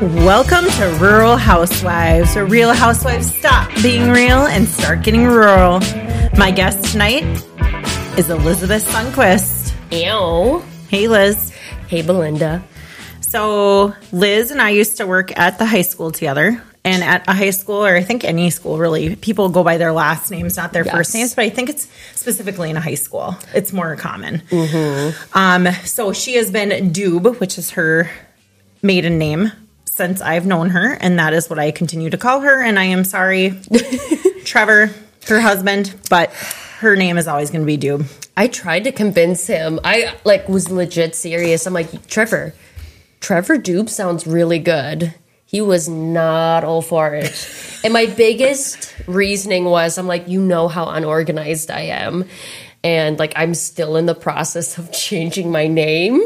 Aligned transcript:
Welcome 0.00 0.64
to 0.66 0.98
Rural 1.00 1.36
Housewives, 1.36 2.34
where 2.36 2.46
real 2.46 2.72
housewives 2.72 3.34
stop 3.34 3.68
being 3.82 4.10
real 4.10 4.46
and 4.46 4.68
start 4.68 5.02
getting 5.02 5.24
rural. 5.24 5.80
My 6.36 6.52
guest 6.54 6.92
tonight 6.92 7.24
is 8.16 8.30
Elizabeth 8.30 8.86
Sunquist. 8.88 9.72
Ew. 9.90 10.62
Hey, 10.88 11.08
Liz. 11.08 11.50
Hey, 11.88 12.02
Belinda. 12.02 12.62
So, 13.20 13.92
Liz 14.12 14.50
and 14.52 14.62
I 14.62 14.70
used 14.70 14.98
to 14.98 15.06
work 15.06 15.36
at 15.38 15.58
the 15.58 15.66
high 15.66 15.82
school 15.82 16.10
together. 16.12 16.62
And 16.84 17.02
at 17.02 17.26
a 17.28 17.34
high 17.34 17.50
school, 17.50 17.84
or 17.84 17.94
I 17.96 18.02
think 18.02 18.24
any 18.24 18.50
school 18.50 18.78
really, 18.78 19.16
people 19.16 19.48
go 19.50 19.62
by 19.64 19.76
their 19.78 19.92
last 19.92 20.30
names, 20.30 20.56
not 20.56 20.72
their 20.72 20.84
Yes. 20.84 20.94
first 20.94 21.14
names, 21.14 21.34
but 21.34 21.44
I 21.44 21.50
think 21.50 21.68
it's 21.68 21.86
specifically 22.14 22.70
in 22.70 22.76
a 22.76 22.80
high 22.80 22.94
school. 22.94 23.36
It's 23.52 23.72
more 23.72 23.94
common. 23.96 24.42
Um, 25.34 25.66
so 25.84 26.12
she 26.12 26.34
has 26.36 26.50
been 26.52 26.92
Dub, 26.92 27.26
which 27.40 27.58
is 27.58 27.70
her 27.72 28.08
maiden 28.80 29.18
name, 29.18 29.50
since 29.98 30.22
I've 30.22 30.46
known 30.46 30.70
her. 30.70 30.94
And 30.94 31.18
that 31.18 31.34
is 31.34 31.50
what 31.50 31.58
I 31.58 31.72
continue 31.72 32.08
to 32.08 32.16
call 32.16 32.40
her. 32.40 32.62
And 32.62 32.78
I 32.78 32.84
am 32.84 33.04
sorry, 33.04 33.60
Trevor, 34.44 34.90
her 35.26 35.40
husband, 35.40 35.94
but 36.08 36.32
her 36.78 36.96
name 36.96 37.18
is 37.18 37.28
always 37.28 37.50
going 37.50 37.62
to 37.62 37.66
be 37.66 37.76
Dub. 37.76 38.06
I 38.36 38.46
tried 38.46 38.84
to 38.84 38.92
convince 38.92 39.46
him. 39.46 39.80
I 39.82 40.14
like 40.24 40.48
was 40.48 40.70
legit 40.70 41.16
serious. 41.16 41.66
I'm 41.66 41.74
like, 41.74 42.06
Trevor, 42.06 42.54
Trevor 43.20 43.58
Dub 43.58 43.88
sounds 43.88 44.26
really 44.26 44.60
good. 44.60 45.12
He 45.44 45.60
was 45.60 45.88
not 45.88 46.64
all 46.64 46.80
for 46.82 47.14
it. 47.14 47.54
And 47.84 47.92
my 47.92 48.06
biggest 48.06 48.92
reasoning 49.06 49.64
was 49.64 49.98
I'm 49.98 50.08
like, 50.08 50.26
you 50.26 50.40
know 50.40 50.66
how 50.66 50.88
unorganized 50.88 51.70
I 51.70 51.82
am. 51.82 52.24
And 52.82 53.20
like 53.20 53.32
I'm 53.36 53.54
still 53.54 53.96
in 53.96 54.06
the 54.06 54.16
process 54.16 54.78
of 54.78 54.90
changing 55.06 55.52
my 55.52 55.68
name. 55.68 56.20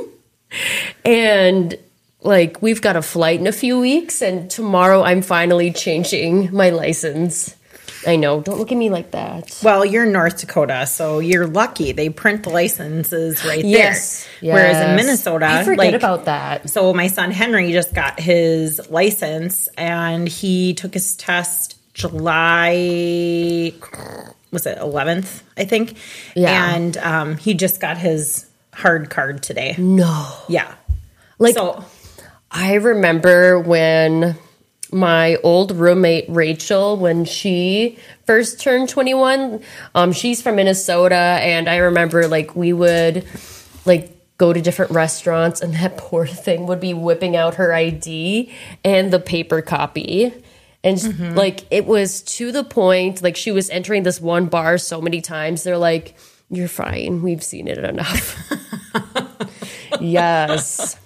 And 1.04 1.78
like 2.22 2.62
we've 2.62 2.80
got 2.80 2.96
a 2.96 3.02
flight 3.02 3.40
in 3.40 3.46
a 3.46 3.52
few 3.52 3.78
weeks 3.80 4.22
and 4.22 4.50
tomorrow 4.50 5.02
I'm 5.02 5.22
finally 5.22 5.72
changing 5.72 6.54
my 6.54 6.70
license. 6.70 7.56
I 8.04 8.16
know, 8.16 8.40
don't 8.40 8.58
look 8.58 8.72
at 8.72 8.78
me 8.78 8.90
like 8.90 9.12
that. 9.12 9.60
Well, 9.62 9.84
you're 9.84 10.06
North 10.06 10.40
Dakota, 10.40 10.86
so 10.86 11.20
you're 11.20 11.46
lucky. 11.46 11.92
They 11.92 12.08
print 12.08 12.42
the 12.42 12.50
licenses 12.50 13.44
right 13.44 13.64
Yes. 13.64 14.26
there. 14.40 14.54
Whereas 14.54 14.88
in. 14.88 14.96
Minnesota, 14.96 15.46
I 15.46 15.62
forget 15.62 15.78
like, 15.78 15.94
about 15.94 16.24
that. 16.24 16.68
So 16.68 16.92
my 16.92 17.06
son 17.06 17.30
Henry 17.30 17.70
just 17.70 17.94
got 17.94 18.18
his 18.18 18.80
license, 18.90 19.68
and 19.78 20.26
he 20.28 20.74
took 20.74 20.94
his 20.94 21.14
test 21.14 21.76
July. 21.94 23.72
Was 24.50 24.66
it 24.66 24.78
11th? 24.78 25.42
I 25.56 25.64
think. 25.64 25.96
Yeah. 26.34 26.74
And 26.74 26.96
um, 26.98 27.36
he 27.36 27.54
just 27.54 27.80
got 27.80 27.98
his 27.98 28.46
hard 28.74 29.10
card 29.10 29.42
today. 29.44 29.76
No. 29.78 30.28
Yeah. 30.48 30.74
Like 31.38 31.54
So 31.54 31.84
I 32.52 32.74
remember 32.74 33.58
when 33.58 34.36
my 34.92 35.36
old 35.36 35.72
roommate 35.74 36.26
Rachel 36.28 36.98
when 36.98 37.24
she 37.24 37.98
first 38.26 38.60
turned 38.60 38.90
21, 38.90 39.62
um 39.94 40.12
she's 40.12 40.42
from 40.42 40.56
Minnesota 40.56 41.14
and 41.14 41.68
I 41.68 41.76
remember 41.78 42.28
like 42.28 42.54
we 42.54 42.74
would 42.74 43.26
like 43.86 44.14
go 44.36 44.52
to 44.52 44.60
different 44.60 44.90
restaurants 44.90 45.62
and 45.62 45.74
that 45.74 45.96
poor 45.96 46.26
thing 46.26 46.66
would 46.66 46.80
be 46.80 46.92
whipping 46.92 47.36
out 47.36 47.54
her 47.54 47.72
ID 47.72 48.52
and 48.84 49.10
the 49.10 49.18
paper 49.18 49.62
copy. 49.62 50.32
And 50.84 51.36
like 51.36 51.64
it 51.70 51.86
was 51.86 52.20
to 52.22 52.52
the 52.52 52.64
point 52.64 53.22
like 53.22 53.36
she 53.36 53.50
was 53.50 53.70
entering 53.70 54.02
this 54.02 54.20
one 54.20 54.46
bar 54.46 54.76
so 54.76 55.00
many 55.00 55.22
times 55.22 55.62
they're 55.62 55.78
like 55.78 56.16
you're 56.50 56.68
fine. 56.68 57.22
We've 57.22 57.42
seen 57.42 57.66
it 57.66 57.78
enough. 57.78 58.36
yes. 60.00 60.98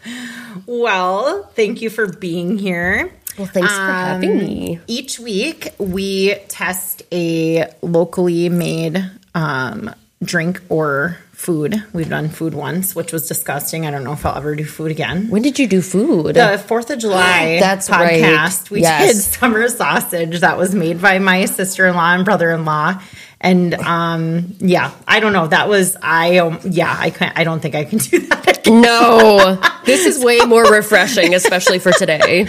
Well, 0.66 1.44
thank 1.54 1.82
you 1.82 1.90
for 1.90 2.06
being 2.06 2.58
here. 2.58 3.12
Well, 3.38 3.46
thanks 3.46 3.70
for 3.70 3.78
having 3.82 4.38
me. 4.38 4.80
Each 4.86 5.18
week, 5.20 5.68
we 5.78 6.34
test 6.48 7.02
a 7.12 7.70
locally 7.82 8.48
made 8.48 9.10
um, 9.34 9.94
drink 10.22 10.62
or 10.70 11.18
food. 11.32 11.84
We've 11.92 12.08
done 12.08 12.30
food 12.30 12.54
once, 12.54 12.96
which 12.96 13.12
was 13.12 13.28
disgusting. 13.28 13.84
I 13.86 13.90
don't 13.90 14.04
know 14.04 14.14
if 14.14 14.24
I'll 14.24 14.36
ever 14.38 14.56
do 14.56 14.64
food 14.64 14.90
again. 14.90 15.28
When 15.28 15.42
did 15.42 15.58
you 15.58 15.68
do 15.68 15.82
food? 15.82 16.34
The 16.36 16.56
Fourth 16.66 16.88
of 16.90 16.98
July 16.98 17.58
That's 17.60 17.90
right. 17.90 18.22
podcast, 18.22 18.70
we 18.70 18.80
Yes. 18.80 19.12
did 19.12 19.20
summer 19.22 19.68
sausage 19.68 20.40
that 20.40 20.56
was 20.56 20.74
made 20.74 21.02
by 21.02 21.18
my 21.18 21.44
sister 21.44 21.86
in 21.86 21.94
law 21.94 22.14
and 22.14 22.24
brother 22.24 22.50
in 22.52 22.64
law. 22.64 23.02
And 23.38 23.74
um, 23.74 24.54
yeah, 24.60 24.92
I 25.06 25.20
don't 25.20 25.34
know. 25.34 25.46
That 25.46 25.68
was 25.68 25.94
I. 26.00 26.38
Um, 26.38 26.58
yeah, 26.64 26.96
I 26.98 27.10
can't. 27.10 27.38
I 27.38 27.44
don't 27.44 27.60
think 27.60 27.74
I 27.74 27.84
can 27.84 27.98
do 28.10 28.20
that. 28.20 28.55
No, 28.66 29.58
this 29.84 30.06
is 30.06 30.22
way 30.24 30.38
more 30.40 30.64
refreshing, 30.70 31.34
especially 31.34 31.78
for 31.78 31.92
today. 31.92 32.44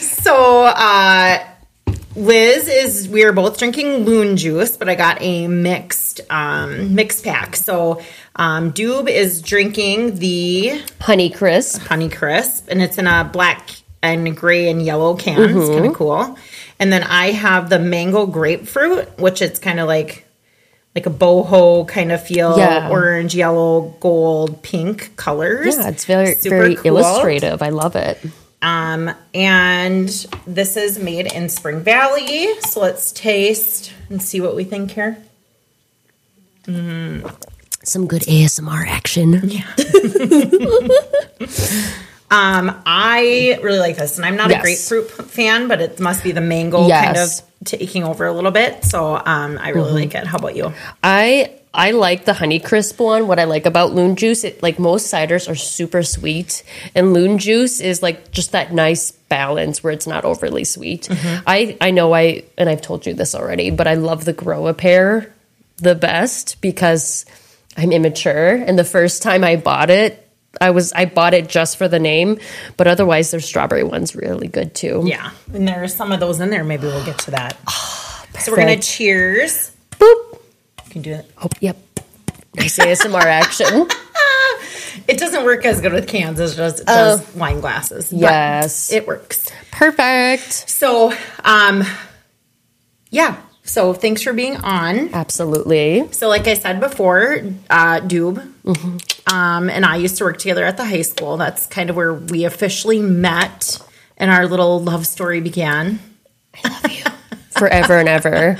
So, 0.00 0.64
uh, 0.64 1.38
Liz 2.14 2.66
is 2.68 3.08
we 3.08 3.24
are 3.24 3.32
both 3.32 3.58
drinking 3.58 4.04
loon 4.04 4.36
juice, 4.36 4.76
but 4.76 4.88
I 4.88 4.94
got 4.94 5.18
a 5.20 5.48
mixed 5.48 6.20
um, 6.30 6.94
mixed 6.94 7.24
pack. 7.24 7.56
So, 7.56 8.00
um, 8.36 8.70
Dub 8.70 9.08
is 9.08 9.42
drinking 9.42 10.16
the 10.16 10.80
Honey 11.00 11.30
Crisp. 11.30 11.82
Honey 11.82 12.08
Crisp, 12.08 12.68
and 12.68 12.80
it's 12.80 12.96
in 12.98 13.06
a 13.06 13.28
black 13.30 13.68
and 14.02 14.36
gray 14.36 14.70
and 14.70 14.82
yellow 14.82 15.16
can. 15.16 15.40
It's 15.42 15.52
Mm-hmm. 15.52 15.74
kind 15.74 15.86
of 15.86 15.94
cool. 15.94 16.38
And 16.78 16.92
then 16.92 17.02
I 17.02 17.32
have 17.32 17.70
the 17.70 17.78
mango 17.78 18.26
grapefruit, 18.26 19.18
which 19.18 19.40
it's 19.42 19.58
kind 19.58 19.80
of 19.80 19.88
like 19.88 20.25
like 20.96 21.04
a 21.06 21.10
boho 21.10 21.86
kind 21.86 22.10
of 22.10 22.26
feel, 22.26 22.56
Yeah. 22.58 22.88
orange, 22.90 23.34
yellow, 23.34 23.94
gold, 24.00 24.62
pink 24.62 25.14
colors. 25.16 25.76
Yeah, 25.76 25.88
it's 25.88 26.06
very 26.06 26.34
Super 26.36 26.56
very 26.58 26.74
cool. 26.76 26.86
illustrative. 26.96 27.60
I 27.60 27.68
love 27.68 27.96
it. 27.96 28.18
Um, 28.62 29.10
and 29.34 30.08
this 30.46 30.78
is 30.78 30.98
made 30.98 31.30
in 31.30 31.50
Spring 31.50 31.80
Valley. 31.80 32.48
So 32.62 32.80
let's 32.80 33.12
taste 33.12 33.92
and 34.08 34.22
see 34.22 34.40
what 34.40 34.56
we 34.56 34.64
think 34.64 34.92
here. 34.92 35.18
Some 36.64 38.06
good 38.08 38.22
ASMR 38.22 38.86
action. 38.88 39.34
Um, 42.30 42.82
I 42.86 43.58
really 43.62 43.78
like 43.78 43.96
this, 43.96 44.16
and 44.16 44.26
I'm 44.26 44.36
not 44.36 44.50
Yes. 44.50 44.60
a 44.60 44.62
grapefruit 44.62 45.10
fan, 45.30 45.68
but 45.68 45.80
it 45.80 46.00
must 46.00 46.24
be 46.24 46.32
the 46.32 46.40
mango 46.40 46.88
kind 46.88 47.16
of 47.16 47.30
taking 47.64 48.04
over 48.04 48.26
a 48.26 48.32
little 48.32 48.50
bit. 48.50 48.84
So 48.84 49.14
um, 49.16 49.58
I 49.60 49.70
really 49.70 49.88
Mm-hmm. 49.88 49.94
like 49.96 50.14
it. 50.16 50.26
How 50.26 50.38
about 50.38 50.56
you? 50.56 50.72
I 51.02 51.52
I 51.72 51.90
like 51.90 52.24
the 52.24 52.32
Honey 52.32 52.58
Crisp 52.58 52.98
one. 53.00 53.28
What 53.28 53.38
I 53.38 53.44
like 53.44 53.66
about 53.66 53.92
Loon 53.92 54.16
Juice, 54.16 54.44
it 54.44 54.62
like 54.62 54.78
most 54.78 55.12
ciders 55.12 55.48
are 55.48 55.54
super 55.54 56.02
sweet, 56.02 56.62
and 56.94 57.12
Loon 57.12 57.38
Juice 57.38 57.80
is 57.80 58.02
like 58.02 58.30
just 58.32 58.52
that 58.52 58.72
nice 58.72 59.10
balance 59.12 59.84
where 59.84 59.92
it's 59.92 60.06
not 60.06 60.24
overly 60.24 60.64
sweet. 60.64 61.02
Mm-hmm. 61.08 61.42
I 61.46 61.76
I 61.80 61.90
know 61.90 62.14
I 62.14 62.44
and 62.58 62.68
I've 62.68 62.82
told 62.82 63.06
you 63.06 63.14
this 63.14 63.34
already, 63.34 63.70
but 63.70 63.86
I 63.86 63.94
love 63.94 64.24
the 64.24 64.32
Grow 64.32 64.66
a 64.68 64.74
Pair 64.74 65.32
the 65.78 65.94
best 65.94 66.60
because 66.62 67.24
I'm 67.76 67.92
immature, 67.92 68.54
and 68.56 68.78
the 68.78 68.84
first 68.84 69.22
time 69.22 69.44
I 69.44 69.56
bought 69.56 69.90
it. 69.90 70.25
I 70.60 70.70
was 70.70 70.92
I 70.92 71.04
bought 71.06 71.34
it 71.34 71.48
just 71.48 71.76
for 71.76 71.88
the 71.88 71.98
name, 71.98 72.38
but 72.76 72.86
otherwise 72.86 73.30
their 73.30 73.40
strawberry 73.40 73.84
one's 73.84 74.14
really 74.14 74.48
good 74.48 74.74
too. 74.74 75.02
Yeah, 75.04 75.30
and 75.52 75.66
there's 75.66 75.94
some 75.94 76.12
of 76.12 76.20
those 76.20 76.40
in 76.40 76.50
there. 76.50 76.64
Maybe 76.64 76.86
we'll 76.86 77.04
get 77.04 77.18
to 77.20 77.30
that. 77.32 77.56
so 78.40 78.52
we're 78.52 78.58
gonna 78.58 78.78
cheers. 78.80 79.72
Boop. 79.92 80.38
You 80.86 80.90
can 80.90 81.02
do 81.02 81.12
it. 81.12 81.30
Oh, 81.42 81.48
yep. 81.60 81.76
Nice 82.54 82.78
ASMR 82.78 83.22
action. 83.24 83.88
It 85.08 85.18
doesn't 85.18 85.44
work 85.44 85.64
as 85.64 85.80
good 85.80 85.92
with 85.92 86.08
cans 86.08 86.40
as 86.40 86.54
it 86.54 86.56
does, 86.56 86.80
does 86.80 87.34
wine 87.34 87.60
glasses. 87.60 88.12
Yes. 88.12 88.90
it 88.90 89.06
works. 89.06 89.50
Perfect. 89.70 90.52
So, 90.52 91.12
um, 91.44 91.84
yeah. 93.10 93.36
So 93.66 93.92
thanks 93.92 94.22
for 94.22 94.32
being 94.32 94.56
on. 94.56 95.12
Absolutely. 95.12 96.10
So, 96.12 96.28
like 96.28 96.46
I 96.46 96.54
said 96.54 96.80
before, 96.80 97.42
uh, 97.68 98.00
Dub 98.00 98.38
um, 99.32 99.70
and 99.70 99.84
I 99.84 99.96
used 99.96 100.16
to 100.18 100.24
work 100.24 100.38
together 100.38 100.64
at 100.64 100.76
the 100.76 100.84
high 100.84 101.02
school. 101.02 101.36
That's 101.36 101.66
kind 101.66 101.90
of 101.90 101.96
where 101.96 102.14
we 102.14 102.44
officially 102.44 103.00
met 103.00 103.78
and 104.16 104.30
our 104.30 104.46
little 104.46 104.80
love 104.80 105.06
story 105.06 105.40
began. 105.40 105.98
I 106.64 106.68
love 106.68 106.92
you. 106.92 107.04
Forever 107.58 107.98
and 107.98 108.08
ever. 108.08 108.58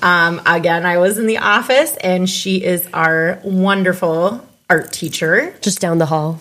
Um, 0.00 0.40
again, 0.46 0.86
I 0.86 0.98
was 0.98 1.18
in 1.18 1.26
the 1.26 1.38
office, 1.38 1.94
and 1.98 2.28
she 2.28 2.64
is 2.64 2.88
our 2.94 3.40
wonderful 3.44 4.46
art 4.70 4.90
teacher. 4.90 5.54
Just 5.60 5.80
down 5.80 5.98
the 5.98 6.06
hall. 6.06 6.40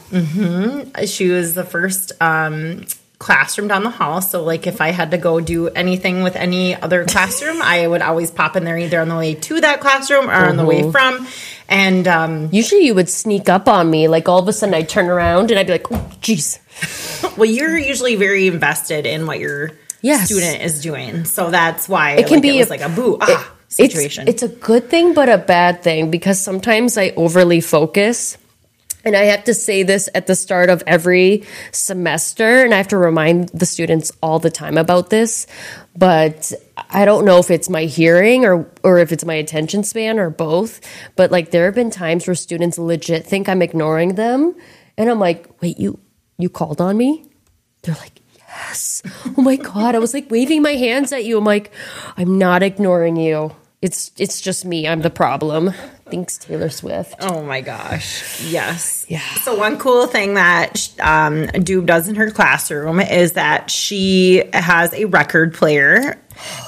She 1.06 1.30
was 1.30 1.54
the 1.54 1.66
first 1.66 2.14
um, 2.22 2.86
classroom 3.20 3.68
down 3.68 3.84
the 3.84 3.90
hall. 3.90 4.22
So, 4.22 4.44
like, 4.44 4.68
if 4.68 4.80
I 4.82 4.90
had 4.90 5.12
to 5.12 5.18
go 5.18 5.40
do 5.40 5.70
anything 5.70 6.24
with 6.24 6.36
any 6.36 6.76
other 6.76 7.06
classroom, 7.14 7.62
I 7.62 7.88
would 7.88 8.02
always 8.02 8.32
pop 8.32 8.56
in 8.56 8.64
there 8.64 8.78
either 8.78 9.00
on 9.02 9.10
the 9.10 9.16
way 9.16 9.34
to 9.36 9.62
that 9.62 9.80
classroom 9.82 10.30
or 10.30 10.34
on 10.34 10.58
the 10.58 10.66
way 10.66 10.92
from. 10.92 11.28
And 11.70 12.08
um, 12.08 12.50
Usually 12.52 12.86
you 12.86 12.96
would 12.96 13.10
sneak 13.10 13.50
up 13.50 13.68
on 13.68 13.90
me. 13.90 14.08
Like 14.08 14.30
all 14.30 14.40
of 14.40 14.48
a 14.48 14.54
sudden 14.54 14.74
I'd 14.76 14.88
turn 14.90 15.08
around 15.10 15.52
and 15.52 15.60
I'd 15.60 15.68
be 15.68 15.74
like, 15.74 15.92
oh, 15.92 16.12
jeez. 16.22 16.60
well, 17.38 17.50
you're 17.50 17.78
usually 17.78 18.16
very 18.16 18.48
invested 18.48 19.06
in 19.06 19.26
what 19.28 19.40
your 19.40 19.72
Yes. 20.02 20.26
student 20.30 20.62
is 20.62 20.80
doing, 20.82 21.26
so 21.26 21.50
that's 21.50 21.90
why 21.90 22.12
It 22.14 22.28
can 22.28 22.36
like, 22.36 22.42
be 22.44 22.56
it 22.58 22.60
was 22.60 22.68
a- 22.68 22.70
like 22.70 22.82
a 22.82 22.90
boo 22.90 23.18
ah 23.20 23.52
situation. 23.68 24.28
It's, 24.28 24.44
it's 24.44 24.54
a 24.54 24.56
good 24.56 24.90
thing, 24.92 25.16
but 25.16 25.28
a 25.28 25.40
bad 25.40 25.82
thing 25.82 26.12
because 26.12 26.40
sometimes 26.40 26.98
I 27.00 27.10
overly 27.18 27.62
focus 27.62 28.38
and 29.08 29.16
I 29.16 29.24
have 29.24 29.46
to 29.46 29.54
say 29.54 29.84
this 29.84 30.10
at 30.14 30.28
the 30.28 30.36
start 30.36 30.70
of 30.70 30.84
every 30.86 31.46
semester, 31.72 32.64
and 32.64 32.74
I 32.74 32.78
have 32.78 32.90
to 32.90 32.98
remind 32.98 33.50
the 33.50 33.66
students 33.66 34.12
all 34.22 34.38
the 34.40 34.52
time 34.52 34.78
about 34.78 35.10
this. 35.10 35.48
But 35.96 36.52
I 36.90 37.06
don't 37.06 37.24
know 37.24 37.38
if 37.40 37.50
it's 37.50 37.70
my 37.70 37.86
hearing 37.86 38.46
or 38.46 38.70
or 38.84 39.00
if 39.00 39.14
it's 39.14 39.24
my 39.24 39.36
attention 39.36 39.84
span 39.84 40.20
or 40.20 40.30
both. 40.30 40.82
But 41.16 41.32
like 41.32 41.52
there 41.52 41.66
have 41.66 41.76
been 41.76 41.90
times 41.90 42.28
where 42.28 42.36
students 42.36 42.78
legit 42.78 43.26
think 43.26 43.48
I'm 43.48 43.62
ignoring 43.62 44.16
them, 44.16 44.56
and 44.98 45.10
I'm 45.10 45.20
like, 45.20 45.62
"Wait, 45.62 45.80
you 45.80 46.00
you 46.38 46.50
called 46.50 46.82
on 46.82 46.98
me?" 46.98 47.24
They're 47.84 47.96
like, 47.96 48.20
"Yes." 48.38 49.02
Oh 49.38 49.42
my 49.42 49.56
god! 49.56 49.96
I 49.96 50.00
was 50.00 50.14
like 50.14 50.30
waving 50.30 50.62
my 50.62 50.74
hands 50.74 51.14
at 51.14 51.24
you. 51.24 51.38
I'm 51.38 51.46
like, 51.46 51.72
"I'm 52.18 52.38
not 52.38 52.62
ignoring 52.62 53.16
you." 53.16 53.56
It's 53.82 54.12
it's 54.18 54.42
just 54.42 54.66
me. 54.66 54.88
I'm 54.88 55.02
the 55.02 55.12
problem. 55.12 55.72
Thanks, 56.10 56.38
Taylor 56.40 56.70
Swift. 56.70 57.14
Oh 57.20 57.44
my 57.44 57.62
gosh. 57.62 58.42
Yes. 58.44 59.06
Yeah. 59.08 59.22
So 59.42 59.56
one 59.56 59.78
cool 59.78 60.08
thing 60.08 60.34
that 60.34 60.90
um, 61.00 61.46
Doob 61.48 61.86
does 61.86 62.08
in 62.08 62.16
her 62.16 62.32
classroom 62.32 63.00
is 63.00 63.34
that 63.34 63.70
she 63.70 64.44
has 64.54 64.94
a 64.94 65.06
record 65.06 65.54
player 65.54 66.20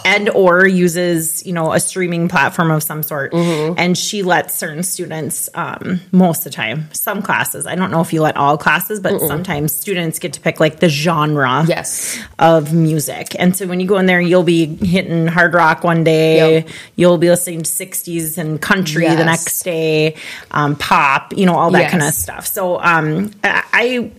and 0.06 0.30
or 0.30 0.68
uses 0.68 1.46
you 1.46 1.54
know 1.54 1.74
a 1.74 1.80
streaming 1.80 2.28
platform 2.28 2.72
of 2.72 2.84
some 2.84 3.04
sort 3.04 3.32
Mm-hmm. 3.34 3.76
and 3.78 3.98
she 3.98 4.24
lets 4.24 4.56
certain 4.56 4.84
students 4.84 5.50
um, 5.54 6.00
most 6.12 6.40
of 6.46 6.52
the 6.52 6.56
time 6.56 6.90
some 6.94 7.22
classes 7.22 7.68
i 7.68 7.76
don't 7.76 7.92
know 7.92 8.02
if 8.02 8.12
you 8.14 8.22
let 8.22 8.38
all 8.38 8.58
classes 8.58 9.00
but 9.00 9.20
sometimes 9.22 9.74
students 9.74 10.20
get 10.20 10.34
to 10.34 10.40
pick 10.42 10.60
like 10.60 10.80
the 10.80 10.90
genre 10.90 11.64
Yes. 11.68 12.20
of 12.40 12.74
music. 12.74 13.36
And 13.38 13.56
so 13.56 13.68
when 13.68 13.80
you 13.80 13.88
go 13.88 13.98
in 13.98 14.06
there, 14.06 14.20
you'll 14.22 14.44
be 14.44 14.66
hitting 14.66 15.28
hard 15.28 15.54
rock 15.54 15.84
one 15.84 16.04
day, 16.04 16.60
Yep. 16.60 16.68
you'll 16.96 17.18
be 17.18 17.30
listening 17.30 17.64
to 17.64 17.70
60s 17.70 18.38
and 18.38 18.62
country 18.62 19.08
the 19.08 19.26
next 19.26 19.62
day, 19.64 20.16
um, 20.52 20.76
pop, 20.76 21.36
you 21.38 21.46
know, 21.46 21.56
all 21.56 21.72
that 21.72 21.92
kind 21.92 22.04
of 22.04 22.14
stuff. 22.14 22.48
So 22.48 22.80
um, 22.82 23.32
I, 23.44 23.64
I 23.74 24.12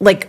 like 0.00 0.28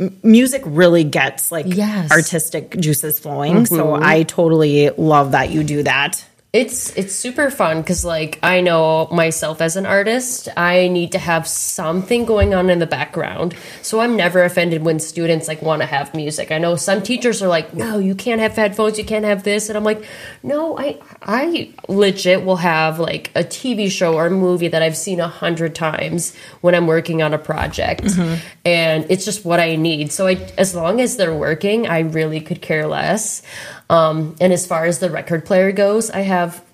m- 0.00 0.18
music 0.22 0.62
really 0.64 1.04
gets 1.04 1.52
like 1.52 1.66
Yes. 1.68 2.04
Mm-hmm. 2.06 2.12
artistic 2.12 2.76
juices 2.80 3.20
flowing. 3.20 3.66
So 3.66 3.94
I 3.94 4.22
totally 4.24 4.90
love 4.90 5.32
that 5.32 5.50
you 5.50 5.62
do 5.62 5.82
that. 5.84 6.24
It's 6.52 6.96
it's 6.96 7.14
super 7.14 7.48
fun 7.48 7.80
because 7.80 8.04
like 8.04 8.40
I 8.42 8.60
know 8.60 9.06
myself 9.12 9.60
as 9.60 9.76
an 9.76 9.86
artist, 9.86 10.48
I 10.56 10.88
need 10.88 11.12
to 11.12 11.18
have 11.18 11.46
something 11.46 12.24
going 12.24 12.54
on 12.54 12.70
in 12.70 12.80
the 12.80 12.88
background. 12.88 13.54
So 13.82 14.00
I'm 14.00 14.16
never 14.16 14.42
offended 14.42 14.82
when 14.82 14.98
students 14.98 15.46
like 15.46 15.62
want 15.62 15.82
to 15.82 15.86
have 15.86 16.12
music. 16.12 16.50
I 16.50 16.58
know 16.58 16.74
some 16.74 17.02
teachers 17.02 17.40
are 17.40 17.46
like, 17.46 17.72
"No, 17.72 18.00
you 18.00 18.16
can't 18.16 18.40
have 18.40 18.56
headphones, 18.56 18.98
you 18.98 19.04
can't 19.04 19.24
have 19.24 19.44
this," 19.44 19.68
and 19.68 19.78
I'm 19.78 19.84
like, 19.84 20.04
"No, 20.42 20.76
I 20.76 20.98
I 21.22 21.72
legit 21.88 22.44
will 22.44 22.56
have 22.56 22.98
like 22.98 23.30
a 23.36 23.44
TV 23.44 23.88
show 23.88 24.14
or 24.14 24.26
a 24.26 24.30
movie 24.30 24.66
that 24.66 24.82
I've 24.82 24.96
seen 24.96 25.20
a 25.20 25.28
hundred 25.28 25.76
times 25.76 26.34
when 26.62 26.74
I'm 26.74 26.88
working 26.88 27.22
on 27.22 27.32
a 27.32 27.38
project, 27.38 28.02
mm-hmm. 28.02 28.44
and 28.64 29.06
it's 29.08 29.24
just 29.24 29.44
what 29.44 29.60
I 29.60 29.76
need. 29.76 30.10
So 30.10 30.26
I 30.26 30.34
as 30.58 30.74
long 30.74 31.00
as 31.00 31.16
they're 31.16 31.32
working, 31.32 31.86
I 31.86 32.00
really 32.00 32.40
could 32.40 32.60
care 32.60 32.88
less." 32.88 33.42
Um, 33.90 34.36
and 34.40 34.52
as 34.52 34.66
far 34.66 34.86
as 34.86 35.00
the 35.00 35.10
record 35.10 35.44
player 35.44 35.72
goes, 35.72 36.10
I 36.10 36.20
have 36.20 36.64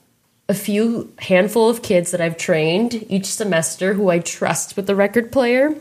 a 0.49 0.55
few 0.55 1.13
handful 1.19 1.69
of 1.69 1.83
kids 1.83 2.13
that 2.13 2.21
I've 2.21 2.37
trained 2.37 3.05
each 3.11 3.27
semester 3.27 3.95
who 3.95 4.11
I 4.11 4.21
trust 4.21 4.77
with 4.77 4.87
the 4.87 4.95
record 4.95 5.33
player. 5.33 5.75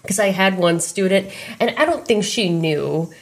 Because 0.00 0.20
I 0.20 0.28
had 0.28 0.56
one 0.56 0.80
student, 0.80 1.30
and 1.58 1.74
I 1.76 1.84
don't 1.84 2.06
think 2.06 2.22
she 2.24 2.48
knew, 2.48 3.12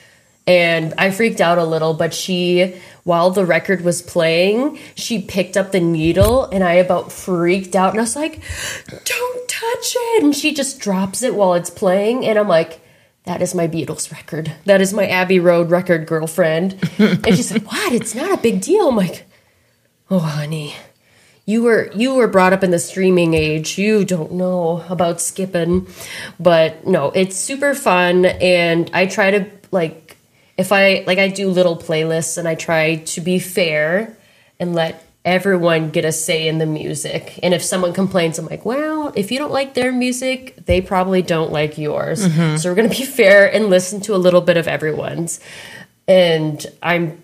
and 0.47 0.93
I 0.99 1.11
freaked 1.11 1.41
out 1.41 1.59
a 1.59 1.65
little, 1.65 1.95
but 1.95 2.13
she, 2.13 2.77
while 3.03 3.31
the 3.31 3.47
record 3.47 3.81
was 3.81 4.03
playing, 4.03 4.79
she 4.95 5.23
picked 5.23 5.57
up 5.57 5.73
the 5.73 5.81
needle, 5.81 6.45
and 6.45 6.63
I 6.63 6.75
about 6.75 7.11
freaked 7.11 7.75
out, 7.75 7.91
and 7.91 7.99
I 7.99 8.03
was 8.03 8.15
like, 8.15 8.41
don't 8.87 9.49
touch 9.49 9.97
it. 9.99 10.23
And 10.23 10.37
she 10.37 10.53
just 10.53 10.79
drops 10.79 11.23
it 11.23 11.35
while 11.35 11.55
it's 11.55 11.71
playing, 11.71 12.27
and 12.27 12.39
I'm 12.39 12.47
like, 12.47 12.79
that 13.27 13.43
is 13.43 13.55
my 13.55 13.67
Beatles 13.69 14.11
record. 14.13 14.53
That 14.65 14.81
is 14.81 14.95
my 14.95 15.07
Abbey 15.07 15.41
Road 15.41 15.71
record 15.71 16.07
girlfriend. 16.07 16.79
and 16.99 17.27
she's 17.37 17.53
like, 17.53 17.71
What? 17.71 17.93
It's 17.93 18.15
not 18.15 18.33
a 18.33 18.41
big 18.41 18.61
deal. 18.61 18.89
I'm 18.89 18.97
like, 18.97 19.27
Oh 20.09 20.21
honey. 20.21 20.75
You 21.45 21.63
were 21.63 21.91
you 21.95 22.15
were 22.15 22.29
brought 22.29 22.53
up 22.53 22.65
in 22.65 22.71
the 22.71 22.79
streaming 22.79 23.35
age. 23.35 23.79
You 23.79 24.05
don't 24.05 24.33
know 24.33 24.85
about 24.89 25.21
skipping. 25.21 25.87
But 26.41 26.87
no, 26.87 27.11
it's 27.11 27.37
super 27.37 27.75
fun 27.75 28.25
and 28.25 28.91
I 28.95 29.07
try 29.07 29.33
to 29.33 29.51
like 29.71 30.17
if 30.57 30.73
I 30.73 31.05
like 31.07 31.19
I 31.19 31.29
do 31.29 31.51
little 31.51 31.77
playlists 31.77 32.39
and 32.39 32.49
I 32.49 32.55
try 32.55 32.97
to 32.97 33.21
be 33.21 33.39
fair 33.39 34.17
and 34.59 34.75
let 34.75 35.06
everyone 35.27 35.91
get 35.91 36.05
a 36.05 36.13
say 36.13 36.47
in 36.47 36.59
the 36.59 36.67
music. 36.67 37.41
And 37.43 37.53
if 37.53 37.63
someone 37.63 37.93
complains, 37.93 38.39
I'm 38.39 38.47
like, 38.47 38.65
well, 38.65 39.13
if 39.17 39.33
you 39.33 39.39
don't 39.39 39.53
like 39.53 39.75
their 39.75 39.91
music, 39.91 40.55
they 40.65 40.81
probably 40.81 41.21
don't 41.21 41.51
like 41.51 41.77
yours. 41.77 42.27
Mm-hmm. 42.27 42.57
So 42.57 42.71
we're 42.71 42.77
going 42.77 42.89
to 42.89 42.97
be 42.97 43.05
fair 43.05 43.53
and 43.53 43.67
listen 43.67 44.01
to 44.03 44.15
a 44.15 44.17
little 44.17 44.41
bit 44.41 44.57
of 44.57 44.69
everyone's. 44.69 45.41
And 46.07 46.65
I'm, 46.81 47.21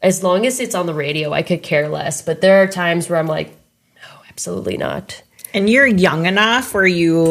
as 0.00 0.24
long 0.24 0.46
as 0.46 0.58
it's 0.60 0.74
on 0.74 0.86
the 0.86 0.94
radio, 0.94 1.32
I 1.32 1.42
could 1.42 1.62
care 1.62 1.90
less. 1.90 2.22
But 2.22 2.40
there 2.40 2.62
are 2.62 2.66
times 2.66 3.10
where 3.10 3.18
I'm 3.18 3.26
like, 3.26 3.50
no, 3.96 4.08
absolutely 4.30 4.78
not. 4.78 5.22
And 5.54 5.68
you're 5.68 5.86
young 5.86 6.24
enough 6.26 6.72
where 6.72 6.86
you 6.86 7.22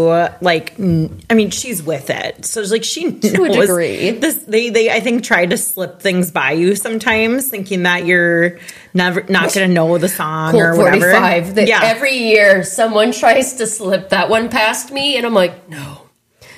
like. 0.41 0.73
i 0.79 1.33
mean, 1.33 1.49
she's 1.49 1.81
with 1.81 2.09
it, 2.09 2.45
so 2.45 2.61
it's 2.61 2.69
like 2.71 2.83
she 2.83 3.11
To 3.19 3.43
a 3.43 3.49
knows 3.49 3.67
degree. 3.67 4.11
This 4.11 4.35
they 4.35 4.69
they 4.69 4.91
I 4.91 4.99
think 4.99 5.23
try 5.23 5.45
to 5.47 5.57
slip 5.57 6.01
things 6.01 6.29
by 6.29 6.51
you 6.51 6.75
sometimes, 6.75 7.49
thinking 7.49 7.83
that 7.83 8.05
you're 8.05 8.59
never 8.93 9.23
not 9.23 9.53
going 9.53 9.67
to 9.67 9.73
know 9.73 9.97
the 9.97 10.09
song 10.09 10.55
or 10.55 10.77
whatever. 10.77 11.11
45. 11.11 11.55
That 11.55 11.67
yeah, 11.67 11.81
Every 11.83 12.15
year, 12.15 12.63
someone 12.63 13.11
tries 13.11 13.55
to 13.55 13.65
slip 13.65 14.09
that 14.09 14.29
one 14.29 14.49
past 14.49 14.91
me, 14.91 15.17
and 15.17 15.25
I'm 15.25 15.33
like, 15.33 15.67
no, 15.67 16.07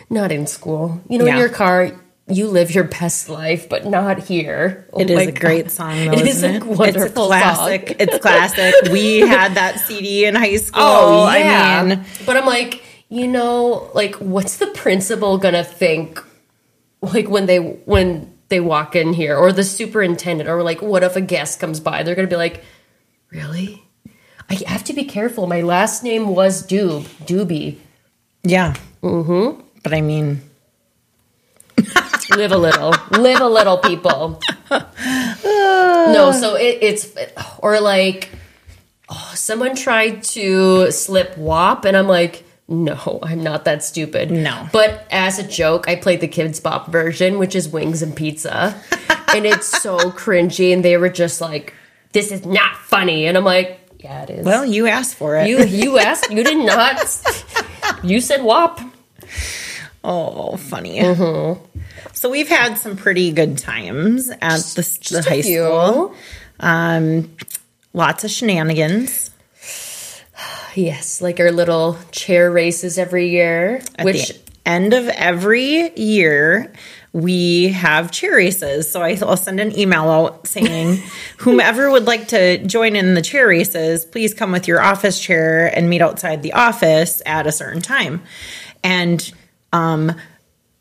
not 0.09 0.31
in 0.31 0.47
school. 0.47 1.01
You 1.09 1.17
know, 1.17 1.25
in 1.25 1.37
your 1.37 1.49
car, 1.49 1.91
you 2.27 2.47
live 2.47 2.73
your 2.73 2.85
best 2.85 3.27
life, 3.29 3.67
but 3.67 3.85
not 3.85 4.19
here. 4.19 4.87
Oh 4.93 5.01
It 5.01 5.09
is 5.09 5.27
a 5.27 5.31
great 5.31 5.63
God. 5.65 5.71
song, 5.71 6.05
though, 6.05 6.11
It 6.19 6.27
is 6.27 6.41
it? 6.43 6.61
a 6.61 6.65
wonderful 6.65 7.05
it's 7.05 7.15
a 7.15 7.27
classic. 7.27 7.87
song. 7.89 7.95
It's 7.99 8.17
classic. 8.19 8.75
We 8.91 9.19
had 9.27 9.55
that 9.55 9.79
CD 9.81 10.25
in 10.25 10.35
high 10.35 10.55
school. 10.57 10.81
Oh, 10.83 11.33
yeah. 11.35 11.81
I 11.81 11.85
mean, 11.85 12.05
but 12.25 12.37
I'm 12.37 12.45
like, 12.45 12.81
you 13.09 13.27
know, 13.27 13.89
like, 13.93 14.15
what's 14.15 14.57
the 14.57 14.67
principal 14.67 15.37
gonna 15.37 15.63
think, 15.63 16.23
like 17.01 17.29
when 17.29 17.45
they 17.45 17.57
when 17.59 18.31
they 18.49 18.59
walk 18.59 18.95
in 18.95 19.13
here, 19.13 19.35
or 19.35 19.51
the 19.51 19.63
superintendent, 19.63 20.49
or 20.49 20.63
like, 20.63 20.81
what 20.81 21.03
if 21.03 21.15
a 21.15 21.21
guest 21.21 21.59
comes 21.59 21.79
by? 21.79 22.03
They're 22.03 22.15
gonna 22.15 22.27
be 22.27 22.35
like, 22.37 22.63
really? 23.31 23.83
I 24.49 24.55
have 24.67 24.83
to 24.85 24.93
be 24.93 25.03
careful. 25.05 25.47
My 25.47 25.61
last 25.61 26.03
name 26.03 26.27
was 26.29 26.61
Dub, 26.65 27.03
Doobie. 27.25 27.77
yeah. 28.43 28.75
Mm-hmm. 29.01 29.61
But 29.83 29.93
I 29.93 30.01
mean, 30.01 30.41
live 32.31 32.51
a 32.51 32.57
little 32.57 32.93
live 33.11 33.41
a 33.41 33.47
little 33.47 33.77
people 33.77 34.39
no 34.71 36.31
so 36.33 36.55
it, 36.55 36.79
it's 36.81 37.15
or 37.59 37.79
like 37.79 38.29
oh, 39.09 39.31
someone 39.35 39.75
tried 39.75 40.23
to 40.23 40.91
slip 40.91 41.37
WAP 41.37 41.85
and 41.85 41.97
i'm 41.97 42.07
like 42.07 42.43
no 42.67 43.19
i'm 43.23 43.43
not 43.43 43.65
that 43.65 43.83
stupid 43.83 44.31
No. 44.31 44.67
but 44.71 45.05
as 45.11 45.39
a 45.39 45.43
joke 45.47 45.87
i 45.87 45.95
played 45.95 46.21
the 46.21 46.27
Kidz 46.27 46.61
Bop 46.61 46.87
version 46.87 47.39
which 47.39 47.55
is 47.55 47.67
wings 47.69 48.01
and 48.01 48.15
pizza 48.15 48.79
and 49.35 49.45
it's 49.45 49.67
so 49.67 49.97
cringy 50.11 50.73
and 50.73 50.83
they 50.83 50.97
were 50.97 51.09
just 51.09 51.41
like 51.41 51.73
this 52.13 52.31
is 52.31 52.45
not 52.45 52.75
funny 52.77 53.25
and 53.25 53.37
i'm 53.37 53.43
like 53.43 53.79
yeah 53.99 54.23
it 54.23 54.29
is 54.29 54.45
well, 54.45 54.65
you 54.65 54.87
asked 54.87 55.15
for 55.15 55.37
it. 55.37 55.47
you 55.47 55.63
you 55.63 55.97
asked 55.97 56.31
you 56.31 56.43
did 56.43 56.57
not 56.57 56.99
you 58.03 58.19
said 58.21 58.43
WAP 58.43 58.79
Oh, 60.03 60.57
funny. 60.57 60.99
Mm-hmm. 60.99 61.72
So 62.13 62.29
we've 62.29 62.47
had 62.47 62.77
some 62.77 62.95
pretty 62.95 63.31
good 63.31 63.57
times 63.57 64.29
at 64.29 64.39
the, 64.39 64.81
the 64.81 64.97
Just 65.01 65.29
high 65.29 65.41
school. 65.41 66.13
Um, 66.59 67.35
lots 67.93 68.23
of 68.23 68.31
shenanigans. 68.31 69.31
Yes, 70.75 71.21
like 71.21 71.39
our 71.39 71.51
little 71.51 71.97
chair 72.11 72.51
races 72.51 72.97
every 72.97 73.29
year, 73.29 73.81
At 73.95 74.05
which 74.05 74.29
the 74.29 74.39
end 74.65 74.93
of 74.93 75.07
every 75.07 75.91
year, 75.95 76.73
we 77.11 77.67
have 77.69 78.11
chair 78.11 78.35
races. 78.35 78.89
So 78.89 79.01
I'll 79.01 79.37
send 79.37 79.59
an 79.59 79.77
email 79.77 80.09
out 80.09 80.47
saying, 80.47 80.97
whomever 81.37 81.91
would 81.91 82.05
like 82.05 82.29
to 82.29 82.57
join 82.65 82.95
in 82.95 83.13
the 83.13 83.21
chair 83.21 83.47
races, 83.47 84.03
please 84.03 84.33
come 84.33 84.51
with 84.51 84.67
your 84.67 84.81
office 84.81 85.21
chair 85.21 85.71
and 85.77 85.89
meet 85.89 86.01
outside 86.01 86.41
the 86.41 86.53
office 86.53 87.21
at 87.25 87.45
a 87.45 87.51
certain 87.51 87.81
time. 87.81 88.23
And 88.83 89.31
um, 89.71 90.15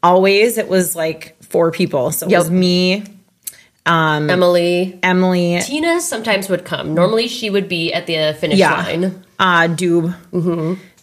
always 0.03 0.59
it 0.59 0.69
was 0.69 0.95
like 0.97 1.37
four 1.43 1.71
people. 1.71 2.11
So 2.11 2.27
it 2.27 2.31
Yep. 2.33 2.39
was 2.39 2.51
me, 2.51 3.05
um, 3.87 4.31
Emily, 4.31 4.99
Emily, 5.03 5.61
Tina 5.63 6.01
sometimes 6.01 6.49
would 6.49 6.65
come. 6.65 6.95
Normally, 6.95 7.29
she 7.29 7.51
would 7.51 7.69
be 7.69 7.93
at 7.93 8.07
the 8.07 8.37
finish 8.39 8.59
yeah, 8.59 8.75
line. 8.83 9.25
uh, 9.39 9.67
Dub, 9.67 10.15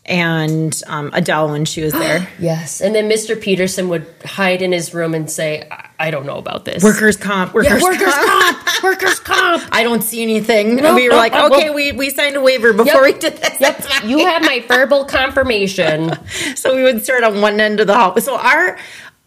and 0.05 0.81
um, 0.87 1.11
Adele 1.13 1.49
when 1.51 1.65
she 1.65 1.81
was 1.83 1.93
there. 1.93 2.27
Yes, 2.39 2.81
and 2.81 2.95
then 2.95 3.09
Mr. 3.09 3.39
Peterson 3.39 3.89
would 3.89 4.05
hide 4.25 4.61
in 4.61 4.71
his 4.71 4.93
room 4.93 5.13
and 5.13 5.29
say, 5.29 5.67
"I- 5.99 6.11
don't 6.11 6.25
know 6.25 6.37
about 6.37 6.65
this. 6.65 6.83
Workers 6.83 7.17
comp, 7.17 7.53
workers, 7.53 7.81
yeah, 7.81 7.83
workers 7.83 8.13
comp. 8.13 8.65
comp, 8.65 8.83
workers 8.83 9.19
comp. 9.31 9.63
I 9.71 9.83
don't 9.83 10.01
see 10.01 10.21
anything. 10.23 10.77
No, 10.77 10.95
we 10.95 11.03
were 11.03 11.11
no, 11.11 11.17
like, 11.17 11.33
I 11.33 11.45
okay, 11.47 11.69
will- 11.69 11.75
we, 11.75 11.91
we 11.91 12.09
signed 12.09 12.35
a 12.35 12.41
waiver 12.41 12.73
before 12.73 13.03
we 13.03 13.13
did 13.13 13.37
this. 13.37 13.59
Yep, 13.59 13.85
you 14.05 14.19
have 14.25 14.41
my 14.41 14.63
verbal 14.67 15.05
confirmation. 15.05 16.11
So 16.55 16.75
we 16.75 16.83
would 16.83 17.03
start 17.03 17.23
on 17.23 17.41
one 17.41 17.59
end 17.59 17.79
of 17.79 17.87
the 17.87 17.93
hall. 17.95 18.19
So 18.21 18.35
our, 18.37 18.77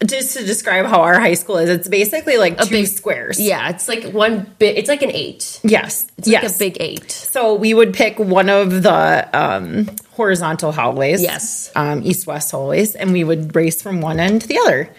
just 0.05 0.37
to 0.37 0.43
describe 0.45 0.85
how 0.85 1.01
our 1.01 1.19
high 1.19 1.33
school 1.35 1.57
is, 1.57 1.69
it's 1.69 1.87
basically 1.87 2.37
like 2.37 2.57
two 2.59 2.69
big- 2.69 2.87
squares. 2.87 3.39
Yeah, 3.39 3.69
it's 3.69 3.87
like 3.87 4.05
one 4.11 4.53
bit. 4.59 4.77
It's 4.77 4.89
like 4.89 5.01
an 5.01 5.11
eight. 5.11 5.59
Yes. 5.63 6.07
It's 6.17 6.27
yes. 6.27 6.43
like 6.43 6.53
a 6.53 6.57
big 6.59 6.77
eight. 6.81 7.11
So 7.11 7.55
we 7.55 7.73
would 7.73 7.93
pick 7.93 8.19
one 8.19 8.49
of 8.49 8.83
the 8.83 9.29
um, 9.33 9.89
horizontal 10.11 10.71
hallways. 10.71 11.21
Yes. 11.21 11.71
Um, 11.75 12.01
east 12.03 12.27
west 12.27 12.51
hallways, 12.51 12.95
and 12.95 13.11
we 13.13 13.23
would 13.23 13.55
race 13.55 13.81
from 13.81 14.01
one 14.01 14.19
end 14.19 14.41
to 14.41 14.47
the 14.47 14.59
other. 14.59 14.89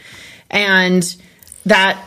And 0.50 1.04
that 1.66 2.02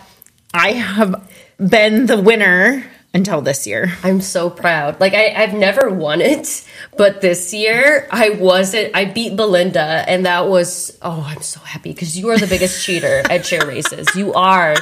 I 0.53 0.73
have 0.73 1.29
been 1.57 2.05
the 2.05 2.19
winner 2.19 2.83
until 3.13 3.41
this 3.41 3.65
year. 3.67 3.91
I'm 4.03 4.21
so 4.21 4.49
proud. 4.49 4.99
Like 4.99 5.13
I, 5.13 5.33
I've 5.35 5.53
never 5.53 5.89
won 5.89 6.21
it, 6.21 6.65
but 6.97 7.21
this 7.21 7.53
year 7.53 8.07
I 8.11 8.31
wasn't. 8.31 8.95
I 8.95 9.05
beat 9.05 9.35
Belinda, 9.35 10.05
and 10.07 10.25
that 10.25 10.47
was 10.47 10.97
oh, 11.01 11.25
I'm 11.27 11.41
so 11.41 11.59
happy 11.59 11.93
because 11.93 12.17
you 12.17 12.29
are 12.29 12.37
the 12.37 12.47
biggest 12.47 12.85
cheater 12.85 13.23
at 13.29 13.43
chair 13.43 13.65
races. 13.65 14.07
You 14.15 14.33
are. 14.33 14.75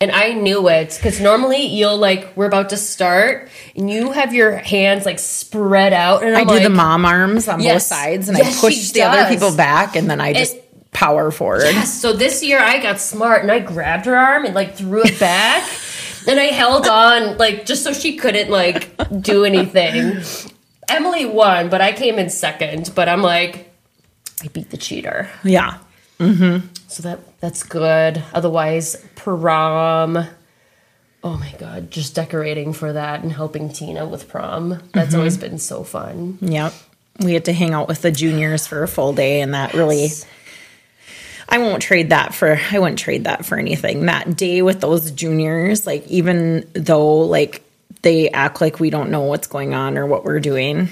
And 0.00 0.10
I 0.10 0.32
knew 0.32 0.68
it 0.68 0.94
because 0.96 1.20
normally 1.20 1.64
you'll 1.66 1.96
like 1.96 2.36
we're 2.36 2.46
about 2.46 2.70
to 2.70 2.76
start 2.76 3.48
and 3.74 3.88
you 3.88 4.12
have 4.12 4.34
your 4.34 4.54
hands 4.56 5.06
like 5.06 5.18
spread 5.18 5.94
out 5.94 6.22
and 6.22 6.36
i 6.36 6.40
I'm 6.40 6.46
do 6.46 6.60
the 6.60 6.68
mom 6.68 7.06
arms 7.06 7.48
on 7.48 7.62
both 7.62 7.82
sides, 7.82 8.28
and 8.28 8.36
Yes, 8.36 8.58
I 8.58 8.60
push 8.60 8.90
the 8.90 9.02
other 9.02 9.32
people 9.32 9.56
back, 9.56 9.96
and 9.96 10.10
then 10.10 10.20
I 10.20 10.34
just 10.34 10.56
power 10.94 11.30
forward. 11.30 11.64
Yes. 11.64 12.00
So 12.00 12.14
this 12.14 12.42
year 12.42 12.58
I 12.58 12.80
got 12.80 12.98
smart 12.98 13.42
and 13.42 13.52
I 13.52 13.58
grabbed 13.58 14.06
her 14.06 14.16
arm 14.16 14.46
and 14.46 14.54
like 14.54 14.74
threw 14.74 15.02
it 15.04 15.20
back. 15.20 15.68
and 16.26 16.40
I 16.40 16.44
held 16.44 16.86
on 16.86 17.36
like 17.36 17.66
just 17.66 17.84
so 17.84 17.92
she 17.92 18.16
couldn't 18.16 18.50
like 18.50 18.90
do 19.20 19.44
anything. 19.44 20.22
Emily 20.88 21.26
won, 21.26 21.68
but 21.68 21.80
I 21.80 21.92
came 21.92 22.18
in 22.18 22.30
second. 22.30 22.92
But 22.94 23.08
I'm 23.08 23.20
like, 23.20 23.70
I 24.42 24.48
beat 24.48 24.70
the 24.70 24.76
cheater. 24.76 25.28
Yeah. 25.42 25.78
Mm-hmm. 26.18 26.66
So 26.88 27.02
that 27.02 27.40
that's 27.40 27.62
good. 27.62 28.22
Otherwise, 28.32 29.04
prom. 29.16 30.26
Oh 31.22 31.38
my 31.38 31.52
god, 31.58 31.90
just 31.90 32.14
decorating 32.14 32.72
for 32.72 32.92
that 32.92 33.22
and 33.22 33.32
helping 33.32 33.70
Tina 33.70 34.06
with 34.06 34.28
prom. 34.28 34.80
That's 34.92 35.10
mm-hmm. 35.10 35.16
always 35.16 35.38
been 35.38 35.58
so 35.58 35.82
fun. 35.82 36.38
Yep. 36.40 36.72
We 37.20 37.32
had 37.32 37.46
to 37.46 37.52
hang 37.52 37.72
out 37.72 37.88
with 37.88 38.02
the 38.02 38.10
juniors 38.10 38.66
for 38.66 38.82
a 38.82 38.88
full 38.88 39.12
day, 39.12 39.40
and 39.40 39.54
that 39.54 39.74
really. 39.74 40.08
I 41.54 41.58
won't 41.58 41.82
trade 41.82 42.10
that 42.10 42.34
for 42.34 42.58
I 42.72 42.80
wouldn't 42.80 42.98
trade 42.98 43.24
that 43.24 43.46
for 43.46 43.56
anything. 43.56 44.06
That 44.06 44.36
day 44.36 44.60
with 44.62 44.80
those 44.80 45.12
juniors, 45.12 45.86
like 45.86 46.04
even 46.08 46.68
though 46.72 47.18
like 47.18 47.62
they 48.02 48.28
act 48.30 48.60
like 48.60 48.80
we 48.80 48.90
don't 48.90 49.08
know 49.12 49.20
what's 49.20 49.46
going 49.46 49.72
on 49.72 49.96
or 49.96 50.04
what 50.04 50.24
we're 50.24 50.40
doing, 50.40 50.88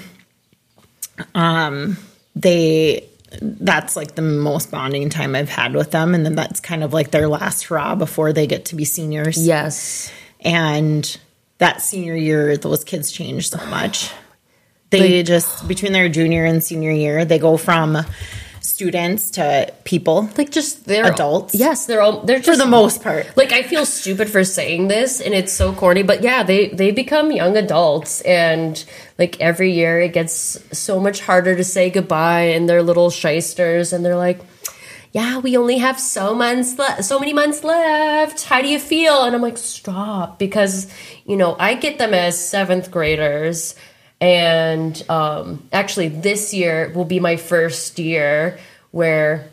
um, 1.35 1.97
they 2.33 3.09
that's 3.41 3.97
like 3.97 4.15
the 4.15 4.21
most 4.21 4.71
bonding 4.71 5.09
time 5.09 5.35
I've 5.35 5.49
had 5.49 5.73
with 5.73 5.91
them, 5.91 6.15
and 6.15 6.25
then 6.25 6.35
that's 6.35 6.61
kind 6.61 6.81
of 6.81 6.93
like 6.93 7.11
their 7.11 7.27
last 7.27 7.65
hurrah 7.65 7.95
before 7.95 8.31
they 8.31 8.47
get 8.47 8.63
to 8.65 8.77
be 8.77 8.85
seniors. 8.85 9.45
Yes. 9.45 10.13
And 10.39 11.17
that 11.57 11.81
senior 11.81 12.15
year, 12.15 12.55
those 12.55 12.85
kids 12.85 13.11
change 13.11 13.49
so 13.49 13.63
much. 13.65 14.11
They 14.91 15.23
just 15.23 15.67
between 15.67 15.91
their 15.91 16.07
junior 16.07 16.45
and 16.45 16.63
senior 16.63 16.91
year, 16.91 17.25
they 17.25 17.39
go 17.39 17.57
from 17.57 17.97
students 18.63 19.29
to 19.31 19.71
people. 19.83 20.29
Like 20.37 20.49
just 20.51 20.85
they're 20.85 21.05
Adults? 21.11 21.53
Yes, 21.53 21.85
they're 21.85 22.01
all 22.01 22.21
they're 22.21 22.39
just 22.39 22.49
For 22.49 22.55
the 22.57 22.69
most 22.69 23.03
part. 23.03 23.35
like 23.37 23.51
I 23.51 23.61
feel 23.61 23.85
stupid 23.85 24.29
for 24.29 24.43
saying 24.43 24.87
this 24.87 25.21
and 25.21 25.33
it's 25.33 25.53
so 25.53 25.73
corny, 25.73 26.01
but 26.03 26.23
yeah, 26.23 26.43
they 26.43 26.69
they 26.69 26.91
become 26.91 27.31
young 27.31 27.57
adults 27.57 28.21
and 28.21 28.83
like 29.19 29.39
every 29.39 29.71
year 29.73 29.99
it 29.99 30.13
gets 30.13 30.59
so 30.77 30.99
much 30.99 31.19
harder 31.21 31.55
to 31.55 31.63
say 31.63 31.89
goodbye 31.89 32.53
and 32.55 32.67
they're 32.67 32.81
little 32.81 33.09
shysters 33.09 33.93
and 33.93 34.03
they're 34.03 34.17
like 34.17 34.39
yeah, 35.11 35.37
we 35.37 35.55
only 35.55 35.77
have 35.77 35.99
so 35.99 36.33
months 36.33 36.79
left, 36.79 37.05
so 37.05 37.19
many 37.19 37.33
months 37.33 37.63
left. 37.63 38.45
How 38.45 38.63
do 38.63 38.67
you 38.67 38.79
feel? 38.79 39.25
And 39.25 39.35
I'm 39.35 39.43
like, 39.43 39.59
stop, 39.59 40.39
because 40.39 40.91
you 41.25 41.37
know 41.37 41.55
I 41.59 41.75
get 41.75 41.99
them 41.99 42.15
as 42.15 42.33
seventh 42.43 42.89
graders, 42.89 43.75
and 44.23 45.03
um, 45.09 45.67
actually 45.73 46.07
this 46.07 46.53
year 46.53 46.93
will 46.95 47.03
be 47.03 47.19
my 47.19 47.35
first 47.35 47.99
year 47.99 48.57
where 48.91 49.49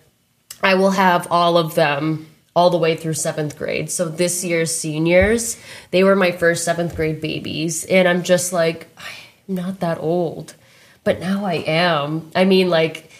I 0.63 0.75
will 0.75 0.93
have 0.93 1.27
all 1.29 1.59
of 1.59 1.75
them 1.75 2.29
all 2.55 2.71
the 2.71 2.79
way 2.79 2.95
through 2.95 3.15
seventh 3.15 3.59
grade. 3.59 3.91
So 3.91 4.09
this 4.09 4.45
year's 4.45 4.73
seniors, 4.73 5.61
they 5.91 6.05
were 6.05 6.15
my 6.15 6.31
first 6.31 6.65
seventh 6.65 6.95
grade 6.95 7.21
babies. 7.21 7.85
And 7.87 8.07
I'm 8.07 8.23
just 8.23 8.53
like, 8.53 8.87
I'm 8.97 9.57
not 9.57 9.81
that 9.81 9.99
old. 9.99 10.55
But 11.03 11.19
now 11.19 11.45
I 11.45 11.55
am. 11.55 12.31
I 12.37 12.45
mean, 12.45 12.71
like 12.71 13.11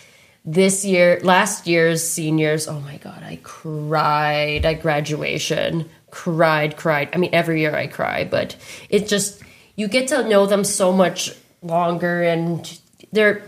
this 0.45 0.85
year, 0.85 1.19
last 1.25 1.67
year's 1.67 2.09
seniors, 2.09 2.69
oh 2.69 2.79
my 2.79 2.99
God, 2.99 3.25
I 3.25 3.41
cried 3.43 4.65
at 4.65 4.83
graduation. 4.83 5.91
Cried, 6.13 6.77
cried. 6.77 7.09
I 7.13 7.17
mean, 7.17 7.31
every 7.33 7.61
year 7.61 7.75
I 7.75 7.89
cry, 7.89 8.23
but 8.23 8.55
it 8.89 9.09
just, 9.09 9.43
you 9.77 9.89
get 9.89 10.09
to 10.09 10.29
know 10.29 10.47
them 10.47 10.65
so 10.65 10.93
much 10.93 11.35
longer 11.63 12.23
and 12.23 12.79
they're, 13.13 13.43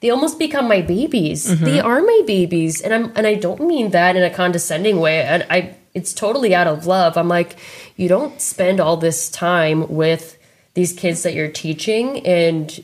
they 0.00 0.10
almost 0.10 0.38
become 0.38 0.66
my 0.66 0.80
babies. 0.80 1.46
Mm-hmm. 1.46 1.64
They 1.64 1.80
are 1.80 2.00
my 2.00 2.22
babies, 2.26 2.80
and 2.80 2.94
I'm 2.94 3.12
and 3.16 3.26
I 3.26 3.34
don't 3.34 3.60
mean 3.60 3.90
that 3.90 4.16
in 4.16 4.22
a 4.22 4.30
condescending 4.30 4.98
way. 4.98 5.20
And 5.22 5.46
I, 5.50 5.76
it's 5.92 6.14
totally 6.14 6.54
out 6.54 6.66
of 6.66 6.86
love. 6.86 7.18
I'm 7.18 7.28
like, 7.28 7.58
you 7.96 8.08
don't 8.08 8.40
spend 8.40 8.80
all 8.80 8.96
this 8.96 9.28
time 9.28 9.86
with 9.88 10.38
these 10.72 10.94
kids 10.94 11.22
that 11.24 11.34
you're 11.34 11.50
teaching, 11.50 12.26
and 12.26 12.82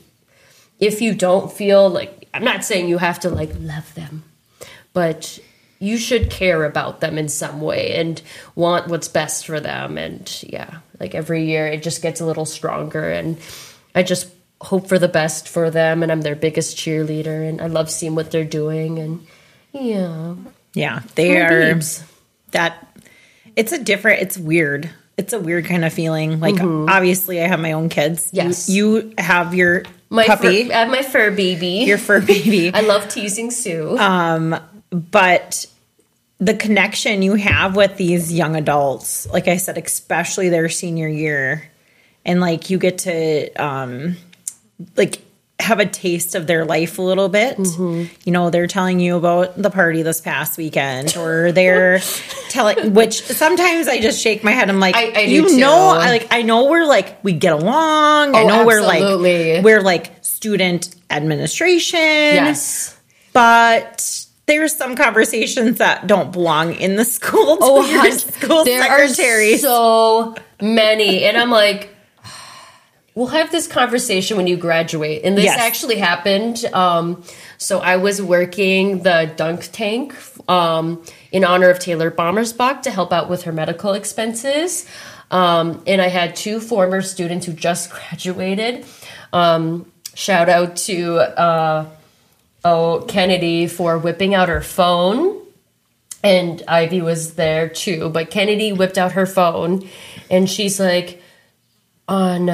if 0.79 1.01
you 1.01 1.15
don't 1.15 1.51
feel 1.51 1.89
like, 1.89 2.27
I'm 2.33 2.43
not 2.43 2.63
saying 2.63 2.87
you 2.87 2.99
have 2.99 3.19
to 3.21 3.29
like 3.29 3.51
love 3.59 3.91
them, 3.95 4.23
but 4.93 5.39
you 5.79 5.97
should 5.97 6.29
care 6.29 6.63
about 6.63 7.01
them 7.01 7.17
in 7.17 7.29
some 7.29 7.61
way 7.61 7.95
and 7.95 8.21
want 8.55 8.87
what's 8.87 9.07
best 9.07 9.45
for 9.45 9.59
them. 9.59 9.97
And 9.97 10.43
yeah, 10.43 10.79
like 10.99 11.15
every 11.15 11.45
year 11.45 11.67
it 11.67 11.83
just 11.83 12.01
gets 12.01 12.21
a 12.21 12.25
little 12.25 12.45
stronger, 12.45 13.11
and 13.11 13.37
I 13.93 14.03
just 14.03 14.29
hope 14.59 14.87
for 14.87 14.97
the 14.97 15.07
best 15.07 15.47
for 15.47 15.69
them 15.69 16.01
and 16.01 16.11
I'm 16.11 16.21
their 16.21 16.35
biggest 16.35 16.77
cheerleader 16.77 17.47
and 17.47 17.61
I 17.61 17.67
love 17.67 17.91
seeing 17.91 18.15
what 18.15 18.31
they're 18.31 18.43
doing 18.43 18.97
and 18.97 19.27
yeah. 19.71 20.35
Yeah, 20.73 21.01
they 21.15 21.33
My 21.33 21.41
are 21.41 21.49
babes. 21.73 22.03
that. 22.51 22.87
It's 23.55 23.71
a 23.71 23.83
different. 23.83 24.21
It's 24.21 24.37
weird. 24.37 24.89
It's 25.17 25.33
a 25.33 25.39
weird 25.39 25.65
kind 25.65 25.83
of 25.83 25.91
feeling. 25.91 26.39
Like 26.39 26.55
mm-hmm. 26.55 26.89
obviously, 26.89 27.41
I 27.41 27.47
have 27.47 27.59
my 27.59 27.71
own 27.71 27.89
kids. 27.89 28.29
Yes. 28.31 28.69
you, 28.69 29.13
have 29.17 29.55
your 29.55 29.83
My 30.09 30.27
puppy, 30.27 30.67
fur, 30.67 30.73
I 30.73 30.77
have 30.77 30.89
my 30.89 31.01
fur 31.01 31.31
baby. 31.31 31.85
your 31.87 31.97
fur 31.97 32.21
baby. 32.21 32.71
I 32.73 32.81
love 32.81 33.09
teasing 33.09 33.49
Sue. 33.49 33.97
Um, 33.97 34.55
but 34.89 35.65
the 36.39 36.53
connection 36.53 37.21
you 37.21 37.33
have 37.35 37.75
with 37.75 37.97
these 37.97 38.31
young 38.31 38.55
adults, 38.55 39.27
like 39.31 39.47
I 39.47 39.57
said, 39.57 39.77
especially 39.77 40.49
their 40.49 40.69
senior 40.69 41.07
year, 41.07 41.69
and 42.25 42.39
like 42.39 42.69
you 42.69 42.77
get 42.77 42.99
to 42.99 43.51
um, 43.55 44.17
like 44.95 45.21
have 45.59 45.79
a 45.79 45.85
taste 45.87 46.35
of 46.35 46.45
their 46.45 46.63
life 46.65 46.99
a 46.99 47.01
little 47.01 47.29
bit. 47.29 47.57
You 47.57 48.07
know, 48.27 48.51
they're 48.51 48.67
telling 48.67 48.99
you 48.99 49.17
about 49.17 49.59
the 49.59 49.71
party 49.71 50.03
this 50.03 50.21
past 50.21 50.57
weekend, 50.59 51.17
or 51.17 51.51
they're 51.51 51.99
telling. 52.49 52.93
Which 52.93 53.23
sometimes 53.23 53.87
I 53.87 53.99
just 53.99 54.21
shake 54.21 54.43
my 54.43 54.51
head. 54.51 54.69
I'm 54.69 54.79
like, 54.79 54.95
I- 54.95 55.13
I 55.15 55.19
you 55.21 55.57
know, 55.57 55.89
I 55.99 56.09
like 56.11 56.27
I 56.29 56.43
know 56.43 56.65
we're 56.69 56.85
like 56.85 57.23
we 57.23 57.33
get 57.33 57.53
along. 57.53 58.35
I 58.35 58.43
Oh, 58.43 58.47
know 58.47 58.65
we're 58.67 58.83
absolutely. 58.83 59.55
like 59.55 59.63
we're 59.65 59.81
like 59.81 60.23
student 60.23 60.93
administration 61.09 62.07
yes. 62.07 62.95
but 63.33 64.26
there's 64.47 64.75
some 64.75 64.95
conversations 64.95 65.77
that 65.77 66.07
don't 66.07 66.31
belong 66.31 66.73
in 66.73 66.95
the 66.95 67.05
school 67.05 67.57
Oh, 67.61 67.85
your 67.85 68.11
school 68.11 68.63
there 68.63 68.81
secretary. 68.81 69.53
are 69.55 69.57
so 69.57 70.35
many, 70.61 71.25
and 71.25 71.37
I'm 71.37 71.51
like, 71.51 71.89
we'll 73.13 73.27
have 73.27 73.51
this 73.51 73.67
conversation 73.67 74.37
when 74.37 74.47
you 74.47 74.55
graduate. 74.57 75.21
And 75.23 75.37
this 75.37 75.45
Yes. 75.45 75.57
actually 75.59 75.97
happened. 75.97 76.63
Um, 76.73 77.23
so 77.57 77.79
I 77.79 77.97
was 77.97 78.21
working 78.21 79.03
the 79.03 79.31
dunk 79.35 79.69
tank 79.71 80.15
um, 80.49 81.03
in 81.31 81.43
honor 81.43 81.69
of 81.69 81.79
Taylor 81.79 82.09
Bommersbach 82.11 82.83
to 82.83 82.91
help 82.91 83.11
out 83.11 83.29
with 83.29 83.43
her 83.43 83.51
medical 83.51 83.93
expenses. 83.93 84.85
Um, 85.29 85.83
and 85.87 86.01
I 86.01 86.07
had 86.07 86.35
two 86.35 86.59
former 86.61 87.01
students 87.01 87.45
who 87.47 87.53
just 87.53 87.89
graduated. 87.91 88.85
Um, 89.33 89.91
shout 90.13 90.47
out 90.47 90.77
to 90.77 91.17
uh, 91.17 91.85
Kennedy 93.07 93.67
for 93.67 93.97
whipping 93.97 94.33
out 94.35 94.49
her 94.49 94.61
phone 94.61 95.41
and 96.23 96.63
Ivy 96.67 97.01
was 97.01 97.35
there 97.35 97.69
too. 97.69 98.09
But 98.09 98.29
Kennedy 98.31 98.73
whipped 98.73 98.97
out 98.97 99.13
her 99.13 99.25
phone 99.25 99.87
and 100.29 100.49
she's 100.49 100.79
like, 100.79 101.21
on 102.07 102.45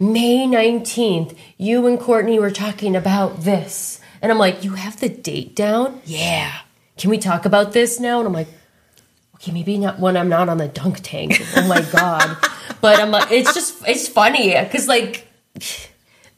May 0.00 0.46
19th, 0.46 1.36
you 1.58 1.86
and 1.86 1.98
Courtney 2.00 2.38
were 2.38 2.50
talking 2.50 2.96
about 2.96 3.42
this. 3.42 4.00
And 4.22 4.32
I'm 4.32 4.38
like, 4.38 4.64
you 4.64 4.72
have 4.74 4.98
the 5.00 5.08
date 5.08 5.54
down? 5.54 6.00
Yeah. 6.04 6.52
Can 6.96 7.10
we 7.10 7.18
talk 7.18 7.44
about 7.44 7.72
this 7.72 8.00
now? 8.00 8.18
And 8.18 8.26
I'm 8.26 8.32
like, 8.32 8.48
okay, 9.36 9.52
maybe 9.52 9.76
not 9.78 9.98
when 10.00 10.16
I'm 10.16 10.28
not 10.28 10.48
on 10.48 10.58
the 10.58 10.68
dunk 10.68 11.00
tank. 11.02 11.40
Oh 11.56 11.68
my 11.68 11.82
god! 11.92 12.36
but 12.80 12.98
I'm 13.00 13.10
like, 13.10 13.30
it's 13.30 13.52
just 13.52 13.86
it's 13.86 14.08
funny 14.08 14.54
because 14.58 14.88
like 14.88 15.28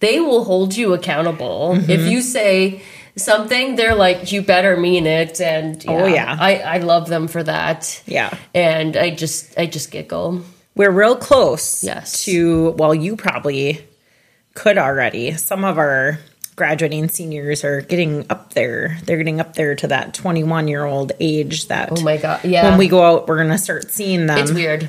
they 0.00 0.18
will 0.18 0.44
hold 0.44 0.76
you 0.76 0.92
accountable 0.94 1.74
Mm-hmm. 1.76 1.90
if 1.90 2.10
you 2.10 2.20
say 2.22 2.82
something. 3.16 3.76
They're 3.76 3.94
like, 3.94 4.32
you 4.32 4.42
better 4.42 4.76
mean 4.76 5.06
it, 5.06 5.40
and 5.40 5.82
Oh, 5.88 6.06
yeah. 6.06 6.36
I 6.38 6.56
I 6.58 6.78
love 6.78 7.08
them 7.08 7.28
for 7.28 7.42
that. 7.42 8.02
Yeah. 8.06 8.36
and 8.54 8.96
I 8.96 9.10
just 9.10 9.58
I 9.58 9.66
just 9.66 9.90
giggle. 9.90 10.42
We're 10.74 10.90
real 10.90 11.16
close 11.16 11.82
Yes. 11.82 12.24
to, 12.26 12.70
well, 12.72 12.94
you 12.94 13.16
probably 13.16 13.80
could 14.54 14.76
already. 14.76 15.32
Some 15.32 15.64
of 15.64 15.78
our 15.78 16.18
graduating 16.54 17.08
seniors 17.08 17.64
are 17.64 17.80
getting 17.80 18.26
up 18.30 18.52
there. 18.54 18.98
They're 19.04 19.16
getting 19.16 19.40
up 19.40 19.54
there 19.54 19.74
to 19.74 19.86
that 19.88 20.12
21 20.14 20.68
year 20.68 20.84
old 20.84 21.12
age 21.20 21.68
that 21.68 21.88
Oh 21.92 22.02
my 22.02 22.16
god! 22.18 22.44
Yeah, 22.44 22.68
when 22.68 22.78
we 22.78 22.88
go 22.88 23.02
out, 23.02 23.26
we're 23.28 23.36
going 23.36 23.50
to 23.50 23.58
start 23.58 23.90
seeing 23.90 24.26
them. 24.26 24.38
It's 24.38 24.52
weird. 24.52 24.88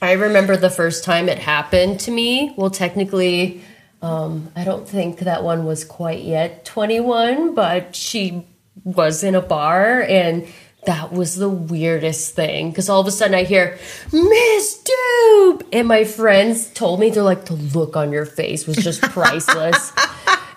I 0.00 0.12
remember 0.12 0.56
the 0.56 0.70
first 0.70 1.02
time 1.04 1.28
it 1.28 1.38
happened 1.38 2.00
to 2.00 2.10
me. 2.10 2.54
Well, 2.56 2.70
technically, 2.70 3.62
um, 4.02 4.50
I 4.54 4.64
don't 4.64 4.88
think 4.88 5.20
that 5.20 5.42
one 5.42 5.64
was 5.64 5.84
quite 5.84 6.22
yet 6.22 6.64
21, 6.64 7.54
but 7.54 7.96
she 7.96 8.46
was 8.84 9.24
in 9.24 9.34
a 9.34 9.42
bar 9.42 10.02
and 10.02 10.46
that 10.86 11.12
was 11.12 11.36
the 11.36 11.48
weirdest 11.48 12.34
thing 12.34 12.70
because 12.70 12.88
all 12.88 13.00
of 13.00 13.06
a 13.06 13.10
sudden 13.10 13.34
I 13.34 13.44
hear 13.44 13.78
Miss 14.12 14.82
Dub, 14.82 15.64
and 15.72 15.88
my 15.88 16.04
friends 16.04 16.68
told 16.68 17.00
me 17.00 17.10
they're 17.10 17.22
like 17.22 17.46
the 17.46 17.54
look 17.54 17.96
on 17.96 18.12
your 18.12 18.24
face 18.24 18.66
was 18.66 18.76
just 18.76 19.02
priceless, 19.10 19.92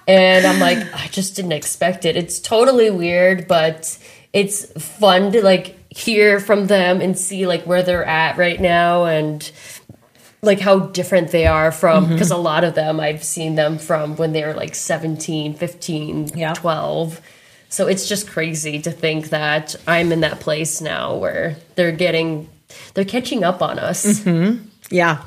and 0.07 0.45
I'm 0.45 0.59
like 0.59 0.77
I 0.93 1.07
just 1.07 1.35
didn't 1.35 1.51
expect 1.53 2.05
it. 2.05 2.15
It's 2.15 2.39
totally 2.39 2.89
weird, 2.89 3.47
but 3.47 3.97
it's 4.31 4.71
fun 4.81 5.31
to 5.33 5.43
like 5.43 5.77
hear 5.89 6.39
from 6.39 6.67
them 6.67 7.01
and 7.01 7.17
see 7.17 7.45
like 7.45 7.65
where 7.65 7.83
they're 7.83 8.05
at 8.05 8.37
right 8.37 8.61
now 8.61 9.03
and 9.03 9.51
like 10.43 10.59
how 10.59 10.79
different 10.79 11.29
they 11.31 11.45
are 11.45 11.71
from 11.71 12.03
Mm-hmm. 12.05 12.13
because 12.13 12.31
a 12.31 12.37
lot 12.37 12.63
of 12.63 12.73
them 12.75 12.99
I've 12.99 13.23
seen 13.23 13.55
them 13.55 13.77
from 13.77 14.15
when 14.17 14.33
they 14.33 14.43
were 14.43 14.53
like 14.53 14.73
17, 14.75 15.53
15, 15.53 16.29
Yeah. 16.35 16.53
12. 16.53 17.21
So 17.69 17.87
it's 17.87 18.09
just 18.09 18.27
crazy 18.29 18.81
to 18.81 18.91
think 18.91 19.29
that 19.29 19.75
I'm 19.87 20.11
in 20.11 20.21
that 20.21 20.39
place 20.39 20.81
now 20.81 21.15
where 21.15 21.55
they're 21.75 21.91
getting 21.91 22.49
they're 22.93 23.05
catching 23.05 23.43
up 23.43 23.61
on 23.61 23.77
us. 23.79 24.05
Mm-hmm. 24.23 24.65
yeah. 24.89 25.21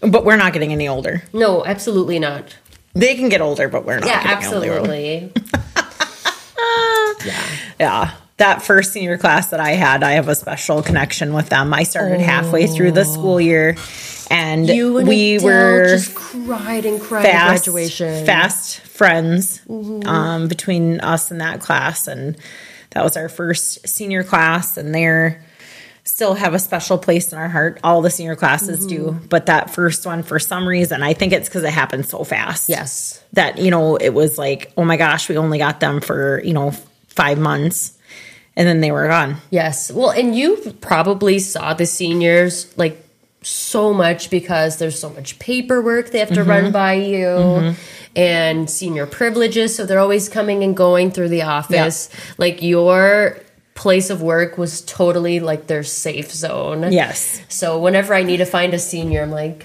But 0.00 0.24
we're 0.24 0.36
not 0.36 0.52
getting 0.54 0.72
any 0.72 0.88
older. 0.88 1.22
No, 1.34 1.64
absolutely 1.64 2.18
not. 2.18 2.56
They 2.94 3.14
can 3.16 3.28
get 3.28 3.40
older, 3.40 3.68
but 3.68 3.84
we're 3.84 3.98
not 3.98 4.06
Yeah, 4.08 4.22
getting 4.22 4.54
older. 4.54 4.72
absolutely. 4.72 5.32
yeah. 7.26 7.46
Yeah. 7.78 8.10
That 8.38 8.62
first 8.62 8.92
senior 8.94 9.18
class 9.18 9.48
that 9.48 9.60
I 9.60 9.72
had, 9.72 10.02
I 10.02 10.12
have 10.12 10.28
a 10.28 10.34
special 10.34 10.82
connection 10.82 11.34
with 11.34 11.50
them. 11.50 11.74
I 11.74 11.82
started 11.82 12.20
halfway 12.20 12.66
through 12.66 12.92
the 12.92 13.04
school 13.04 13.38
year 13.40 13.74
and 14.30 14.70
and 14.70 15.08
we 15.08 15.36
Adele 15.36 15.44
were 15.46 15.88
just 15.88 16.14
cried 16.14 16.86
and 16.86 17.00
cried 17.00 17.26
at 17.26 17.32
fast, 17.32 17.64
graduation. 17.64 18.24
fast 18.24 18.80
friends 18.80 19.60
Mm-hmm. 19.68 20.08
um, 20.08 20.48
between 20.48 21.00
us 21.00 21.30
and 21.30 21.40
that 21.40 21.60
class. 21.60 22.06
And 22.06 22.36
that 22.90 23.02
was 23.02 23.16
our 23.16 23.28
first 23.28 23.88
senior 23.88 24.22
class. 24.22 24.76
And 24.76 24.94
they're 24.94 25.42
still 26.04 26.34
have 26.34 26.54
a 26.54 26.58
special 26.58 26.98
place 26.98 27.32
in 27.32 27.38
our 27.38 27.48
heart. 27.48 27.80
All 27.82 28.02
the 28.02 28.10
senior 28.10 28.36
classes 28.36 28.86
do. 28.86 29.06
Mm-hmm. 29.06 29.26
But 29.26 29.46
that 29.46 29.70
first 29.70 30.06
one, 30.06 30.22
for 30.22 30.38
some 30.38 30.66
reason, 30.66 31.02
I 31.02 31.12
think 31.14 31.32
it's 31.32 31.48
because 31.48 31.64
it 31.64 31.70
happened 31.72 32.06
so 32.06 32.24
fast. 32.24 32.68
Yes. 32.68 33.22
That, 33.32 33.58
you 33.58 33.70
know, 33.70 33.96
it 33.96 34.10
was 34.10 34.38
like, 34.38 34.72
oh 34.76 34.84
my 34.84 34.96
gosh, 34.96 35.28
we 35.28 35.36
only 35.36 35.58
got 35.58 35.80
them 35.80 36.00
for, 36.00 36.40
you 36.44 36.52
know, 36.52 36.72
five 37.08 37.38
months. 37.38 37.96
And 38.56 38.68
then 38.68 38.80
they 38.80 38.92
were 38.92 39.08
gone. 39.08 39.36
Yes. 39.50 39.90
Well, 39.90 40.10
and 40.10 40.36
you 40.36 40.56
probably 40.80 41.38
saw 41.38 41.72
the 41.74 41.86
seniors 41.86 42.76
like 42.76 43.02
so 43.42 43.92
much 43.94 44.30
because 44.30 44.76
there's 44.78 44.98
so 44.98 45.10
much 45.10 45.38
paperwork 45.38 46.10
they 46.10 46.18
have 46.18 46.32
to 46.32 46.44
run 46.44 46.72
by 46.72 46.94
you 46.94 47.74
and 48.14 48.68
senior 48.68 49.06
privileges. 49.06 49.74
So 49.74 49.86
they're 49.86 49.98
always 49.98 50.28
coming 50.28 50.62
and 50.62 50.76
going 50.76 51.10
through 51.10 51.28
the 51.28 51.42
office. 51.42 52.10
Like 52.38 52.62
your 52.62 53.38
place 53.74 54.10
of 54.10 54.20
work 54.20 54.58
was 54.58 54.82
totally 54.82 55.40
like 55.40 55.66
their 55.66 55.82
safe 55.82 56.30
zone. 56.30 56.92
Yes. 56.92 57.40
So 57.48 57.78
whenever 57.78 58.12
I 58.14 58.22
need 58.22 58.38
to 58.38 58.44
find 58.44 58.74
a 58.74 58.78
senior, 58.78 59.22
I'm 59.22 59.30
like, 59.30 59.64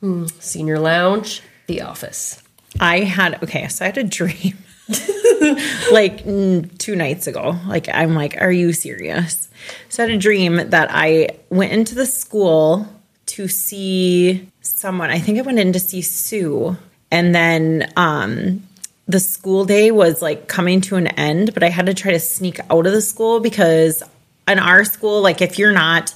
hmm, 0.00 0.26
senior 0.38 0.78
lounge, 0.78 1.42
the 1.66 1.82
office. 1.82 2.40
I 2.78 3.00
had 3.00 3.42
okay, 3.42 3.68
so 3.68 3.84
I 3.84 3.88
had 3.88 3.98
a 3.98 4.04
dream 4.04 4.56
like 5.90 6.24
two 6.78 6.94
nights 6.94 7.26
ago. 7.26 7.58
Like 7.66 7.88
I'm 7.88 8.14
like, 8.14 8.36
are 8.40 8.52
you 8.52 8.72
serious? 8.72 9.48
So 9.88 10.04
I 10.04 10.06
had 10.06 10.16
a 10.16 10.20
dream 10.20 10.70
that 10.70 10.90
I 10.92 11.30
went 11.50 11.72
into 11.72 11.94
the 11.94 12.06
school 12.06 12.86
to 13.26 13.48
see 13.48 14.48
someone. 14.60 15.10
I 15.10 15.18
think 15.18 15.38
I 15.38 15.42
went 15.42 15.58
in 15.58 15.72
to 15.72 15.80
see 15.80 16.02
Sue, 16.02 16.76
and 17.10 17.34
then 17.34 17.92
um 17.96 18.62
the 19.08 19.20
school 19.20 19.64
day 19.64 19.90
was 19.90 20.20
like 20.20 20.48
coming 20.48 20.80
to 20.82 20.96
an 20.96 21.06
end, 21.06 21.54
but 21.54 21.62
I 21.62 21.68
had 21.68 21.86
to 21.86 21.94
try 21.94 22.12
to 22.12 22.20
sneak 22.20 22.58
out 22.70 22.86
of 22.86 22.92
the 22.92 23.00
school 23.00 23.40
because 23.40 24.02
in 24.48 24.58
our 24.58 24.84
school, 24.84 25.22
like 25.22 25.40
if 25.40 25.58
you're 25.58 25.72
not 25.72 26.14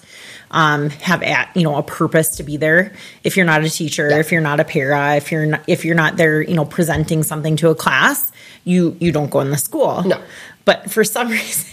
um, 0.50 0.90
have 0.90 1.22
at 1.22 1.56
you 1.56 1.62
know 1.62 1.76
a 1.76 1.82
purpose 1.82 2.36
to 2.36 2.42
be 2.42 2.56
there, 2.56 2.92
if 3.22 3.36
you're 3.36 3.46
not 3.46 3.64
a 3.64 3.70
teacher, 3.70 4.08
if 4.08 4.32
you're 4.32 4.40
not 4.40 4.60
a 4.60 4.64
para, 4.64 5.16
if 5.16 5.30
you're 5.30 5.46
not 5.46 5.62
if 5.66 5.84
you're 5.84 5.94
not 5.94 6.16
there, 6.16 6.42
you 6.42 6.54
know, 6.54 6.64
presenting 6.64 7.22
something 7.22 7.56
to 7.56 7.70
a 7.70 7.74
class, 7.74 8.32
you 8.64 8.96
you 9.00 9.12
don't 9.12 9.30
go 9.30 9.40
in 9.40 9.50
the 9.50 9.58
school. 9.58 10.02
No. 10.02 10.20
But 10.64 10.90
for 10.90 11.04
some 11.04 11.28
reason, 11.30 11.70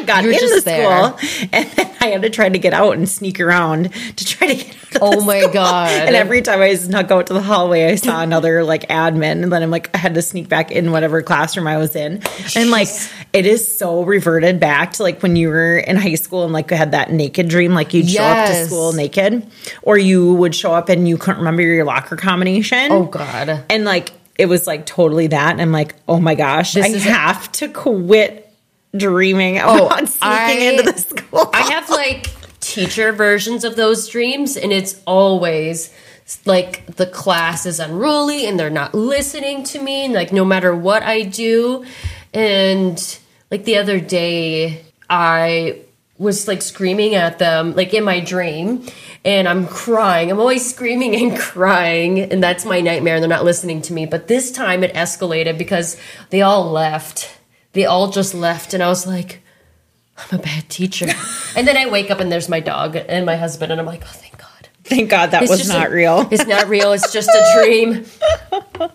I 0.00 0.04
got 0.04 0.22
You're 0.24 0.32
in 0.32 0.38
just 0.38 0.64
the 0.64 0.70
there. 0.70 1.16
school, 1.16 1.48
and 1.52 1.70
then 1.70 1.96
I 2.00 2.06
had 2.08 2.22
to 2.22 2.30
try 2.30 2.48
to 2.48 2.58
get 2.58 2.72
out 2.72 2.96
and 2.96 3.08
sneak 3.08 3.40
around 3.40 3.92
to 4.16 4.24
try 4.24 4.48
to 4.48 4.54
get. 4.54 4.76
Out 4.96 5.02
of 5.02 5.18
Oh 5.18 5.24
my 5.26 5.40
school. 5.40 5.52
God. 5.52 5.90
And 5.90 6.16
every 6.16 6.40
time 6.40 6.60
I 6.62 6.74
snuck 6.74 7.10
out 7.10 7.26
to 7.26 7.34
the 7.34 7.42
hallway, 7.42 7.84
I 7.86 7.96
saw 7.96 8.22
another 8.22 8.64
like 8.64 8.88
admin, 8.88 9.42
and 9.42 9.52
then 9.52 9.62
I'm 9.62 9.70
like, 9.70 9.94
I 9.94 9.98
had 9.98 10.14
to 10.14 10.22
sneak 10.22 10.48
back 10.48 10.70
in 10.70 10.90
whatever 10.90 11.20
classroom 11.22 11.66
I 11.66 11.76
was 11.76 11.94
in. 11.96 12.22
And 12.54 12.70
like, 12.70 12.88
it 13.34 13.44
is 13.44 13.76
so 13.78 14.04
reverted 14.04 14.58
back 14.58 14.92
to 14.94 15.02
like 15.02 15.22
when 15.22 15.36
you 15.36 15.48
were 15.48 15.76
in 15.76 15.96
high 15.96 16.14
school 16.14 16.44
and 16.44 16.52
like 16.54 16.70
you 16.70 16.78
had 16.78 16.92
that 16.92 17.10
naked 17.12 17.48
dream, 17.48 17.74
like 17.74 17.92
you'd 17.92 18.08
show 18.08 18.22
up 18.22 18.48
to 18.48 18.64
school 18.66 18.92
naked, 18.94 19.46
or 19.82 19.98
you 19.98 20.32
would 20.34 20.54
show 20.54 20.72
up 20.72 20.88
and 20.88 21.06
you 21.06 21.18
couldn't 21.18 21.38
remember 21.40 21.60
your 21.62 21.84
locker 21.84 22.16
combination. 22.16 22.90
Oh, 22.90 23.04
God. 23.04 23.64
And 23.68 23.84
like, 23.84 24.12
it 24.38 24.46
was 24.46 24.66
like 24.66 24.86
totally 24.86 25.26
that. 25.26 25.50
And 25.52 25.60
I'm 25.60 25.72
like, 25.72 25.94
oh 26.08 26.20
my 26.20 26.36
gosh, 26.36 26.74
I 26.74 26.86
is- 26.86 27.04
have 27.04 27.52
to 27.52 27.68
quit 27.68 28.45
dreaming 28.96 29.58
oh, 29.58 29.86
about 29.86 30.08
sneaking 30.08 30.20
I- 30.22 30.70
into 30.70 30.92
the 30.92 30.98
school. 30.98 31.50
I 31.52 31.72
have 31.72 31.88
like 31.90 32.28
teacher 32.60 33.12
versions 33.12 33.64
of 33.64 33.76
those 33.76 34.08
dreams, 34.08 34.56
and 34.56 34.72
it's 34.72 35.00
always 35.06 35.92
like 36.44 36.84
the 36.96 37.06
class 37.06 37.66
is 37.66 37.78
unruly 37.78 38.46
and 38.46 38.58
they're 38.58 38.68
not 38.70 38.94
listening 38.94 39.62
to 39.62 39.80
me, 39.80 40.08
like 40.08 40.32
no 40.32 40.44
matter 40.44 40.74
what 40.74 41.02
I 41.02 41.22
do. 41.22 41.84
And 42.34 43.18
like 43.50 43.64
the 43.64 43.78
other 43.78 44.00
day, 44.00 44.84
I 45.08 45.82
was 46.18 46.48
like 46.48 46.62
screaming 46.62 47.14
at 47.14 47.38
them, 47.38 47.74
like 47.74 47.94
in 47.94 48.02
my 48.02 48.20
dream, 48.20 48.86
and 49.24 49.46
I'm 49.48 49.66
crying. 49.66 50.30
I'm 50.30 50.40
always 50.40 50.68
screaming 50.68 51.14
and 51.14 51.38
crying, 51.38 52.20
and 52.20 52.42
that's 52.42 52.64
my 52.64 52.80
nightmare. 52.80 53.16
And 53.16 53.22
they're 53.22 53.28
not 53.28 53.44
listening 53.44 53.82
to 53.82 53.92
me. 53.92 54.06
But 54.06 54.26
this 54.26 54.50
time 54.50 54.82
it 54.82 54.94
escalated 54.94 55.58
because 55.58 55.96
they 56.30 56.42
all 56.42 56.70
left. 56.70 57.35
They 57.76 57.84
all 57.84 58.10
just 58.10 58.32
left, 58.32 58.72
and 58.72 58.82
I 58.82 58.88
was 58.88 59.06
like, 59.06 59.42
I'm 60.16 60.38
a 60.40 60.42
bad 60.42 60.66
teacher. 60.70 61.08
and 61.56 61.68
then 61.68 61.76
I 61.76 61.90
wake 61.90 62.10
up 62.10 62.20
and 62.20 62.32
there's 62.32 62.48
my 62.48 62.60
dog 62.60 62.96
and 62.96 63.26
my 63.26 63.36
husband, 63.36 63.70
and 63.70 63.78
I'm 63.78 63.86
like, 63.86 64.02
oh, 64.02 64.06
thank 64.12 64.38
God. 64.38 64.68
Thank 64.82 65.10
God 65.10 65.32
that 65.32 65.42
It's 65.42 65.50
was 65.50 65.68
not 65.68 65.88
a- 65.88 65.90
real. 65.90 66.26
It's 66.30 66.46
not 66.46 66.68
real. 66.68 66.92
It's 66.92 67.12
just 67.12 67.28
a 67.28 67.52
dream. 67.54 68.06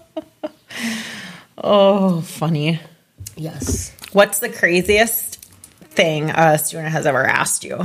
Oh, 1.64 2.22
funny. 2.22 2.80
Yes. 3.36 3.96
What's 4.14 4.40
the 4.40 4.50
craziest 4.50 5.36
thing 5.82 6.32
a 6.32 6.58
student 6.58 6.90
has 6.90 7.06
ever 7.06 7.24
asked 7.24 7.64
you? 7.64 7.82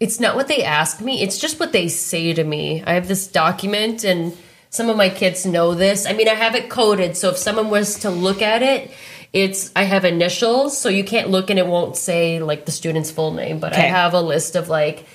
It's 0.00 0.18
not 0.20 0.36
what 0.36 0.48
they 0.48 0.62
ask 0.64 1.02
me, 1.02 1.20
it's 1.22 1.38
just 1.38 1.60
what 1.60 1.72
they 1.72 1.88
say 1.88 2.32
to 2.32 2.42
me. 2.44 2.82
I 2.86 2.94
have 2.94 3.06
this 3.06 3.26
document, 3.26 4.04
and 4.04 4.34
some 4.70 4.88
of 4.88 4.96
my 4.96 5.10
kids 5.10 5.44
know 5.44 5.74
this. 5.74 6.06
I 6.06 6.14
mean, 6.14 6.28
I 6.28 6.34
have 6.34 6.54
it 6.54 6.70
coded, 6.70 7.14
so 7.14 7.28
if 7.28 7.36
someone 7.36 7.68
was 7.68 7.98
to 8.00 8.10
look 8.10 8.40
at 8.40 8.62
it, 8.62 8.90
it's 9.32 9.70
I 9.76 9.84
have 9.84 10.04
initials, 10.04 10.78
so 10.78 10.88
you 10.88 11.04
can't 11.04 11.30
look 11.30 11.50
and 11.50 11.58
it 11.58 11.66
won't 11.66 11.96
say 11.96 12.40
like 12.40 12.64
the 12.64 12.72
student's 12.72 13.10
full 13.10 13.32
name, 13.32 13.60
but 13.60 13.72
I 13.72 13.80
have 13.80 14.14
a 14.14 14.20
list 14.20 14.56
of 14.56 14.68
like 14.68 15.06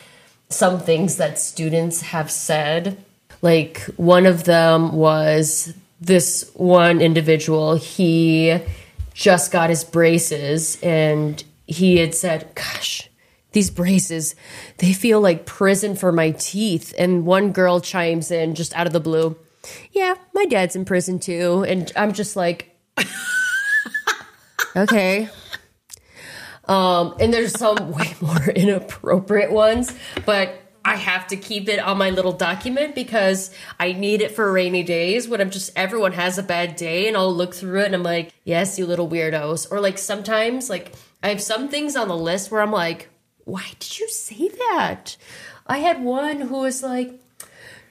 some 0.49 0.79
things 0.79 1.17
that 1.17 1.39
students 1.39 2.01
have 2.01 2.29
said. 2.29 3.03
Like 3.41 3.81
one 3.97 4.25
of 4.25 4.43
them 4.43 4.93
was 4.93 5.73
this 5.99 6.51
one 6.53 7.01
individual, 7.01 7.75
he 7.75 8.59
just 9.13 9.51
got 9.51 9.69
his 9.69 9.83
braces 9.83 10.79
and 10.81 11.43
he 11.65 11.97
had 11.97 12.13
said, 12.13 12.53
Gosh, 12.55 13.09
these 13.51 13.69
braces, 13.69 14.35
they 14.77 14.93
feel 14.93 15.21
like 15.21 15.45
prison 15.45 15.95
for 15.95 16.11
my 16.11 16.31
teeth. 16.31 16.93
And 16.97 17.25
one 17.25 17.51
girl 17.51 17.79
chimes 17.79 18.31
in 18.31 18.55
just 18.55 18.75
out 18.75 18.87
of 18.87 18.93
the 18.93 18.99
blue, 18.99 19.37
Yeah, 19.91 20.15
my 20.33 20.45
dad's 20.45 20.75
in 20.75 20.85
prison 20.85 21.19
too. 21.19 21.63
And 21.67 21.91
I'm 21.95 22.13
just 22.13 22.35
like, 22.35 22.77
Okay. 24.75 25.29
Um, 26.65 27.15
and 27.19 27.33
there's 27.33 27.57
some 27.57 27.91
way 27.91 28.13
more 28.21 28.45
inappropriate 28.49 29.51
ones, 29.51 29.93
but 30.25 30.59
I 30.85 30.95
have 30.95 31.27
to 31.27 31.37
keep 31.37 31.69
it 31.69 31.79
on 31.79 31.97
my 31.97 32.09
little 32.09 32.33
document 32.33 32.93
because 32.93 33.51
I 33.79 33.93
need 33.93 34.21
it 34.21 34.31
for 34.31 34.51
rainy 34.51 34.83
days 34.83 35.29
when 35.29 35.39
I'm 35.39 35.49
just 35.49 35.71
everyone 35.77 36.11
has 36.11 36.37
a 36.37 36.43
bad 36.43 36.75
day 36.75 37.07
and 37.07 37.15
I'll 37.15 37.33
look 37.33 37.55
through 37.55 37.81
it 37.81 37.85
and 37.85 37.95
I'm 37.95 38.03
like, 38.03 38.33
yes, 38.43 38.77
you 38.77 38.85
little 38.85 39.07
weirdos. 39.07 39.71
Or 39.71 39.79
like 39.79 39.97
sometimes 39.97 40.69
like 40.69 40.91
I 41.21 41.29
have 41.29 41.41
some 41.41 41.69
things 41.69 41.95
on 41.95 42.09
the 42.09 42.17
list 42.17 42.51
where 42.51 42.61
I'm 42.61 42.71
like, 42.71 43.09
why 43.45 43.65
did 43.79 43.97
you 43.97 44.09
say 44.09 44.49
that? 44.49 45.15
I 45.65 45.77
had 45.77 46.03
one 46.03 46.41
who 46.41 46.59
was 46.59 46.83
like, 46.83 47.17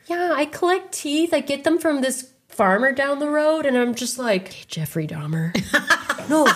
yeah, 0.07 0.33
I 0.35 0.45
collect 0.45 0.93
teeth. 0.93 1.33
I 1.33 1.41
get 1.41 1.65
them 1.65 1.79
from 1.79 2.03
this 2.03 2.32
farmer 2.53 2.93
down 2.93 3.19
the 3.19 3.29
road. 3.29 3.67
And 3.67 3.77
I'm 3.77 3.95
just 3.95 4.19
like, 4.19 4.53
hey, 4.53 4.65
Jeffrey 4.69 5.07
Dahmer. 5.07 5.53
no. 6.29 6.47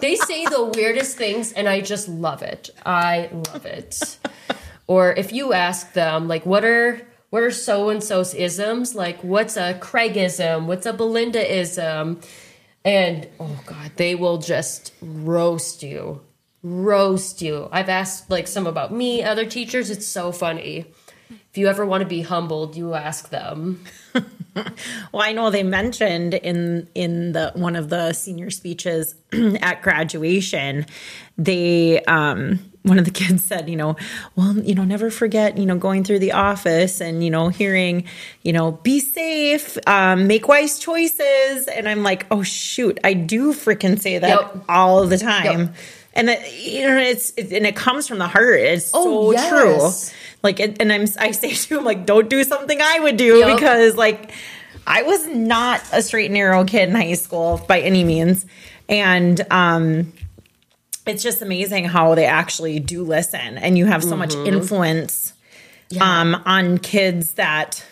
They 0.00 0.14
say 0.16 0.44
the 0.44 0.64
weirdest 0.64 1.16
things 1.16 1.52
and 1.52 1.68
I 1.68 1.80
just 1.80 2.08
love 2.08 2.42
it. 2.42 2.70
I 2.86 3.28
love 3.32 3.66
it. 3.66 4.18
or 4.86 5.12
if 5.12 5.32
you 5.32 5.52
ask 5.52 5.92
them, 5.92 6.28
like, 6.28 6.46
what 6.46 6.64
are 6.64 7.02
what 7.30 7.42
are 7.42 7.50
so 7.50 7.90
and 7.90 8.02
so's 8.02 8.32
isms? 8.32 8.94
Like, 8.94 9.22
what's 9.22 9.56
a 9.56 9.74
Craigism? 9.74 10.66
What's 10.66 10.86
a 10.86 10.92
Belindaism? 10.92 12.24
And 12.84 13.28
oh 13.38 13.60
god, 13.66 13.92
they 13.96 14.14
will 14.14 14.38
just 14.38 14.94
roast 15.02 15.82
you, 15.82 16.22
roast 16.62 17.42
you. 17.42 17.68
I've 17.70 17.88
asked 17.88 18.30
like 18.30 18.46
some 18.46 18.66
about 18.66 18.92
me, 18.92 19.22
other 19.22 19.44
teachers. 19.44 19.90
It's 19.90 20.06
so 20.06 20.32
funny. 20.32 20.86
If 21.30 21.58
you 21.58 21.66
ever 21.68 21.84
want 21.84 22.02
to 22.02 22.08
be 22.08 22.22
humbled, 22.22 22.76
you 22.76 22.94
ask 22.94 23.28
them. 23.28 23.84
well, 24.54 25.22
I 25.22 25.32
know 25.32 25.50
they 25.50 25.62
mentioned 25.62 26.34
in 26.34 26.88
in 26.94 27.32
the 27.32 27.52
one 27.54 27.76
of 27.76 27.88
the 27.88 28.12
senior 28.12 28.50
speeches 28.50 29.14
at 29.32 29.82
graduation, 29.82 30.86
they 31.36 32.02
um 32.04 32.58
one 32.82 32.98
of 32.98 33.04
the 33.04 33.10
kids 33.22 33.44
said, 33.44 33.68
you 33.68 33.76
know, 33.76 33.96
well, 34.34 34.56
you 34.58 34.74
know, 34.74 34.84
never 34.84 35.10
forget, 35.10 35.58
you 35.58 35.66
know, 35.66 35.76
going 35.76 36.04
through 36.04 36.18
the 36.18 36.32
office 36.32 37.00
and, 37.00 37.22
you 37.22 37.30
know, 37.30 37.48
hearing, 37.48 38.04
you 38.42 38.52
know, 38.52 38.72
be 38.72 39.00
safe, 39.00 39.76
um, 39.86 40.26
make 40.26 40.48
wise 40.48 40.78
choices. 40.78 41.68
And 41.68 41.88
I'm 41.88 42.02
like, 42.02 42.26
oh, 42.30 42.42
shoot, 42.42 42.98
I 43.04 43.12
do 43.12 43.52
freaking 43.52 44.00
say 44.00 44.18
that 44.18 44.28
yep. 44.28 44.64
all 44.68 45.06
the 45.06 45.18
time. 45.18 45.60
Yep. 45.60 45.74
And 46.18 46.28
that, 46.28 46.52
you 46.52 46.86
know, 46.86 46.98
it's, 46.98 47.30
it, 47.36 47.52
and 47.52 47.66
it 47.66 47.76
comes 47.76 48.08
from 48.08 48.18
the 48.18 48.28
heart. 48.28 48.60
It's 48.60 48.90
oh, 48.92 49.32
so 49.32 49.32
yes. 49.32 50.10
true. 50.10 50.18
Like, 50.42 50.60
and 50.60 50.92
I'm, 50.92 51.06
I 51.18 51.30
say 51.30 51.54
to 51.54 51.78
him, 51.78 51.84
like, 51.84 52.04
don't 52.06 52.28
do 52.28 52.42
something 52.44 52.78
I 52.80 53.00
would 53.00 53.16
do 53.16 53.36
yep. 53.36 53.56
because, 53.56 53.96
like, 53.96 54.32
I 54.86 55.02
was 55.02 55.26
not 55.28 55.82
a 55.92 56.02
straight 56.02 56.26
and 56.26 56.34
narrow 56.34 56.64
kid 56.64 56.88
in 56.88 56.94
high 56.94 57.14
school 57.14 57.64
by 57.68 57.80
any 57.80 58.04
means. 58.04 58.46
And, 58.88 59.40
um, 59.50 60.12
it's 61.06 61.22
just 61.22 61.40
amazing 61.40 61.86
how 61.86 62.14
they 62.14 62.26
actually 62.26 62.80
do 62.80 63.02
listen 63.02 63.58
and 63.58 63.78
you 63.78 63.86
have 63.86 64.02
so 64.02 64.10
mm-hmm. 64.10 64.18
much 64.18 64.34
influence 64.34 65.32
yeah. 65.90 66.20
um, 66.20 66.34
on 66.44 66.78
kids 66.78 67.32
that 67.32 67.84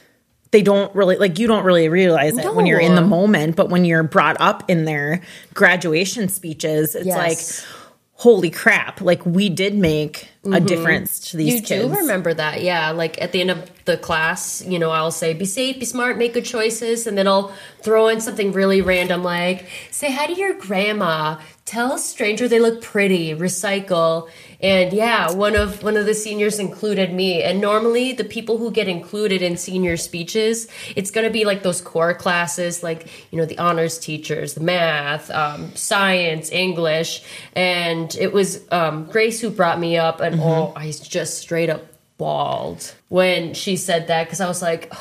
they 0.51 0.63
don't 0.63 0.95
really 0.95 1.17
like 1.17 1.39
you 1.39 1.47
don't 1.47 1.65
really 1.65 1.89
realize 1.89 2.37
it 2.37 2.45
no. 2.45 2.53
when 2.53 2.67
you're 2.67 2.81
in 2.81 2.95
the 2.95 3.03
moment 3.03 3.57
but 3.57 3.69
when 3.69 3.85
you're 3.85 4.03
brought 4.03 4.41
up 4.41 4.69
in 4.69 4.85
their 4.85 5.23
graduation 5.55 6.29
speeches 6.29 6.95
it's 6.95 7.07
yes. 7.07 7.17
like 7.17 7.86
holy 8.17 8.51
crap 8.51 9.01
like 9.01 9.25
we 9.27 9.49
did 9.49 9.75
make 9.75 10.29
mm-hmm. 10.47 10.65
a 10.65 10.69
difference 10.69 11.21
to 11.31 11.37
these 11.37 11.55
you 11.55 11.63
kids. 11.63 11.85
do 11.85 12.01
remember 12.01 12.33
that 12.33 12.63
yeah 12.63 12.91
like 12.91 13.21
at 13.21 13.33
the 13.33 13.41
end 13.41 13.51
of 13.51 13.71
the 13.85 13.97
class 13.97 14.65
you 14.65 14.79
know 14.79 14.91
i'll 14.91 15.11
say 15.11 15.35
be 15.35 15.45
safe 15.45 15.79
be 15.79 15.85
smart 15.85 16.19
make 16.19 16.35
good 16.35 16.45
choices 16.45 17.07
and 17.07 17.17
then 17.17 17.29
i'll 17.29 17.53
throw 17.83 18.09
in 18.09 18.21
something 18.21 18.53
really 18.53 18.81
random 18.81 19.23
like 19.23 19.67
say 19.91 20.13
hi 20.13 20.27
to 20.27 20.35
your 20.35 20.55
grandma. 20.55 21.39
Tell 21.65 21.95
a 21.95 21.99
stranger 21.99 22.47
they 22.47 22.61
look 22.61 22.81
pretty. 22.81 23.35
Recycle. 23.35 24.29
And 24.61 24.93
yeah 24.93 25.33
one 25.33 25.57
of 25.57 25.83
one 25.83 25.97
of 25.97 26.07
the 26.07 26.15
seniors 26.15 26.59
included 26.59 27.13
me. 27.13 27.43
And 27.43 27.61
normally 27.61 28.13
the 28.13 28.25
people 28.25 28.57
who 28.59 28.71
get 28.71 28.89
included 28.89 29.43
in 29.43 29.57
senior 29.57 29.97
speeches 29.97 30.69
it's 30.95 31.11
going 31.11 31.27
to 31.27 31.33
be 31.33 31.45
like 31.45 31.63
those 31.63 31.81
core 31.81 32.15
classes 32.15 32.83
like 32.83 33.09
you 33.31 33.39
know 33.39 33.45
the 33.45 33.59
honors 33.59 33.99
teachers 33.99 34.55
the 34.55 34.61
math 34.61 35.31
um, 35.31 35.75
science 35.75 36.51
english. 36.53 37.23
And 37.55 38.15
it 38.17 38.33
was 38.33 38.65
um, 38.71 39.07
grace 39.07 39.41
who 39.41 39.51
brought 39.51 39.81
me 39.81 39.97
up 39.97 40.21
and 40.21 40.36
mm-hmm. 40.39 40.49
oh 40.49 40.73
i 40.77 40.91
just 40.91 41.39
straight 41.39 41.71
up 41.71 41.83
bawled 42.19 42.95
when 43.09 43.53
she 43.53 43.77
said 43.77 44.07
that 44.07 44.25
because 44.25 44.41
i 44.41 44.49
was 44.49 44.63
like 44.63 44.93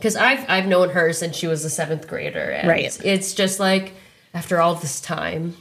because 0.00 0.16
I've 0.16 0.48
I've 0.48 0.66
known 0.66 0.88
her 0.90 1.12
since 1.12 1.36
she 1.36 1.46
was 1.46 1.64
a 1.64 1.70
seventh 1.70 2.08
grader, 2.08 2.50
and 2.50 2.66
right. 2.68 3.00
it's 3.04 3.34
just 3.34 3.60
like 3.60 3.92
after 4.32 4.60
all 4.60 4.74
this 4.74 5.00
time. 5.00 5.56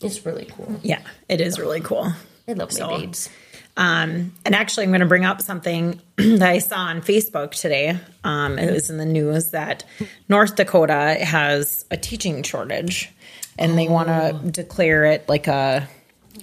It's 0.00 0.26
really 0.26 0.46
cool. 0.46 0.80
Yeah, 0.82 1.00
it 1.28 1.40
is 1.40 1.58
really 1.58 1.80
cool. 1.80 2.12
I 2.48 2.52
love 2.52 2.72
so, 2.72 2.86
my 2.86 2.98
babes. 2.98 3.30
Um, 3.78 4.32
and 4.44 4.54
actually, 4.54 4.84
I'm 4.84 4.90
going 4.90 5.00
to 5.00 5.06
bring 5.06 5.24
up 5.24 5.42
something 5.42 6.00
that 6.16 6.42
I 6.42 6.58
saw 6.58 6.76
on 6.76 7.02
Facebook 7.02 7.52
today. 7.52 7.98
Um, 8.24 8.58
it 8.58 8.72
was 8.72 8.88
in 8.88 8.96
the 8.96 9.06
news 9.06 9.50
that 9.50 9.84
North 10.28 10.56
Dakota 10.56 11.18
has 11.20 11.84
a 11.90 11.96
teaching 11.96 12.42
shortage, 12.42 13.10
and 13.58 13.72
oh. 13.72 13.76
they 13.76 13.88
want 13.88 14.08
to 14.08 14.50
declare 14.50 15.04
it 15.04 15.28
like 15.28 15.48
a 15.48 15.86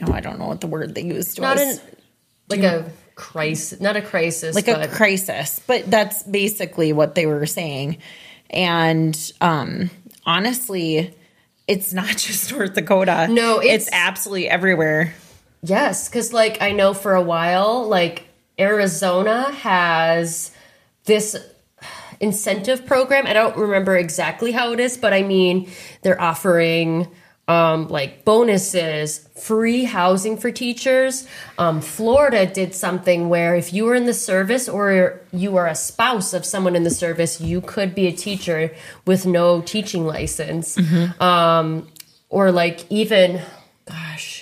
oh, 0.02 0.12
I 0.12 0.22
don't 0.22 0.40
know 0.40 0.48
what 0.48 0.62
the 0.62 0.68
word 0.68 0.96
they 0.96 1.04
used 1.04 1.40
not 1.40 1.58
was. 1.58 1.80
An, 1.80 1.86
like 2.50 2.64
a 2.64 2.92
crisis, 3.16 3.80
not 3.80 3.96
a 3.96 4.02
crisis, 4.02 4.56
like 4.56 4.66
but. 4.66 4.84
a 4.84 4.88
crisis. 4.88 5.62
But 5.66 5.90
that's 5.90 6.24
basically 6.24 6.94
what 6.94 7.16
they 7.16 7.26
were 7.26 7.46
saying. 7.46 7.98
And 8.50 9.18
um, 9.42 9.90
honestly, 10.26 11.16
it's 11.68 11.94
not 11.94 12.08
just 12.18 12.52
North 12.52 12.74
Dakota. 12.74 13.28
No, 13.30 13.60
it's, 13.60 13.88
it's 13.88 13.90
absolutely 13.92 14.50
everywhere. 14.50 15.14
Yes, 15.62 16.10
because 16.10 16.34
like 16.34 16.62
I 16.62 16.72
know 16.72 16.94
for 16.94 17.16
a 17.16 17.22
while, 17.22 17.88
like 17.88 18.28
Arizona 18.60 19.52
has 19.52 20.52
this 21.06 21.38
incentive 22.20 22.86
program. 22.86 23.28
I 23.28 23.34
don't 23.34 23.56
remember 23.58 23.98
exactly 23.98 24.52
how 24.52 24.74
it 24.74 24.80
is, 24.80 24.98
but 24.98 25.14
I 25.14 25.24
mean 25.24 25.70
they're 26.02 26.20
offering 26.20 27.08
um, 27.48 27.90
like 27.90 28.24
bonuses, 28.24 29.28
free 29.36 29.84
housing 29.84 30.38
for 30.38 30.52
teachers. 30.52 31.28
Um, 31.58 31.82
Florida 31.82 32.46
did 32.46 32.74
something 32.74 33.28
where 33.28 33.56
if 33.56 33.74
you 33.74 33.84
were 33.86 33.96
in 33.96 34.06
the 34.06 34.14
service 34.14 34.70
or 34.70 35.22
you 35.34 35.52
were 35.52 35.68
a 35.68 35.76
spouse 35.76 36.34
of 36.34 36.46
someone 36.46 36.76
in 36.76 36.84
the 36.84 36.90
service, 36.90 37.42
you 37.42 37.60
could 37.60 37.94
be 37.94 38.08
a 38.08 38.14
teacher 38.14 38.74
with 39.06 39.26
no 39.26 39.62
teaching 39.62 40.06
license. 40.06 40.78
Mm-hmm. 40.78 41.22
Um, 41.22 41.88
or 42.30 42.52
like 42.52 42.90
even, 42.90 43.42
gosh, 43.86 44.33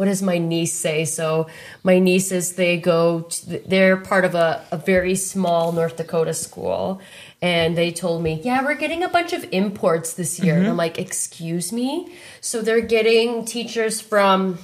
what 0.00 0.06
does 0.06 0.22
my 0.22 0.38
niece 0.38 0.72
say? 0.72 1.04
So 1.04 1.46
my 1.82 1.98
nieces, 1.98 2.54
they 2.54 2.78
go, 2.78 3.20
to, 3.20 3.58
they're 3.66 3.98
part 3.98 4.24
of 4.24 4.34
a, 4.34 4.64
a 4.72 4.78
very 4.78 5.14
small 5.14 5.72
North 5.72 5.98
Dakota 5.98 6.32
school 6.32 7.02
and 7.42 7.76
they 7.76 7.92
told 7.92 8.22
me, 8.22 8.40
yeah, 8.42 8.64
we're 8.64 8.76
getting 8.76 9.02
a 9.02 9.10
bunch 9.10 9.34
of 9.34 9.44
imports 9.52 10.14
this 10.14 10.40
year. 10.40 10.54
Mm-hmm. 10.54 10.62
And 10.62 10.70
I'm 10.70 10.78
like, 10.78 10.98
excuse 10.98 11.70
me? 11.70 12.14
So 12.40 12.62
they're 12.62 12.80
getting 12.80 13.44
teachers 13.44 14.00
from, 14.00 14.58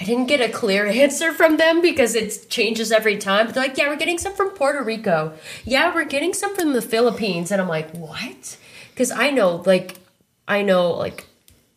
I 0.00 0.04
didn't 0.04 0.26
get 0.26 0.40
a 0.40 0.48
clear 0.52 0.86
answer 1.04 1.32
from 1.32 1.56
them 1.56 1.80
because 1.80 2.16
it 2.16 2.50
changes 2.50 2.90
every 2.90 3.16
time. 3.16 3.46
But 3.46 3.54
they're 3.54 3.68
like, 3.68 3.78
yeah, 3.78 3.88
we're 3.88 3.94
getting 3.94 4.18
some 4.18 4.34
from 4.34 4.50
Puerto 4.50 4.82
Rico. 4.82 5.34
Yeah, 5.64 5.94
we're 5.94 6.04
getting 6.04 6.34
some 6.34 6.56
from 6.56 6.72
the 6.72 6.82
Philippines. 6.82 7.52
And 7.52 7.62
I'm 7.62 7.68
like, 7.68 7.92
what? 7.92 8.58
Because 8.90 9.12
I 9.12 9.30
know, 9.30 9.62
like, 9.64 9.98
I 10.48 10.62
know, 10.62 10.90
like, 10.94 11.26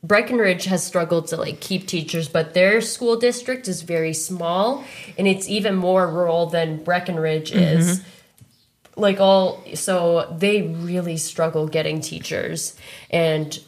Breckenridge 0.03 0.65
has 0.65 0.83
struggled 0.83 1.27
to 1.27 1.37
like 1.37 1.59
keep 1.59 1.87
teachers, 1.87 2.27
but 2.27 2.53
their 2.53 2.81
school 2.81 3.17
district 3.17 3.67
is 3.67 3.83
very 3.83 4.13
small 4.13 4.83
and 5.17 5.27
it's 5.27 5.47
even 5.47 5.75
more 5.75 6.07
rural 6.07 6.47
than 6.47 6.83
Breckenridge 6.83 7.51
is. 7.51 7.99
Mm-hmm 7.99 8.07
like 8.97 9.19
all 9.19 9.63
so 9.73 10.35
they 10.37 10.63
really 10.63 11.15
struggle 11.15 11.67
getting 11.67 12.01
teachers 12.01 12.75
and 13.09 13.59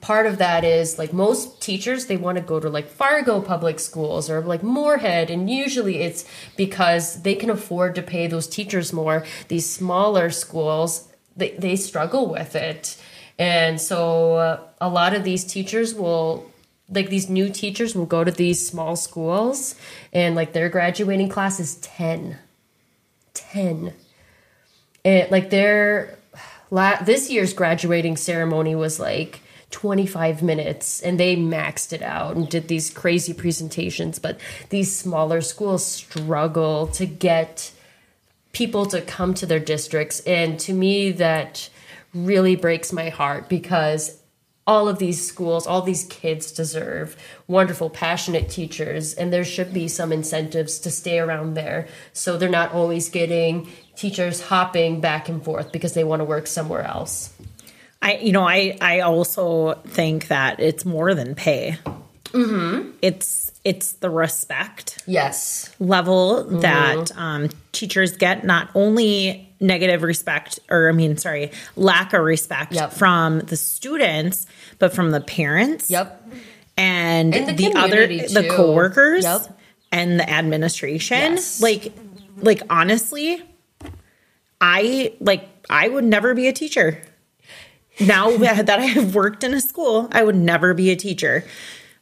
part 0.00 0.26
of 0.26 0.38
that 0.38 0.64
is 0.64 0.98
like 0.98 1.12
most 1.12 1.60
teachers 1.60 2.06
they 2.06 2.16
want 2.16 2.38
to 2.38 2.42
go 2.42 2.60
to 2.60 2.68
like 2.68 2.88
fargo 2.88 3.40
public 3.40 3.80
schools 3.80 4.30
or 4.30 4.40
like 4.40 4.62
moorhead 4.62 5.30
and 5.30 5.50
usually 5.50 5.98
it's 5.98 6.24
because 6.56 7.22
they 7.22 7.34
can 7.34 7.50
afford 7.50 7.94
to 7.94 8.02
pay 8.02 8.28
those 8.28 8.46
teachers 8.46 8.92
more. 8.92 9.24
These 9.48 9.68
smaller 9.68 10.30
schools 10.30 11.08
they, 11.36 11.50
they 11.50 11.76
struggle 11.76 12.30
with 12.30 12.54
it 12.54 12.96
and 13.38 13.80
so 13.80 14.34
uh, 14.34 14.60
a 14.80 14.88
lot 14.88 15.14
of 15.14 15.24
these 15.24 15.44
teachers 15.44 15.94
will 15.94 16.50
like 16.88 17.08
these 17.08 17.28
new 17.28 17.48
teachers 17.48 17.94
will 17.94 18.06
go 18.06 18.22
to 18.22 18.30
these 18.30 18.66
small 18.66 18.96
schools 18.96 19.74
and 20.12 20.34
like 20.34 20.52
their 20.52 20.68
graduating 20.68 21.28
class 21.28 21.58
is 21.58 21.76
10 21.76 22.38
10 23.34 23.92
it 25.04 25.30
like 25.30 25.50
their 25.50 26.18
la- 26.70 27.02
this 27.02 27.30
year's 27.30 27.52
graduating 27.52 28.16
ceremony 28.16 28.74
was 28.74 29.00
like 29.00 29.40
25 29.70 30.42
minutes 30.42 31.00
and 31.00 31.18
they 31.18 31.36
maxed 31.36 31.92
it 31.92 32.02
out 32.02 32.36
and 32.36 32.48
did 32.48 32.68
these 32.68 32.88
crazy 32.88 33.34
presentations 33.34 34.18
but 34.18 34.38
these 34.70 34.96
smaller 34.96 35.40
schools 35.40 35.84
struggle 35.84 36.86
to 36.86 37.04
get 37.04 37.72
people 38.56 38.86
to 38.86 39.02
come 39.02 39.34
to 39.34 39.44
their 39.44 39.60
districts. 39.60 40.20
And 40.20 40.58
to 40.60 40.72
me 40.72 41.12
that 41.12 41.68
really 42.16 42.56
breaks 42.56 42.92
my 42.92 43.08
heart 43.10 43.48
because 43.48 44.20
all 44.66 44.88
of 44.88 44.98
these 44.98 45.24
schools, 45.24 45.66
all 45.66 45.82
these 45.82 46.04
kids 46.04 46.50
deserve 46.50 47.16
wonderful, 47.46 47.88
passionate 47.88 48.48
teachers, 48.48 49.14
and 49.14 49.32
there 49.32 49.44
should 49.44 49.72
be 49.72 49.86
some 49.86 50.12
incentives 50.12 50.80
to 50.80 50.90
stay 50.90 51.20
around 51.20 51.54
there 51.54 51.86
so 52.12 52.36
they're 52.36 52.48
not 52.48 52.72
always 52.72 53.08
getting 53.08 53.68
teachers 53.94 54.40
hopping 54.40 55.00
back 55.00 55.28
and 55.28 55.44
forth 55.44 55.70
because 55.70 55.94
they 55.94 56.02
want 56.02 56.18
to 56.20 56.24
work 56.24 56.48
somewhere 56.48 56.82
else. 56.82 57.32
I, 58.02 58.16
you 58.16 58.32
know, 58.32 58.42
I, 58.46 58.76
I 58.80 59.00
also 59.00 59.74
think 59.86 60.28
that 60.28 60.58
it's 60.58 60.84
more 60.84 61.14
than 61.14 61.34
pay. 61.36 61.78
Mm-hmm. 62.26 62.90
It's, 63.02 63.52
it's 63.64 63.92
the 63.92 64.10
respect 64.10 65.02
Yes. 65.06 65.72
level 65.78 66.44
that 66.60 67.16
um, 67.16 67.50
teachers 67.72 68.16
get. 68.16 68.44
Not 68.44 68.68
only 68.74 69.45
negative 69.60 70.02
respect, 70.02 70.58
or 70.70 70.88
I 70.88 70.92
mean, 70.92 71.16
sorry, 71.16 71.50
lack 71.76 72.12
of 72.12 72.22
respect 72.22 72.72
Yep. 72.74 72.92
from 72.92 73.40
the 73.40 73.56
students, 73.56 74.46
but 74.78 74.92
from 74.94 75.10
the 75.12 75.20
parents. 75.20 75.90
Yep. 75.90 76.22
and, 76.76 77.34
And 77.34 77.48
the 77.58 77.70
the, 77.70 77.74
other 77.78 78.02
community, 78.06 78.34
the 78.34 78.42
too. 78.42 78.50
coworkers 78.50 79.24
Yep. 79.24 79.58
and 79.92 80.20
the 80.20 80.28
administration 80.28 81.32
Yes. 81.34 81.62
like 81.62 81.92
like 82.38 82.60
honestly 82.68 83.42
i 84.60 85.12
like 85.20 85.48
i 85.70 85.88
would 85.88 86.04
never 86.04 86.34
be 86.34 86.48
a 86.48 86.52
teacher 86.52 87.00
now 88.00 88.30
that 88.36 88.68
i 88.70 88.82
have 88.84 89.14
worked 89.14 89.42
in 89.44 89.54
a 89.54 89.60
school 89.60 90.08
i 90.12 90.22
would 90.22 90.34
never 90.36 90.74
be 90.74 90.90
a 90.90 90.96
teacher 90.96 91.44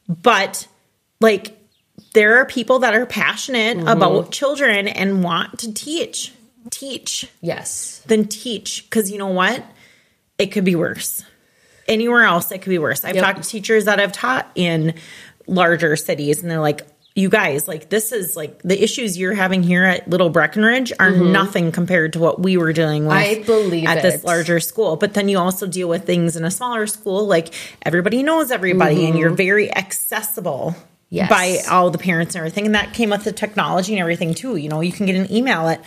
but 0.09 0.67
like 1.21 1.57
there 2.13 2.37
are 2.37 2.45
people 2.45 2.79
that 2.79 2.93
are 2.93 3.05
passionate 3.05 3.77
Mm-hmm. 3.77 3.87
about 3.87 4.31
children 4.31 4.87
and 4.89 5.23
want 5.23 5.59
to 5.59 5.73
teach 5.73 6.33
teach 6.71 7.27
Yes. 7.41 8.01
then 8.07 8.25
teach 8.25 8.83
because 8.89 9.11
you 9.11 9.17
know 9.17 9.27
what 9.27 9.63
it 10.37 10.47
could 10.47 10.65
be 10.65 10.75
worse 10.75 11.23
anywhere 11.87 12.23
else 12.23 12.51
it 12.51 12.59
could 12.61 12.69
be 12.71 12.79
worse 12.79 13.05
i've 13.05 13.15
Yep. 13.15 13.23
talked 13.23 13.43
to 13.43 13.49
teachers 13.49 13.85
that 13.85 13.99
have 13.99 14.11
taught 14.11 14.49
in 14.55 14.95
larger 15.47 15.95
cities 15.95 16.41
and 16.41 16.49
they're 16.49 16.59
like 16.59 16.81
you 17.17 17.29
guys 17.29 17.65
like 17.67 17.87
this 17.89 18.11
is 18.11 18.35
like 18.35 18.61
the 18.63 18.83
issues 18.83 19.17
you're 19.17 19.33
having 19.35 19.63
here 19.63 19.85
at 19.85 20.09
little 20.09 20.29
breckenridge 20.29 20.91
are 20.99 21.11
nothing 21.11 21.71
compared 21.71 22.11
to 22.13 22.19
what 22.19 22.41
we 22.41 22.57
were 22.57 22.73
dealing 22.73 23.05
with 23.05 23.15
Mm-hmm. 23.15 23.41
I 23.41 23.45
believe 23.45 23.87
at 23.87 24.01
this 24.01 24.23
larger 24.23 24.59
school 24.59 24.95
but 24.97 25.13
then 25.13 25.29
you 25.29 25.37
also 25.37 25.67
deal 25.67 25.87
with 25.87 26.05
things 26.05 26.35
in 26.35 26.43
a 26.43 26.51
smaller 26.51 26.87
school 26.87 27.25
like 27.27 27.53
everybody 27.83 28.21
knows 28.23 28.51
everybody 28.51 29.05
and 29.05 29.17
you're 29.17 29.29
very 29.29 29.73
accessible 29.73 30.75
Mm-hmm. 30.75 30.89
Yes. 31.11 31.29
by 31.29 31.59
all 31.71 31.91
the 31.91 31.99
parents 31.99 32.33
and 32.33 32.39
everything 32.39 32.65
and 32.65 32.73
that 32.73 32.93
came 32.95 33.11
with 33.11 33.23
the 33.23 33.31
technology 33.31 33.93
and 33.93 34.01
everything 34.01 34.33
too 34.33 34.55
you 34.55 34.67
know 34.67 34.81
you 34.81 34.91
can 34.91 35.05
get 35.05 35.15
an 35.15 35.31
email 35.31 35.67
at 35.69 35.81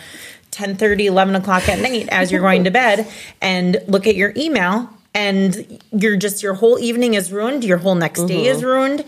10 0.51 0.75
30 0.77 1.07
11 1.07 1.35
o'clock 1.35 1.67
at 1.69 1.79
night 1.79 2.07
as 2.09 2.31
you're 2.31 2.41
going 2.41 2.63
to 2.65 2.71
bed 2.71 3.07
and 3.41 3.77
look 3.87 4.07
at 4.07 4.15
your 4.15 4.33
email 4.35 4.89
and 5.13 5.81
you're 5.91 6.17
just 6.17 6.43
your 6.43 6.53
whole 6.53 6.77
evening 6.79 7.13
is 7.15 7.31
ruined 7.31 7.63
your 7.63 7.77
whole 7.77 7.95
next 7.95 8.23
day 8.23 8.37
Mm-hmm. 8.37 8.55
is 8.57 8.63
ruined. 8.63 9.05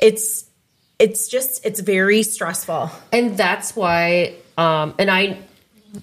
It's 0.00 0.44
it's 0.98 1.28
just 1.28 1.64
it's 1.64 1.80
very 1.80 2.22
stressful. 2.22 2.90
And 3.12 3.36
that's 3.36 3.74
why 3.74 4.34
um 4.58 4.94
and 4.98 5.10
i 5.10 5.38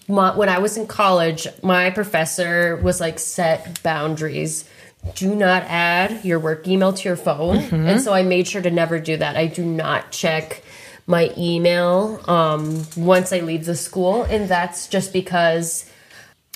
my, 0.07 0.35
when 0.35 0.49
i 0.49 0.59
was 0.59 0.75
in 0.77 0.85
college 0.87 1.47
my 1.63 1.89
professor 1.91 2.75
was 2.77 2.99
like 2.99 3.19
set 3.19 3.81
boundaries. 3.83 4.67
Do 5.15 5.33
not 5.35 5.63
add 5.63 6.25
your 6.25 6.39
work 6.39 6.67
email 6.67 6.91
to 6.91 7.03
your 7.07 7.15
phone. 7.15 7.57
And 7.71 8.01
so 8.01 8.13
i 8.13 8.23
made 8.23 8.47
sure 8.47 8.61
to 8.61 8.71
never 8.71 8.99
do 8.99 9.15
that. 9.17 9.37
I 9.37 9.47
do 9.47 9.63
not 9.63 10.11
check 10.11 10.63
my 11.07 11.33
email 11.37 12.21
um 12.27 12.85
once 12.95 13.33
i 13.33 13.39
leave 13.39 13.65
the 13.65 13.75
school 13.75 14.23
and 14.23 14.47
that's 14.47 14.87
just 14.87 15.11
because 15.13 15.89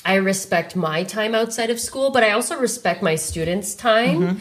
I 0.03 0.15
respect 0.15 0.75
my 0.75 1.03
time 1.03 1.35
outside 1.35 1.69
of 1.69 1.79
school, 1.79 2.09
but 2.09 2.23
I 2.23 2.31
also 2.31 2.57
respect 2.57 3.03
my 3.03 3.15
students' 3.15 3.75
time 3.75 4.39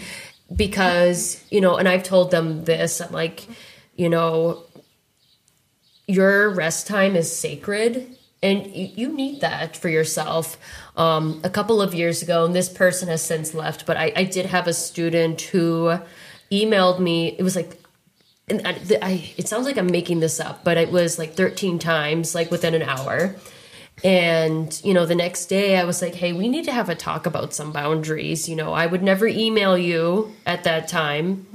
because, 0.55 1.45
you 1.51 1.61
know, 1.61 1.77
and 1.77 1.89
I've 1.89 2.03
told 2.03 2.31
them 2.31 2.65
this 2.65 3.01
I'm 3.01 3.13
like, 3.13 3.47
you 3.95 4.09
know, 4.09 4.65
your 6.07 6.51
rest 6.51 6.87
time 6.87 7.15
is 7.15 7.35
sacred 7.35 8.17
and 8.43 8.67
you, 8.75 8.89
you 8.95 9.13
need 9.13 9.43
that 9.43 9.77
for 9.77 9.91
yourself. 9.91 10.57
Um, 10.97 11.41
a 11.45 11.51
couple 11.51 11.83
of 11.83 11.95
years 11.95 12.23
ago, 12.23 12.47
and 12.47 12.55
this 12.55 12.69
person 12.71 13.09
has 13.09 13.23
since 13.23 13.53
left, 13.53 13.85
but 13.85 13.97
I, 13.97 14.13
I 14.17 14.25
did 14.25 14.47
have 14.47 14.67
a 14.67 14.73
student 14.73 15.43
who 15.43 15.99
emailed 16.51 17.01
me. 17.01 17.37
It 17.39 17.43
was 17.43 17.55
like, 17.55 17.81
and 18.51 18.67
I, 18.67 18.81
I, 19.03 19.33
it 19.37 19.49
sounds 19.49 19.67
like 19.67 19.79
I'm 19.79 19.91
making 19.91 20.21
this 20.21 20.41
up, 20.41 20.65
but 20.65 20.77
it 20.77 20.91
was 20.91 21.19
like 21.19 21.35
13 21.35 21.79
times, 21.79 22.35
like 22.35 22.51
within 22.51 22.75
an 22.75 22.83
hour. 22.83 23.37
And, 24.03 24.81
you 24.83 24.95
know, 24.95 25.07
the 25.07 25.15
next 25.15 25.47
day 25.47 25.77
I 25.77 25.85
was 25.85 26.01
like, 26.01 26.15
hey, 26.15 26.33
we 26.33 26.49
need 26.49 26.65
to 26.65 26.73
have 26.73 26.89
a 26.89 26.95
talk 26.95 27.27
about 27.27 27.53
some 27.53 27.71
boundaries. 27.73 28.49
You 28.49 28.57
know, 28.57 28.73
I 28.73 28.87
would 28.87 29.03
never 29.03 29.27
email 29.27 29.77
you 29.77 30.35
at 30.47 30.65
that 30.65 30.89
time 30.89 31.47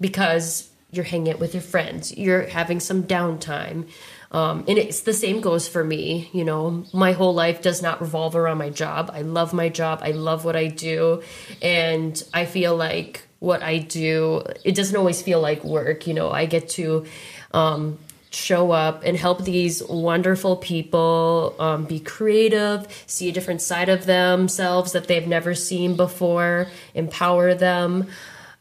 because 0.00 0.70
you're 0.90 1.04
hanging 1.04 1.32
out 1.32 1.40
with 1.40 1.54
your 1.54 1.62
friends, 1.62 2.16
you're 2.16 2.46
having 2.46 2.80
some 2.80 3.02
downtime. 3.02 3.88
Um, 4.34 4.64
and 4.66 4.78
it's 4.78 5.02
the 5.02 5.12
same 5.12 5.40
goes 5.40 5.68
for 5.68 5.84
me. 5.84 6.28
You 6.32 6.44
know, 6.44 6.84
my 6.92 7.12
whole 7.12 7.34
life 7.34 7.62
does 7.62 7.80
not 7.80 8.00
revolve 8.00 8.34
around 8.34 8.58
my 8.58 8.68
job. 8.68 9.12
I 9.14 9.22
love 9.22 9.52
my 9.54 9.68
job. 9.68 10.00
I 10.02 10.10
love 10.10 10.44
what 10.44 10.56
I 10.56 10.66
do. 10.66 11.22
And 11.62 12.20
I 12.34 12.44
feel 12.44 12.74
like 12.76 13.28
what 13.38 13.62
I 13.62 13.78
do, 13.78 14.42
it 14.64 14.74
doesn't 14.74 14.96
always 14.96 15.22
feel 15.22 15.40
like 15.40 15.62
work. 15.62 16.08
You 16.08 16.14
know, 16.14 16.32
I 16.32 16.46
get 16.46 16.68
to 16.70 17.06
um, 17.52 17.96
show 18.32 18.72
up 18.72 19.04
and 19.04 19.16
help 19.16 19.44
these 19.44 19.84
wonderful 19.84 20.56
people 20.56 21.54
um, 21.60 21.84
be 21.84 22.00
creative, 22.00 22.88
see 23.06 23.28
a 23.28 23.32
different 23.32 23.62
side 23.62 23.88
of 23.88 24.04
themselves 24.04 24.90
that 24.92 25.06
they've 25.06 25.28
never 25.28 25.54
seen 25.54 25.94
before, 25.94 26.66
empower 26.92 27.54
them. 27.54 28.08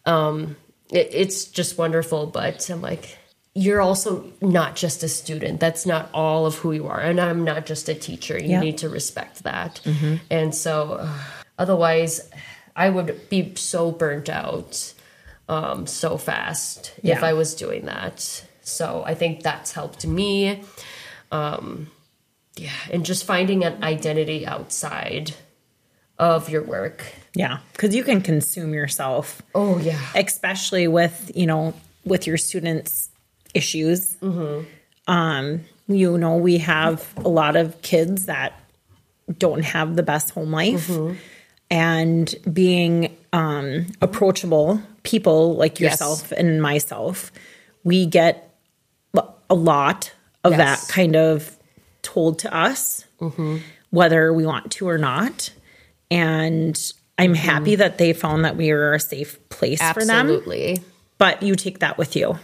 Um, 0.06 0.56
it, 0.92 1.10
it's 1.12 1.46
just 1.46 1.80
wonderful. 1.80 2.28
But 2.28 2.70
I'm 2.70 2.82
like, 2.82 3.18
you're 3.56 3.82
also 3.82 4.26
not 4.42 4.76
just 4.76 5.04
a 5.04 5.08
student. 5.08 5.60
That's 5.60 5.86
not 5.86 6.10
all 6.13 6.46
of 6.46 6.56
who 6.56 6.72
you 6.72 6.88
are. 6.88 7.00
And 7.00 7.20
I'm 7.22 7.44
not 7.44 7.66
just 7.66 7.88
a 7.89 7.94
teacher. 7.94 8.38
You 8.38 8.50
Yeah. 8.52 8.60
need 8.62 8.80
to 8.80 8.89
respect 8.89 9.44
that. 9.44 9.80
And 10.32 10.56
so, 10.56 10.94
uh, 11.02 11.10
otherwise, 11.60 12.30
I 12.76 12.89
would 12.89 13.30
be 13.30 13.54
so 13.56 13.92
burnt 13.92 14.30
out 14.30 14.94
um, 15.50 15.86
so 15.86 16.18
fast 16.18 16.94
if 17.04 17.22
I 17.24 17.34
was 17.34 17.54
doing 17.54 17.86
that. 17.86 18.44
So 18.63 19.04
I 19.06 19.13
think 19.13 19.44
that's 19.44 19.74
helped 19.74 20.08
me. 20.08 20.63
Um, 21.32 21.92
yeah, 22.56 22.72
and 22.92 23.06
just 23.06 23.26
finding 23.26 23.63
an 23.63 23.84
identity 23.84 24.48
outside 24.48 25.34
of 26.20 26.50
your 26.50 26.63
work. 26.63 27.04
yeah 27.36 27.58
because 27.74 27.96
you 27.96 28.04
can 28.04 28.22
consume 28.22 28.74
yourself 28.76 29.42
Oh 29.56 29.80
yeah, 29.80 30.00
especially 30.16 30.88
with 30.88 31.32
you 31.36 31.48
know 31.48 31.74
with 32.06 32.28
your 32.28 32.38
students 32.38 33.10
issues. 33.54 34.18
Um 35.08 35.62
you 35.88 36.18
know 36.18 36.38
we 36.38 36.60
have 36.60 37.06
a 37.18 37.28
lot 37.30 37.56
of 37.56 37.82
kids 37.82 38.26
that 38.28 38.54
don't 39.38 39.63
have 39.63 39.96
the 39.96 40.04
best 40.04 40.32
home 40.32 40.52
life. 40.52 40.89
And 41.70 42.34
being 42.52 43.16
um 43.34 43.88
approachable 44.02 44.82
people 45.04 45.56
like 45.56 45.80
Yes. 45.80 45.94
yourself 45.94 46.32
and 46.32 46.62
myself 46.62 47.32
we 47.84 48.06
get 48.06 48.50
a 49.50 49.56
lot 49.56 50.12
of 50.44 50.54
Yes. 50.54 50.88
that 50.88 50.94
kind 50.94 51.16
of 51.16 51.58
told 52.02 52.39
to 52.39 52.56
us 52.56 53.06
whether 53.92 54.34
we 54.34 54.46
want 54.46 54.72
to 54.72 54.88
or 54.88 54.98
not. 54.98 55.52
And 56.10 56.80
i'm 57.20 57.34
happy 57.36 57.76
that 57.76 57.98
they 58.00 58.12
found 58.13 58.44
that 58.46 58.56
we 58.58 58.72
were 58.74 58.94
a 58.94 59.00
safe 59.00 59.38
place 59.50 59.80
for 59.94 60.04
them. 60.06 60.28
Absolutely, 60.28 60.82
but 61.18 61.44
you 61.44 61.56
take 61.56 61.80
that 61.80 61.98
with 61.98 62.16
you 62.16 62.38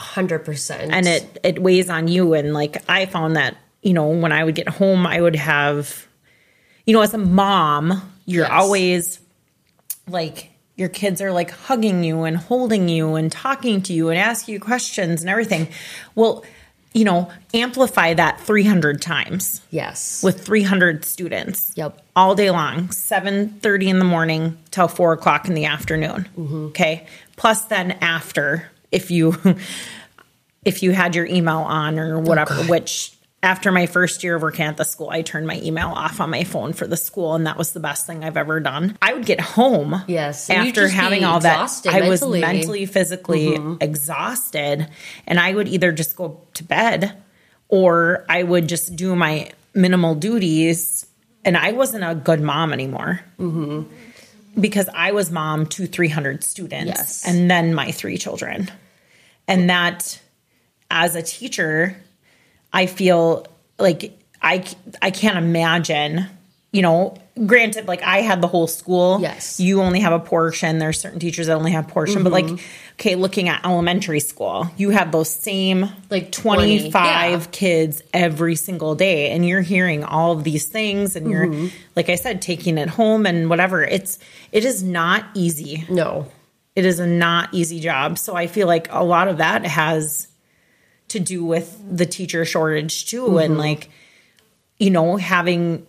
hundred 0.00 0.40
percent. 0.40 0.92
and 0.92 1.06
it 1.06 1.38
it 1.44 1.62
weighs 1.62 1.88
on 1.90 2.08
you 2.08 2.34
and 2.34 2.52
like 2.54 2.82
i 2.88 3.06
found 3.06 3.36
that 3.36 3.56
you 3.82 3.92
know 3.92 4.08
when 4.08 4.32
i 4.32 4.42
would 4.42 4.54
get 4.54 4.68
home 4.68 5.06
i 5.06 5.20
would 5.20 5.36
have 5.36 6.06
you 6.86 6.92
know 6.94 7.02
as 7.02 7.14
a 7.14 7.18
mom 7.18 8.00
you're 8.26 8.44
Yes. 8.44 8.52
always 8.52 9.20
like 10.08 10.50
your 10.76 10.88
kids 10.88 11.20
are 11.20 11.32
like 11.32 11.50
hugging 11.50 12.02
you 12.04 12.22
and 12.24 12.36
holding 12.36 12.88
you 12.88 13.14
and 13.14 13.30
talking 13.30 13.82
to 13.82 13.92
you 13.92 14.08
and 14.08 14.18
asking 14.18 14.54
you 14.54 14.60
questions 14.60 15.20
and 15.20 15.28
everything 15.30 15.68
well 16.14 16.42
you 16.92 17.04
know 17.04 17.30
amplify 17.54 18.14
that 18.14 18.40
300 18.40 19.00
times 19.02 19.60
yes, 19.70 20.22
with 20.24 20.44
300 20.44 21.04
students 21.04 21.72
Yep. 21.76 22.00
all 22.16 22.34
day 22.34 22.50
long 22.50 22.88
7.30 22.88 23.88
in 23.88 23.98
the 23.98 24.04
morning 24.04 24.56
till 24.70 24.88
4 24.88 25.12
o'clock 25.12 25.46
in 25.48 25.54
the 25.54 25.66
afternoon 25.66 26.28
Mm-hmm. 26.36 26.66
okay 26.68 27.06
plus 27.36 27.62
then 27.66 27.92
after 28.00 28.69
if 28.92 29.10
you 29.10 29.34
if 30.64 30.82
you 30.82 30.92
had 30.92 31.14
your 31.14 31.26
email 31.26 31.58
on 31.58 31.98
or 31.98 32.18
whatever 32.20 32.54
which 32.64 33.12
after 33.42 33.72
my 33.72 33.86
first 33.86 34.22
year 34.22 34.36
of 34.36 34.42
working 34.42 34.66
at 34.66 34.76
the 34.76 34.84
school 34.84 35.08
i 35.10 35.22
turned 35.22 35.46
my 35.46 35.58
email 35.62 35.88
off 35.88 36.20
on 36.20 36.28
my 36.30 36.44
phone 36.44 36.72
for 36.74 36.86
the 36.86 36.96
school 36.96 37.34
and 37.34 37.46
that 37.46 37.56
was 37.56 37.72
the 37.72 37.80
best 37.80 38.06
thing 38.06 38.22
i've 38.22 38.36
ever 38.36 38.60
done. 38.60 38.98
I 39.00 39.14
would 39.14 39.24
get 39.24 39.40
home 39.40 40.02
Yes, 40.06 40.50
after 40.50 40.88
having 40.88 41.24
all 41.24 41.40
that. 41.40 41.70
i 41.88 42.08
was 42.08 42.20
mentally. 42.20 42.40
Mm-hmm. 42.42 42.52
mentally 42.52 42.86
physically 42.86 43.58
exhausted 43.80 44.88
and 45.26 45.40
i 45.40 45.52
would 45.54 45.68
either 45.68 45.92
just 45.92 46.16
go 46.16 46.40
to 46.54 46.64
bed 46.64 47.16
or 47.68 48.24
i 48.28 48.42
would 48.42 48.68
just 48.68 48.96
do 48.96 49.16
my 49.16 49.50
minimal 49.74 50.14
duties 50.14 51.06
and 51.44 51.56
i 51.56 51.72
wasn't 51.72 52.04
a 52.04 52.14
good 52.14 52.40
mom 52.42 52.72
anymore 52.72 53.20
because 54.58 54.88
I 54.92 55.12
was 55.12 55.30
mom 55.30 55.66
to 55.66 55.86
300 55.86 56.42
students 56.44 56.86
Yes. 56.88 57.24
and 57.26 57.50
then 57.50 57.74
my 57.74 57.90
three 57.92 58.18
children. 58.18 58.70
And 59.46 59.68
that 59.70 60.20
as 60.90 61.14
a 61.14 61.22
teacher, 61.22 61.96
I 62.72 62.86
feel 62.86 63.46
like 63.78 64.18
I 64.42 64.64
I 65.02 65.10
can't 65.10 65.36
imagine, 65.38 66.26
you 66.72 66.82
know, 66.82 67.16
granted 67.46 67.88
like 67.88 68.02
I 68.02 68.18
had 68.18 68.40
the 68.40 68.46
whole 68.46 68.66
school. 68.68 69.18
Yes. 69.20 69.58
You 69.58 69.82
only 69.82 70.00
have 70.00 70.12
a 70.12 70.20
portion. 70.20 70.78
There's 70.78 71.00
certain 71.00 71.18
teachers 71.18 71.48
that 71.48 71.54
only 71.54 71.72
have 71.72 71.88
portion, 71.88 72.22
but 72.22 72.32
Mm-hmm. 72.32 72.52
like 72.54 72.62
okay, 73.00 73.14
looking 73.16 73.48
at 73.48 73.64
elementary 73.64 74.20
school, 74.20 74.70
you 74.76 74.90
have 74.90 75.10
those 75.10 75.30
same 75.34 75.88
Like 76.10 76.30
20, 76.32 76.90
25 76.90 76.92
yeah. 76.92 77.46
kids 77.50 78.02
every 78.12 78.54
single 78.54 78.94
day 78.94 79.30
and 79.30 79.44
you're 79.46 79.62
hearing 79.62 80.04
all 80.04 80.32
of 80.32 80.44
these 80.44 80.66
things 80.66 81.16
and 81.16 81.28
you're 81.30 81.46
Mm-hmm. 81.46 81.68
like 81.96 82.08
I 82.08 82.14
said 82.16 82.40
taking 82.42 82.78
it 82.78 82.88
home 82.90 83.26
and 83.26 83.48
whatever. 83.50 83.82
It's 83.82 84.18
it 84.52 84.64
is 84.64 84.82
not 84.82 85.24
easy 85.34 85.84
No. 85.90 86.26
it 86.76 86.84
is 86.84 87.00
a 87.00 87.06
not 87.06 87.48
easy 87.52 87.80
job. 87.80 88.16
So 88.18 88.36
I 88.36 88.46
feel 88.46 88.66
like 88.68 88.86
a 88.92 89.02
lot 89.02 89.26
of 89.28 89.38
that 89.38 89.64
has 89.66 90.28
to 91.08 91.18
do 91.18 91.44
with 91.44 91.82
the 91.90 92.06
teacher 92.06 92.44
shortage 92.44 93.06
too, 93.06 93.38
and 93.38 93.58
like 93.58 93.90
you 94.78 94.90
know 94.90 95.16
having 95.16 95.84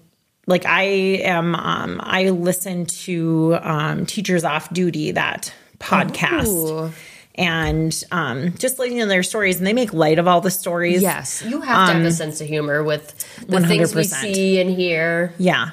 like 0.47 0.65
I 0.65 0.83
am 0.83 1.55
um, 1.55 1.99
I 2.03 2.29
listen 2.29 2.85
to 2.85 3.57
um, 3.61 4.05
Teachers 4.05 4.43
Off 4.43 4.73
Duty 4.73 5.11
that 5.11 5.53
podcast. 5.79 6.47
Ooh. 6.47 6.91
And 7.35 8.03
um, 8.11 8.53
just 8.57 8.77
listening 8.77 8.99
to 8.99 9.05
their 9.05 9.23
stories, 9.23 9.57
and 9.57 9.65
they 9.65 9.71
make 9.71 9.93
light 9.93 10.19
of 10.19 10.27
all 10.27 10.41
the 10.41 10.51
stories. 10.51 11.01
Yes, 11.01 11.41
you 11.43 11.61
have 11.61 11.87
to 11.87 11.93
have 11.93 12.05
a 12.05 12.11
sense 12.11 12.41
of 12.41 12.47
humor 12.47 12.83
with 12.83 13.07
the 13.47 13.61
things 13.61 13.95
we 13.95 14.03
see 14.03 14.59
and 14.59 14.69
hear. 14.69 15.33
Yeah. 15.37 15.69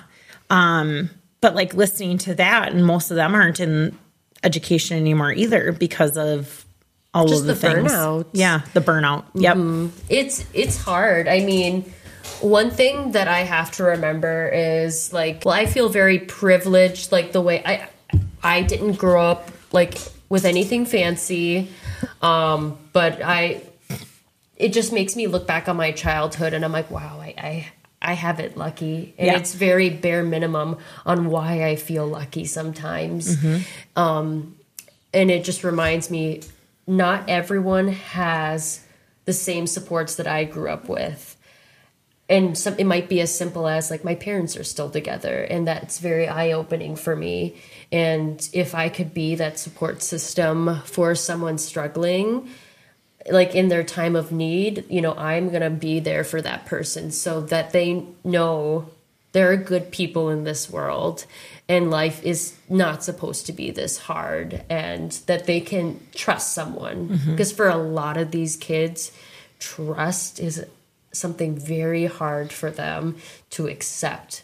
Um, 0.51 1.11
but 1.41 1.57
like 1.57 1.75
listening 1.75 2.19
to 2.19 2.35
that, 2.37 2.73
and 2.73 2.87
most 2.87 3.11
of 3.11 3.17
them 3.17 3.35
aren't 3.35 3.59
in 3.59 3.99
education 4.45 4.99
anymore 4.99 5.33
either 5.33 5.73
because 5.73 6.17
of 6.17 6.65
all 7.13 7.27
Just 7.27 7.41
of 7.41 7.47
the, 7.49 7.55
the 7.55 7.59
things. 7.59 7.93
burnout. 7.93 8.27
Yeah, 8.33 8.61
the 8.75 8.81
burnout. 8.81 9.25
Yep. 9.35 9.93
It's 10.09 10.45
it's 10.55 10.81
hard. 10.81 11.27
I 11.27 11.41
mean, 11.41 11.93
one 12.41 12.71
thing 12.71 13.13
that 13.13 13.29
I 13.29 13.41
have 13.41 13.71
to 13.73 13.85
remember 13.85 14.49
is 14.49 15.13
like, 15.13 15.43
well, 15.45 15.55
I 15.55 15.67
feel 15.67 15.89
very 15.89 16.19
privileged. 16.19 17.13
Like 17.13 17.33
the 17.33 17.41
way 17.41 17.63
I 17.65 17.89
I 18.43 18.63
didn't 18.63 18.95
grow 18.99 19.23
up 19.23 19.51
like 19.73 19.99
with 20.29 20.45
anything 20.45 20.87
fancy, 20.87 21.69
um, 22.23 22.79
but 22.93 23.21
I 23.23 23.63
it 24.57 24.73
just 24.73 24.93
makes 24.93 25.15
me 25.17 25.27
look 25.27 25.47
back 25.47 25.69
on 25.69 25.77
my 25.77 25.93
childhood 25.93 26.53
and 26.55 26.65
I'm 26.65 26.73
like, 26.73 26.91
wow, 26.91 27.19
I. 27.21 27.35
I 27.39 27.73
I 28.01 28.13
have 28.13 28.39
it 28.39 28.57
lucky, 28.57 29.13
and 29.19 29.27
Yeah. 29.27 29.37
it's 29.39 29.55
very 29.55 29.91
bare 29.91 30.23
minimum 30.23 30.77
on 31.05 31.31
why 31.31 31.65
I 31.65 31.75
feel 31.75 32.07
lucky 32.07 32.45
sometimes. 32.45 33.37
Um, 33.97 34.55
and 35.13 35.33
it 35.33 35.43
just 35.43 35.65
reminds 35.65 36.09
me 36.09 36.43
not 36.87 37.29
everyone 37.29 37.89
has 37.89 38.85
the 39.25 39.33
same 39.33 39.67
supports 39.67 40.15
that 40.15 40.29
I 40.29 40.45
grew 40.45 40.71
up 40.71 40.89
with. 40.89 41.37
And 42.29 42.59
some 42.59 42.75
it 42.79 42.85
might 42.85 43.09
be 43.09 43.21
as 43.21 43.37
simple 43.37 43.67
as 43.67 43.91
like 43.91 44.05
my 44.05 44.15
parents 44.15 44.57
are 44.57 44.65
still 44.65 44.91
together 44.91 45.45
and 45.45 45.67
that's 45.67 45.99
very 45.99 46.29
eye-opening 46.29 46.97
for 46.97 47.17
me. 47.17 47.57
And 47.91 48.47
if 48.53 48.75
I 48.75 48.91
could 48.91 49.15
be 49.15 49.35
that 49.37 49.59
support 49.59 50.03
system 50.03 50.83
for 50.85 51.15
someone 51.15 51.57
struggling, 51.57 52.49
like 53.31 53.55
in 53.55 53.69
their 53.69 53.83
time 53.83 54.15
of 54.15 54.31
need, 54.31 54.85
you 54.91 55.01
know, 55.01 55.15
I'm 55.15 55.49
going 55.49 55.63
to 55.63 55.71
be 55.71 56.01
there 56.01 56.25
for 56.25 56.43
that 56.43 56.67
person 56.67 57.11
so 57.11 57.41
that 57.43 57.73
they 57.73 58.05
know 58.25 58.91
there 59.33 59.51
are 59.51 59.57
good 59.57 59.91
people 59.91 60.31
in 60.31 60.45
this 60.45 60.71
world 60.71 61.27
and 61.69 61.91
life 61.91 62.25
is 62.25 62.55
not 62.69 63.05
supposed 63.05 63.47
to 63.47 63.53
be 63.53 63.71
this 63.71 63.99
hard 63.99 64.65
and 64.71 65.13
that 65.27 65.47
they 65.47 65.61
can 65.61 66.01
trust 66.15 66.55
someone. 66.55 67.09
Mm-hmm. 67.09 67.31
Because 67.33 67.53
for 67.53 67.69
a 67.69 67.77
lot 67.77 68.17
of 68.17 68.31
these 68.31 68.57
kids, 68.57 69.13
trust 69.59 70.41
is 70.41 70.65
something 71.13 71.59
very 71.59 72.07
hard 72.07 72.53
for 72.53 72.71
them 72.71 73.17
to 73.51 73.67
accept 73.67 74.43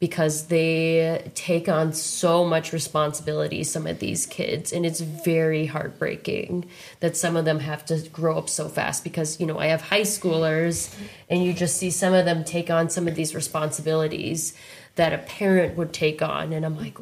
because 0.00 0.48
they 0.48 1.30
take 1.34 1.68
on 1.68 1.92
so 1.92 2.44
much 2.44 2.72
responsibility 2.74 3.64
some 3.64 3.86
of 3.86 4.00
these 4.00 4.26
kids 4.26 4.72
and 4.72 4.84
it's 4.84 5.00
very 5.00 5.64
heartbreaking 5.66 6.62
that 7.00 7.16
some 7.16 7.36
of 7.36 7.44
them 7.44 7.60
have 7.60 7.84
to 7.86 7.98
grow 8.12 8.36
up 8.36 8.48
so 8.48 8.68
fast 8.68 9.02
because 9.02 9.40
you 9.40 9.46
know 9.46 9.58
I 9.58 9.68
have 9.68 9.80
high 9.80 10.02
schoolers 10.02 10.94
and 11.30 11.42
you 11.42 11.54
just 11.54 11.76
see 11.76 11.90
some 11.90 12.12
of 12.12 12.24
them 12.24 12.44
take 12.44 12.70
on 12.70 12.90
some 12.90 13.08
of 13.08 13.14
these 13.14 13.34
responsibilities 13.34 14.52
that 14.96 15.12
a 15.12 15.18
parent 15.18 15.76
would 15.76 15.92
take 15.92 16.22
on. 16.22 16.52
And 16.52 16.66
I'm 16.66 16.76
like 16.76 16.98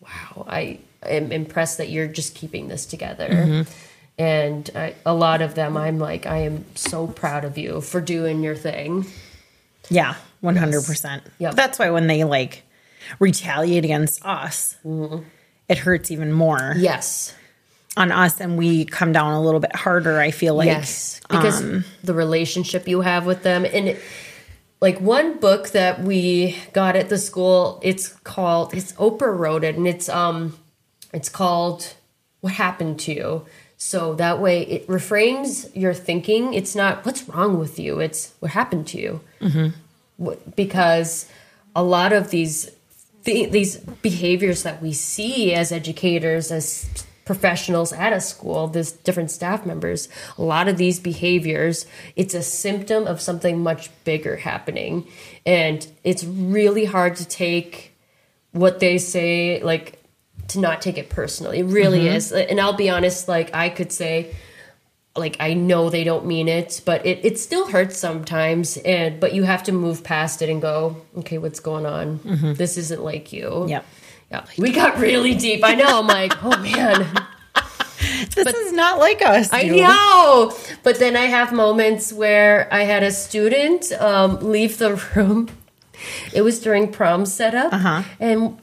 wow 0.00 0.46
I 0.46 0.78
am 1.02 1.32
impressed 1.32 1.78
that 1.78 1.88
you're 1.88 2.06
just 2.06 2.34
keeping 2.34 2.68
this 2.68 2.86
together 2.86 3.28
mm-hmm. 3.30 3.62
And 4.18 4.70
I, 4.74 4.94
a 5.04 5.14
lot 5.14 5.42
of 5.42 5.54
them 5.54 5.76
I'm 5.76 5.98
like 5.98 6.26
I 6.26 6.38
am 6.38 6.64
so 6.74 7.06
proud 7.06 7.44
of 7.44 7.58
you 7.58 7.80
for 7.80 8.00
doing 8.00 8.42
your 8.42 8.54
thing 8.56 9.06
Yeah, 9.90 10.14
one 10.40 10.56
hundred 10.56 10.84
percent. 10.84 11.22
Yep. 11.38 11.54
That's 11.54 11.78
why 11.78 11.90
when 11.90 12.06
they 12.06 12.24
like 12.24 12.62
retaliate 13.18 13.84
against 13.84 14.24
us, 14.24 14.76
it 15.68 15.78
hurts 15.78 16.10
even 16.10 16.32
more 16.32 16.74
yes 16.76 17.34
on 17.96 18.10
us, 18.10 18.40
and 18.40 18.56
we 18.56 18.84
come 18.84 19.12
down 19.12 19.34
a 19.34 19.42
little 19.42 19.60
bit 19.60 19.74
harder. 19.76 20.18
I 20.20 20.30
feel 20.30 20.54
like 20.54 20.66
yes 20.66 21.20
because 21.28 21.62
the 22.02 22.14
relationship 22.14 22.86
you 22.88 23.00
have 23.00 23.26
with 23.26 23.42
them 23.42 23.64
and 23.64 23.88
it, 23.88 24.00
like 24.80 25.00
one 25.00 25.38
book 25.38 25.70
that 25.70 26.02
we 26.02 26.56
got 26.72 26.94
at 26.96 27.08
the 27.08 27.18
school 27.18 27.80
it's 27.82 28.08
called 28.08 28.74
it's 28.74 28.92
oprah 28.94 29.36
wrote 29.36 29.64
it 29.64 29.76
and 29.76 29.88
it's 29.88 30.08
um 30.08 30.56
it's 31.12 31.28
called 31.30 31.94
what 32.40 32.52
happened 32.52 33.00
to 33.00 33.12
you 33.14 33.46
so 33.76 34.14
that 34.14 34.40
way 34.40 34.62
it 34.62 34.86
reframes 34.86 35.70
your 35.74 35.94
thinking. 35.94 36.54
It's 36.54 36.74
not 36.74 37.04
what's 37.04 37.28
wrong 37.28 37.58
with 37.58 37.78
you? 37.78 38.00
It's 38.00 38.32
what 38.40 38.52
happened 38.52 38.86
to 38.88 38.98
you? 39.00 39.20
Mm-hmm. 39.40 39.68
What- 40.16 40.56
because 40.56 41.28
a 41.76 41.82
lot 41.82 42.12
of 42.12 42.30
these 42.30 42.70
th- 43.24 43.50
these 43.50 43.78
behaviors 43.78 44.62
that 44.62 44.80
we 44.80 44.92
see 44.92 45.52
as 45.54 45.72
educators 45.72 46.52
as 46.52 47.04
professionals 47.24 47.90
at 47.92 48.12
a 48.12 48.20
school 48.20 48.68
this 48.68 48.92
different 48.92 49.30
staff 49.30 49.64
members 49.64 50.10
a 50.36 50.42
lot 50.42 50.68
of 50.68 50.76
these 50.76 51.00
behaviors 51.00 51.86
it's 52.16 52.34
a 52.34 52.42
symptom 52.42 53.06
of 53.06 53.18
something 53.20 53.62
much 53.62 53.88
bigger 54.04 54.36
happening. 54.36 55.06
And 55.46 55.86
it's 56.04 56.22
really 56.24 56.84
hard 56.84 57.16
to 57.16 57.24
take 57.26 57.94
what 58.52 58.78
they 58.78 58.98
say 58.98 59.62
like 59.62 59.98
to 60.48 60.58
not 60.60 60.82
take 60.82 60.98
it 60.98 61.08
personally 61.08 61.60
it 61.60 61.64
really 61.66 62.06
is 62.08 62.32
and 62.32 62.60
i'll 62.60 62.72
be 62.76 62.90
honest 62.90 63.28
like 63.28 63.54
i 63.54 63.68
could 63.68 63.90
say 63.92 64.34
like 65.16 65.36
I 65.38 65.54
know 65.54 65.90
they 65.90 66.02
don't 66.02 66.26
mean 66.26 66.48
it, 66.48 66.80
but 66.84 67.06
it, 67.06 67.24
it 67.24 67.38
still 67.38 67.68
hurts 67.68 67.96
sometimes. 67.96 68.76
And 68.78 69.20
but 69.20 69.32
you 69.32 69.44
have 69.44 69.62
to 69.62 69.70
move 69.72 70.02
past 70.02 70.42
it 70.42 70.48
and 70.48 70.60
go, 70.60 70.96
okay, 71.18 71.38
what's 71.38 71.60
going 71.60 71.86
on? 71.86 72.18
This 72.56 72.76
isn't 72.76 73.00
like 73.00 73.32
you. 73.32 73.66
Yep. 73.68 73.84
Yeah. 74.32 74.44
We 74.58 74.72
got 74.72 74.98
really 74.98 75.36
deep. 75.36 75.60
I 75.62 75.76
know. 75.76 76.00
I'm 76.00 76.08
like, 76.08 76.32
oh 76.42 76.58
man, 76.60 77.06
this 78.34 78.48
is 78.48 78.72
not 78.72 78.98
like 78.98 79.22
us. 79.22 79.50
I 79.52 79.62
know. 79.62 80.52
But 80.82 80.98
then 80.98 81.14
I 81.16 81.26
have 81.26 81.52
moments 81.52 82.12
where 82.12 82.66
I 82.74 82.82
had 82.82 83.04
a 83.04 83.12
student 83.12 83.92
um, 84.00 84.38
leave 84.40 84.78
the 84.78 84.96
room. 85.14 85.48
It 86.32 86.42
was 86.42 86.58
during 86.58 86.90
prom 86.90 87.24
setup, 87.24 87.72
Uh-huh. 87.72 88.02
and 88.18 88.58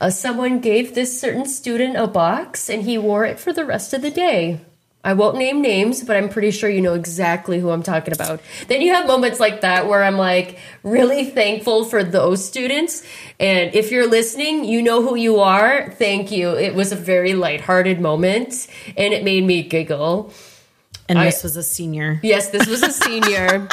uh, 0.00 0.10
someone 0.10 0.60
gave 0.60 0.94
this 0.94 1.20
certain 1.20 1.46
student 1.46 1.96
a 1.96 2.06
box, 2.06 2.68
and 2.68 2.82
he 2.82 2.98
wore 2.98 3.24
it 3.24 3.38
for 3.38 3.52
the 3.52 3.64
rest 3.64 3.92
of 3.92 4.02
the 4.02 4.10
day. 4.10 4.60
I 5.04 5.12
won't 5.12 5.36
name 5.36 5.62
names, 5.62 6.02
but 6.02 6.16
I'm 6.16 6.28
pretty 6.28 6.50
sure 6.50 6.68
you 6.68 6.80
know 6.80 6.94
exactly 6.94 7.60
who 7.60 7.70
I'm 7.70 7.84
talking 7.84 8.12
about. 8.12 8.40
Then 8.66 8.80
you 8.82 8.92
have 8.92 9.06
moments 9.06 9.38
like 9.38 9.60
that 9.60 9.86
where 9.86 10.02
I'm 10.02 10.16
like 10.18 10.58
really 10.82 11.24
thankful 11.26 11.84
for 11.84 12.02
those 12.02 12.44
students. 12.44 13.06
And 13.38 13.72
if 13.72 13.92
you're 13.92 14.08
listening, 14.10 14.64
you 14.64 14.82
know 14.82 15.02
who 15.02 15.14
you 15.14 15.38
are. 15.38 15.92
Thank 15.92 16.32
you. 16.32 16.56
It 16.56 16.74
was 16.74 16.90
a 16.90 16.96
very 16.96 17.34
lighthearted 17.34 18.00
moment 18.00 18.66
and 18.96 19.14
it 19.14 19.22
made 19.22 19.44
me 19.44 19.62
giggle. 19.62 20.32
And 21.08 21.20
I- 21.20 21.26
this 21.26 21.44
was 21.44 21.56
a 21.56 21.62
senior. 21.62 22.18
Yes, 22.24 22.50
this 22.50 22.66
was 22.66 22.82
a 22.82 22.90
senior. 22.90 23.68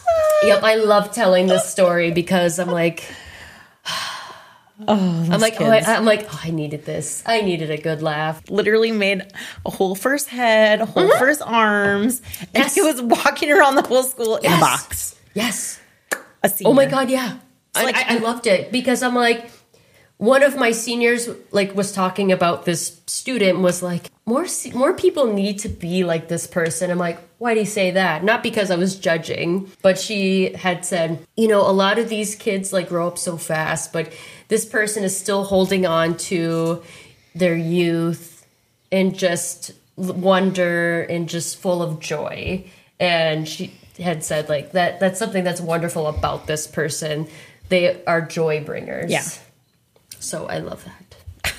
yep, 0.42 0.62
I 0.62 0.76
love 0.76 1.12
telling 1.12 1.48
this 1.48 1.70
story 1.70 2.12
because 2.12 2.58
I'm 2.58 2.70
like, 2.70 3.04
Oh, 4.86 5.28
I'm 5.30 5.40
like, 5.40 5.60
oh, 5.60 5.66
I, 5.66 5.78
I'm 5.80 6.04
like, 6.04 6.26
oh, 6.32 6.40
I 6.44 6.50
needed 6.50 6.84
this. 6.84 7.24
I 7.26 7.40
needed 7.40 7.70
a 7.70 7.78
good 7.78 8.00
laugh. 8.00 8.48
Literally 8.48 8.92
made 8.92 9.22
a 9.66 9.70
whole 9.70 9.96
first 9.96 10.28
head, 10.28 10.80
a 10.80 10.86
whole 10.86 11.08
mm-hmm. 11.08 11.18
first 11.18 11.42
arms, 11.42 12.22
and 12.40 12.48
Yes. 12.54 12.74
he 12.76 12.82
was 12.82 13.02
walking 13.02 13.50
around 13.50 13.74
the 13.74 13.82
whole 13.82 14.04
school 14.04 14.36
in 14.36 14.52
a 14.52 14.60
box. 14.60 15.16
Yes. 15.34 15.80
A 16.44 16.48
senior. 16.48 16.70
Oh 16.70 16.74
my 16.74 16.86
god, 16.86 17.10
yeah. 17.10 17.38
I, 17.74 17.84
like- 17.84 17.96
I, 17.96 18.16
I 18.16 18.18
loved 18.18 18.46
it 18.46 18.70
because 18.70 19.02
I'm 19.02 19.14
like, 19.14 19.50
one 20.18 20.42
of 20.42 20.56
my 20.56 20.72
seniors 20.72 21.28
like 21.50 21.74
was 21.74 21.92
talking 21.92 22.30
about 22.32 22.64
this 22.64 23.00
student 23.06 23.60
was 23.60 23.82
like 23.82 24.10
more 24.26 24.46
more 24.74 24.92
people 24.92 25.32
need 25.32 25.60
to 25.60 25.68
be 25.68 26.04
like 26.04 26.28
this 26.28 26.46
person. 26.46 26.90
I'm 26.90 26.98
like 26.98 27.18
why 27.38 27.54
do 27.54 27.60
you 27.60 27.66
say 27.66 27.92
that? 27.92 28.24
Not 28.24 28.42
because 28.42 28.70
i 28.70 28.76
was 28.76 28.98
judging 28.98 29.70
but 29.82 29.98
she 29.98 30.52
had 30.54 30.84
said 30.84 31.24
you 31.36 31.48
know 31.48 31.60
a 31.60 31.72
lot 31.72 31.98
of 31.98 32.08
these 32.08 32.34
kids 32.34 32.72
like 32.72 32.88
grow 32.88 33.06
up 33.06 33.16
so 33.16 33.36
fast 33.36 33.92
but 33.92 34.12
this 34.48 34.64
person 34.64 35.04
is 35.04 35.16
still 35.16 35.44
holding 35.44 35.86
on 35.86 36.16
to 36.16 36.82
their 37.34 37.56
youth 37.56 38.46
and 38.90 39.16
just 39.16 39.72
wonder 39.96 41.02
and 41.02 41.28
just 41.28 41.58
full 41.58 41.82
of 41.82 42.00
joy. 42.00 42.64
And 43.00 43.48
she 43.48 43.72
had 43.98 44.22
said 44.24 44.48
like 44.48 44.72
that 44.72 45.00
that's 45.00 45.18
something 45.18 45.44
that's 45.44 45.60
wonderful 45.60 46.06
about 46.06 46.46
this 46.46 46.66
person. 46.66 47.28
They 47.68 48.02
are 48.04 48.22
joy 48.22 48.64
bringers. 48.64 49.10
Yeah. 49.10 49.24
So 50.20 50.46
I 50.46 50.58
love 50.58 50.84
that. 50.84 51.52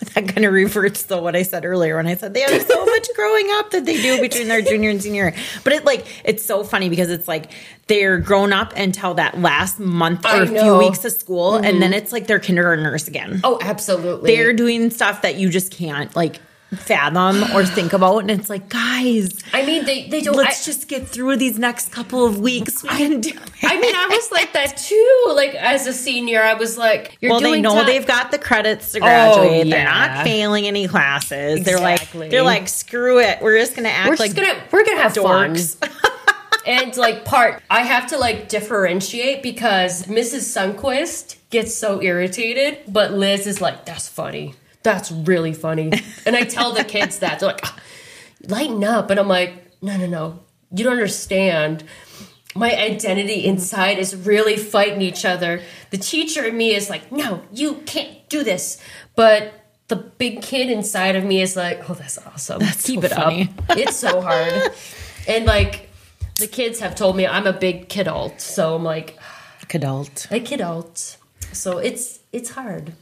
that 0.14 0.28
kind 0.28 0.44
of 0.44 0.52
reverts 0.52 1.04
to 1.04 1.18
what 1.18 1.36
I 1.36 1.42
said 1.42 1.64
earlier 1.64 1.96
when 1.96 2.06
I 2.06 2.16
said 2.16 2.34
they 2.34 2.40
have 2.40 2.62
so 2.62 2.84
much 2.86 3.08
growing 3.14 3.46
up 3.52 3.70
that 3.70 3.84
they 3.84 4.00
do 4.00 4.20
between 4.20 4.48
their 4.48 4.62
junior 4.62 4.90
and 4.90 5.02
senior. 5.02 5.34
But 5.64 5.72
it 5.72 5.84
like 5.84 6.06
it's 6.24 6.44
so 6.44 6.64
funny 6.64 6.88
because 6.88 7.10
it's 7.10 7.28
like 7.28 7.50
they're 7.86 8.18
grown 8.18 8.52
up 8.52 8.72
until 8.76 9.14
that 9.14 9.38
last 9.40 9.78
month 9.78 10.24
or 10.24 10.42
a 10.42 10.46
few 10.46 10.78
weeks 10.78 11.04
of 11.04 11.12
school, 11.12 11.56
and 11.56 11.64
mm-hmm. 11.64 11.80
then 11.80 11.92
it's 11.92 12.12
like 12.12 12.26
they're 12.26 12.38
kindergartners 12.38 13.08
again. 13.08 13.40
Oh, 13.44 13.58
absolutely. 13.60 14.34
They're 14.34 14.52
doing 14.52 14.90
stuff 14.90 15.22
that 15.22 15.36
you 15.36 15.50
just 15.50 15.72
can't 15.72 16.14
like 16.16 16.40
fathom 16.76 17.42
or 17.54 17.64
think 17.64 17.92
about, 17.92 18.18
and 18.18 18.30
it's 18.30 18.48
like, 18.48 18.68
guys, 18.68 19.36
I 19.52 19.66
mean, 19.66 19.84
they 19.84 20.08
they 20.08 20.20
don't. 20.20 20.36
let's 20.36 20.62
I, 20.62 20.70
just 20.70 20.88
get 20.88 21.08
through 21.08 21.36
these 21.36 21.58
next 21.58 21.90
couple 21.90 22.24
of 22.24 22.38
weeks. 22.38 22.82
We 22.82 22.88
can 22.88 23.20
do 23.20 23.30
it. 23.30 23.38
I 23.62 23.80
mean, 23.80 23.94
I 23.94 24.06
was 24.08 24.30
like 24.30 24.52
that 24.52 24.76
too. 24.76 25.32
Like 25.34 25.54
as 25.54 25.86
a 25.86 25.92
senior, 25.92 26.42
I 26.42 26.54
was 26.54 26.78
like, 26.78 27.16
"You're 27.20 27.32
well, 27.32 27.40
they 27.40 27.60
know 27.60 27.74
time- 27.74 27.86
they've 27.86 28.06
got 28.06 28.30
the 28.30 28.38
credits 28.38 28.92
to 28.92 29.00
graduate. 29.00 29.70
They're 29.70 29.80
oh, 29.80 29.90
not 29.90 30.24
failing 30.24 30.66
any 30.66 30.86
classes. 30.86 31.64
They're 31.64 31.80
like, 31.80 32.10
they're 32.12 32.42
like, 32.42 32.68
screw 32.68 33.20
it. 33.20 33.40
We're 33.42 33.58
just 33.58 33.74
gonna 33.74 33.88
act 33.88 34.08
We're 34.08 34.16
like 34.16 34.34
just 34.34 34.36
gonna 34.36 34.62
we're 34.70 34.84
gonna 34.84 35.02
have 35.02 35.12
dorks. 35.12 35.76
fun." 35.76 36.12
and 36.66 36.96
like 36.96 37.24
part, 37.24 37.62
I 37.70 37.82
have 37.82 38.08
to 38.08 38.18
like 38.18 38.48
differentiate 38.48 39.42
because 39.42 40.04
Mrs. 40.06 40.74
Sunquist 40.74 41.36
gets 41.50 41.74
so 41.74 42.00
irritated, 42.00 42.78
but 42.86 43.12
Liz 43.12 43.46
is 43.46 43.60
like, 43.60 43.84
"That's 43.86 44.08
funny. 44.08 44.54
That's 44.82 45.10
really 45.10 45.52
funny." 45.52 45.92
And 46.26 46.36
I 46.36 46.44
tell 46.44 46.72
the 46.72 46.84
kids 46.84 47.18
that 47.20 47.40
they're 47.40 47.48
like, 47.48 47.60
"Ah, 47.64 47.76
"Lighten 48.46 48.84
up," 48.84 49.10
and 49.10 49.18
I'm 49.20 49.28
like, 49.28 49.72
"No, 49.82 49.96
no, 49.96 50.06
no. 50.06 50.40
You 50.74 50.84
don't 50.84 50.94
understand." 50.94 51.84
my 52.54 52.74
identity 52.76 53.44
inside 53.44 53.96
is 53.98 54.14
really 54.16 54.56
fighting 54.56 55.00
each 55.00 55.24
other. 55.24 55.62
The 55.90 55.98
teacher 55.98 56.44
in 56.44 56.56
me 56.56 56.74
is 56.74 56.90
like, 56.90 57.12
no, 57.12 57.42
you 57.52 57.74
can't 57.86 58.28
do 58.28 58.42
this. 58.42 58.82
But 59.14 59.52
the 59.86 59.96
big 59.96 60.42
kid 60.42 60.68
inside 60.68 61.14
of 61.16 61.24
me 61.24 61.40
is 61.42 61.54
like, 61.56 61.88
oh, 61.88 61.94
that's 61.94 62.18
awesome. 62.18 62.60
Keep 62.60 63.00
so 63.00 63.06
it 63.06 63.12
funny. 63.12 63.54
up. 63.68 63.76
It's 63.78 63.96
so 63.96 64.20
hard. 64.20 64.72
and 65.28 65.44
like, 65.44 65.90
the 66.38 66.48
kids 66.48 66.80
have 66.80 66.94
told 66.94 67.16
me 67.16 67.26
I'm 67.26 67.46
a 67.46 67.52
big 67.52 67.88
kid 67.88 68.06
kidult. 68.06 68.40
So 68.40 68.74
I'm 68.74 68.84
like, 68.84 69.16
kid 69.68 69.84
adult. 69.84 70.26
a 70.30 70.40
kidult. 70.40 71.16
So 71.52 71.78
it's 71.78 72.20
it's 72.32 72.50
hard. 72.50 72.92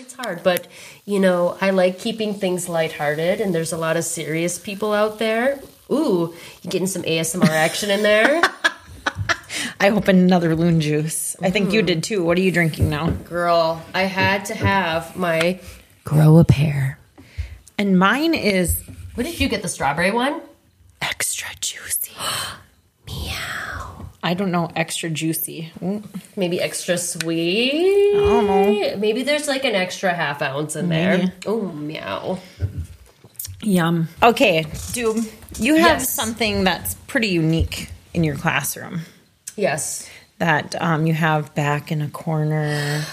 It's 0.00 0.14
hard, 0.14 0.44
but 0.44 0.68
you 1.04 1.18
know, 1.18 1.58
I 1.60 1.70
like 1.70 1.98
keeping 1.98 2.34
things 2.34 2.68
lighthearted 2.68 3.40
and 3.40 3.52
there's 3.52 3.72
a 3.72 3.76
lot 3.76 3.96
of 3.96 4.04
serious 4.04 4.56
people 4.56 4.92
out 4.92 5.18
there. 5.18 5.58
Ooh, 5.90 6.34
you 6.62 6.70
getting 6.70 6.86
some 6.86 7.02
ASMR 7.02 7.48
action 7.48 7.90
in 7.90 8.04
there? 8.04 8.40
I 9.80 9.90
opened 9.90 10.20
another 10.20 10.54
loon 10.54 10.80
juice. 10.80 11.34
I 11.42 11.50
think 11.50 11.72
you 11.72 11.82
did 11.82 12.04
too. 12.04 12.22
What 12.22 12.38
are 12.38 12.40
you 12.40 12.52
drinking 12.52 12.88
now? 12.88 13.10
Girl, 13.10 13.82
I 13.92 14.02
had 14.02 14.44
to 14.46 14.54
have 14.54 15.16
my 15.16 15.60
grow 16.04 16.38
a 16.38 16.44
pair. 16.44 17.00
And 17.76 17.98
mine 17.98 18.34
is 18.34 18.84
What 19.14 19.24
did 19.24 19.40
you 19.40 19.48
get? 19.48 19.62
The 19.62 19.68
strawberry 19.68 20.12
one? 20.12 20.40
extra 21.00 21.48
juicy. 21.60 22.12
I 24.22 24.34
don't 24.34 24.50
know, 24.50 24.68
extra 24.74 25.08
juicy. 25.10 25.72
Mm, 25.80 26.04
Maybe 26.36 26.60
extra 26.60 26.98
sweet. 26.98 28.14
I 28.14 28.18
don't 28.18 28.46
know. 28.46 28.96
Maybe 28.96 29.22
there's 29.22 29.46
like 29.46 29.64
an 29.64 29.74
extra 29.76 30.12
half 30.12 30.42
ounce 30.42 30.74
in 30.76 30.88
Maybe. 30.88 31.22
there. 31.26 31.32
Oh, 31.46 31.62
meow. 31.72 32.38
Yum. 33.62 34.08
Okay, 34.22 34.66
Dub, 34.92 35.16
you 35.58 35.74
have 35.76 35.98
Yes. 36.00 36.10
something 36.10 36.64
that's 36.64 36.94
pretty 37.06 37.28
unique 37.28 37.90
in 38.14 38.22
your 38.24 38.36
classroom 38.36 39.00
Yes. 39.56 40.08
that 40.38 40.74
um, 40.80 41.06
you 41.06 41.14
have 41.14 41.54
back 41.54 41.90
in 41.92 42.00
a 42.02 42.08
corner, 42.08 43.04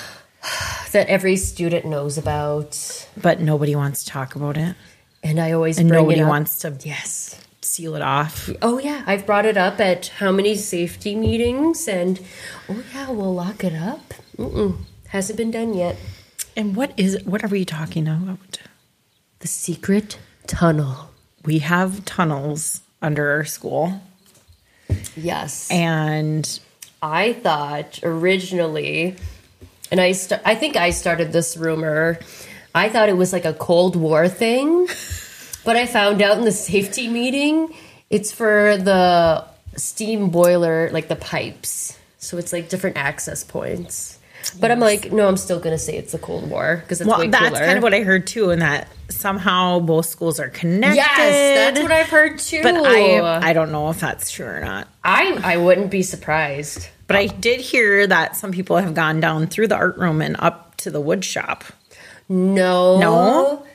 That 0.92 1.08
every 1.08 1.36
student 1.38 1.86
knows 1.86 2.18
about. 2.18 3.08
but 3.18 3.40
nobody 3.42 3.76
wants 3.76 4.04
to 4.04 4.10
talk 4.12 4.36
about 4.36 4.58
it. 4.58 4.76
And 5.24 5.40
I 5.40 5.52
always 5.54 5.78
And 5.80 5.90
bring 5.90 6.02
nobody 6.04 6.24
wants 6.24 6.60
to 6.60 6.76
Yes. 6.84 7.36
Seal 7.66 7.96
it 7.96 8.02
off. 8.02 8.50
Oh 8.62 8.80
yeah, 8.80 9.04
I've 9.06 9.26
brought 9.26 9.46
it 9.46 9.58
up 9.58 9.80
at 9.80 10.08
how 10.20 10.32
many 10.32 10.56
safety 10.56 11.16
meetings, 11.16 11.88
and 11.88 12.20
oh 12.70 12.84
yeah, 12.94 13.10
we'll 13.12 13.34
lock 13.34 13.64
it 13.64 13.74
up. 13.74 14.14
Mm-mm, 14.38 14.78
hasn't 15.08 15.38
been 15.38 15.52
done 15.52 15.74
yet. 15.74 15.98
And 16.56 16.76
what 16.76 16.94
is 16.98 17.22
what 17.26 17.44
are 17.44 17.48
we 17.48 17.66
talking 17.66 18.08
about? 18.08 18.60
The 19.40 19.48
secret 19.48 20.18
tunnel. 20.48 21.10
We 21.44 21.60
have 21.60 22.06
tunnels 22.06 22.82
under 23.02 23.30
our 23.32 23.46
school, 23.46 24.02
Yes, 25.16 25.70
and 25.70 26.60
I 27.02 27.34
thought 27.34 28.00
originally, 28.04 29.16
and 29.92 30.00
I 30.02 30.14
st- 30.14 30.42
I 30.46 30.56
think 30.56 30.76
I 30.76 30.90
started 30.92 31.32
this 31.34 31.56
rumor. 31.58 32.20
I 32.74 32.90
thought 32.90 33.10
it 33.10 33.18
was 33.18 33.32
like 33.32 33.46
a 33.46 33.54
Cold 33.54 33.96
War 33.96 34.28
thing, 34.28 34.88
but 35.66 35.76
I 35.76 35.86
found 35.86 36.22
out 36.22 36.38
in 36.38 36.46
the 36.46 36.52
safety 36.52 37.08
meeting 37.08 37.74
it's 38.10 38.32
for 38.32 38.78
the 38.78 39.44
steam 39.76 40.30
boiler, 40.30 40.90
like 40.92 41.08
the 41.08 41.16
pipes. 41.16 41.98
So 42.18 42.38
it's 42.38 42.54
like 42.54 42.70
different 42.70 42.98
access 42.98 43.44
points. 43.44 44.20
But 44.60 44.72
I'm 44.72 44.80
like, 44.80 45.12
no, 45.12 45.28
I'm 45.28 45.38
still 45.38 45.60
gonna 45.60 45.78
say 45.78 45.98
it's 45.98 46.12
the 46.12 46.20
Cold 46.20 46.50
War 46.50 46.78
because 46.78 47.02
it's 47.02 47.10
well, 47.10 47.20
way 47.20 47.28
that's 47.28 47.50
cooler. 47.50 47.66
kind 47.66 47.78
of 47.78 47.84
what 47.84 47.94
I 47.94 48.02
heard 48.02 48.28
too, 48.28 48.52
and 48.52 48.62
that 48.62 48.88
somehow 49.10 49.80
both 49.80 50.06
schools 50.06 50.40
are 50.40 50.50
connected. 50.50 50.98
yes, 50.98 51.74
that's 51.74 51.82
what 51.82 51.92
I've 51.92 52.10
heard 52.10 52.40
too. 52.40 52.62
But 52.62 52.76
I 52.76 53.50
I 53.50 53.54
don't 53.54 53.72
know 53.72 53.90
if 53.90 54.00
that's 54.00 54.30
true 54.30 54.46
or 54.46 54.60
not. 54.62 54.88
I 55.04 55.40
I 55.44 55.58
wouldn't 55.58 55.90
be 55.90 56.04
surprised. 56.04 56.90
But 57.08 57.16
I 57.16 57.28
did 57.28 57.60
hear 57.60 58.08
that 58.08 58.36
some 58.36 58.52
people 58.52 58.78
have 58.78 58.94
gone 58.94 59.20
down 59.20 59.48
through 59.48 59.68
the 59.68 59.76
art 59.76 59.98
room 59.98 60.22
and 60.22 60.36
up 60.40 60.76
to 60.78 60.92
the 60.92 61.00
wood 61.00 61.24
shop. 61.24 61.64
No. 62.28 63.00
No? 63.00 63.66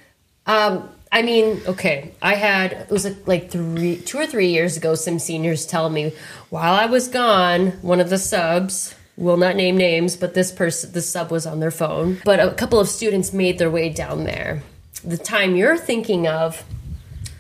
Um, 0.47 0.89
I 1.13 1.23
mean, 1.23 1.61
okay. 1.67 2.15
I 2.23 2.35
had 2.35 2.73
it 2.73 2.91
was 2.91 3.07
like 3.27 3.51
three, 3.51 3.97
two 3.97 4.19
or 4.19 4.27
three 4.27 4.49
years 4.49 4.77
ago. 4.77 4.95
Some 4.95 5.19
seniors 5.19 5.67
tell 5.67 5.91
me 5.91 6.13
while 6.51 6.75
I 6.75 6.87
was 6.87 7.09
gone, 7.09 7.73
one 7.83 8.01
of 8.01 8.11
the 8.11 8.19
subs 8.19 8.95
will 9.17 9.37
not 9.37 9.57
name 9.57 9.77
names, 9.77 10.17
but 10.17 10.35
this 10.35 10.51
person, 10.53 10.93
the 10.93 11.03
sub 11.03 11.31
was 11.31 11.47
on 11.47 11.61
their 11.61 11.71
phone. 11.71 12.19
But 12.25 12.41
a 12.41 12.55
couple 12.55 12.81
of 12.81 12.89
students 12.89 13.33
made 13.33 13.59
their 13.59 13.71
way 13.71 13.91
down 13.91 14.25
there. 14.25 14.63
The 15.05 15.19
time 15.19 15.57
you're 15.57 15.77
thinking 15.77 16.27
of, 16.27 16.65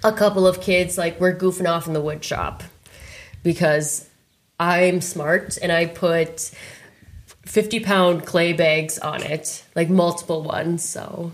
a 0.02 0.12
couple 0.12 0.46
of 0.46 0.60
kids 0.60 0.96
like 0.96 1.20
we're 1.20 1.36
goofing 1.36 1.68
off 1.68 1.86
in 1.86 1.92
the 1.92 2.00
wood 2.00 2.24
shop 2.24 2.62
because 3.42 4.08
I'm 4.58 5.00
smart 5.00 5.58
and 5.60 5.70
I 5.70 5.86
put 5.86 6.50
50 7.46 7.80
pound 7.80 8.26
clay 8.26 8.52
bags 8.52 8.98
on 8.98 9.22
it, 9.22 9.64
like 9.74 9.90
multiple 9.90 10.42
ones. 10.42 10.82
So, 10.88 11.32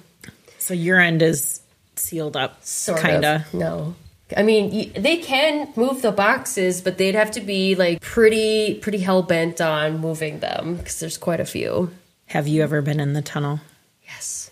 So 0.59 0.74
your 0.74 1.01
end 1.01 1.22
is 1.22 1.61
sealed 2.07 2.36
up, 2.36 2.64
sort 2.64 3.00
kind 3.00 3.24
of. 3.24 3.42
of. 3.42 3.54
No. 3.54 3.94
I 4.36 4.42
mean, 4.42 4.92
they 4.94 5.18
can 5.18 5.72
move 5.76 6.02
the 6.02 6.12
boxes, 6.12 6.80
but 6.80 6.98
they'd 6.98 7.14
have 7.14 7.30
to 7.32 7.40
be 7.40 7.74
like 7.74 8.00
pretty, 8.00 8.74
pretty 8.74 8.98
hell 8.98 9.22
bent 9.22 9.61
on 9.61 9.98
moving 9.98 10.40
them 10.40 10.76
because 10.76 10.98
there's 10.98 11.18
quite 11.18 11.40
a 11.40 11.44
few. 11.44 11.90
Have 12.26 12.48
you 12.48 12.62
ever 12.62 12.82
been 12.82 12.98
in 12.98 13.12
the 13.12 13.22
tunnel? 13.22 13.61
Yes. 14.04 14.50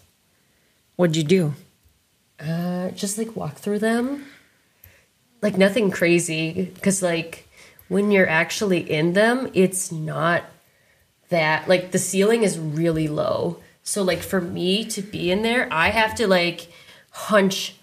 What'd 0.96 1.16
you 1.16 1.24
do? 1.24 1.54
Uh, 2.38 2.90
just 2.90 3.18
like 3.18 3.34
walk 3.34 3.56
through 3.56 3.80
them. 3.80 4.26
Like 5.42 5.58
nothing 5.58 5.90
crazy 5.90 6.70
because, 6.74 7.02
like, 7.02 7.48
when 7.88 8.10
you're 8.10 8.28
actually 8.28 8.90
in 8.90 9.12
them, 9.12 9.50
it's 9.54 9.92
not 9.92 10.44
that 11.28 11.68
like 11.68 11.90
the 11.90 11.98
ceiling 11.98 12.42
is 12.44 12.58
really 12.58 13.08
low. 13.08 13.58
So, 13.82 14.02
like, 14.02 14.20
for 14.20 14.40
me 14.40 14.84
to 14.86 15.02
be 15.02 15.30
in 15.30 15.42
there, 15.42 15.68
I 15.70 15.90
have 15.90 16.14
to 16.16 16.26
like 16.26 16.68
hunch 17.14 17.76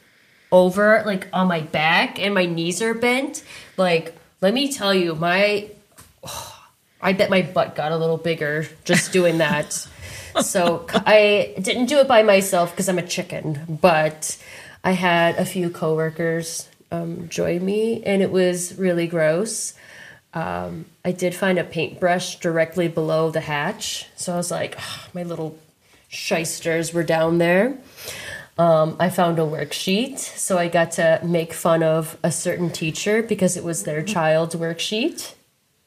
over 0.52 1.02
like 1.06 1.28
on 1.32 1.48
my 1.48 1.62
back 1.62 2.20
and 2.20 2.34
my 2.34 2.46
knees 2.46 2.82
are 2.82 2.94
bent. 2.94 3.44
Like, 3.78 4.16
let 4.42 4.54
me 4.54 4.72
tell 4.72 4.94
you, 4.94 5.16
my 5.16 5.70
I 7.04 7.14
bet 7.14 7.32
my 7.32 7.42
butt 7.42 7.76
got 7.76 7.92
a 7.92 7.98
little 7.98 8.18
bigger 8.18 8.68
just 8.84 9.12
doing 9.12 9.40
that. 9.40 9.74
so 10.42 10.86
I 10.94 11.56
didn't 11.60 11.88
do 11.88 11.98
it 11.98 12.08
by 12.08 12.22
myself 12.22 12.72
because 12.72 12.88
I'm 12.88 13.00
a 13.00 13.08
chicken, 13.08 13.80
but 13.82 14.38
I 14.84 14.92
had 14.92 15.38
a 15.38 15.46
few 15.46 15.72
coworkers 15.72 16.70
um, 16.92 17.28
join 17.28 17.66
me, 17.66 18.04
and 18.04 18.22
it 18.22 18.32
was 18.32 18.78
really 18.78 19.08
gross. 19.08 19.74
Um, 20.34 20.86
I 21.04 21.12
did 21.12 21.34
find 21.34 21.58
a 21.58 21.64
paintbrush 21.64 22.40
directly 22.40 22.88
below 22.88 23.32
the 23.32 23.42
hatch, 23.42 24.08
so 24.16 24.34
I 24.34 24.38
was 24.38 24.52
like, 24.52 24.76
"Ah, 24.78 25.08
my 25.14 25.24
little 25.24 25.58
shysters 26.08 26.94
were 26.94 27.04
down 27.04 27.38
there. 27.38 27.78
Um, 28.58 28.98
I 29.00 29.10
found 29.10 29.40
a 29.40 29.44
worksheet, 29.44 30.20
so 30.20 30.58
I 30.58 30.68
got 30.68 30.92
to 30.94 31.20
make 31.24 31.54
fun 31.54 31.82
of 31.84 32.18
a 32.24 32.32
certain 32.32 32.70
teacher 32.70 33.24
because 33.24 33.58
it 33.58 33.64
was 33.64 33.84
their 33.84 34.04
child's 34.04 34.56
worksheet. 34.56 35.34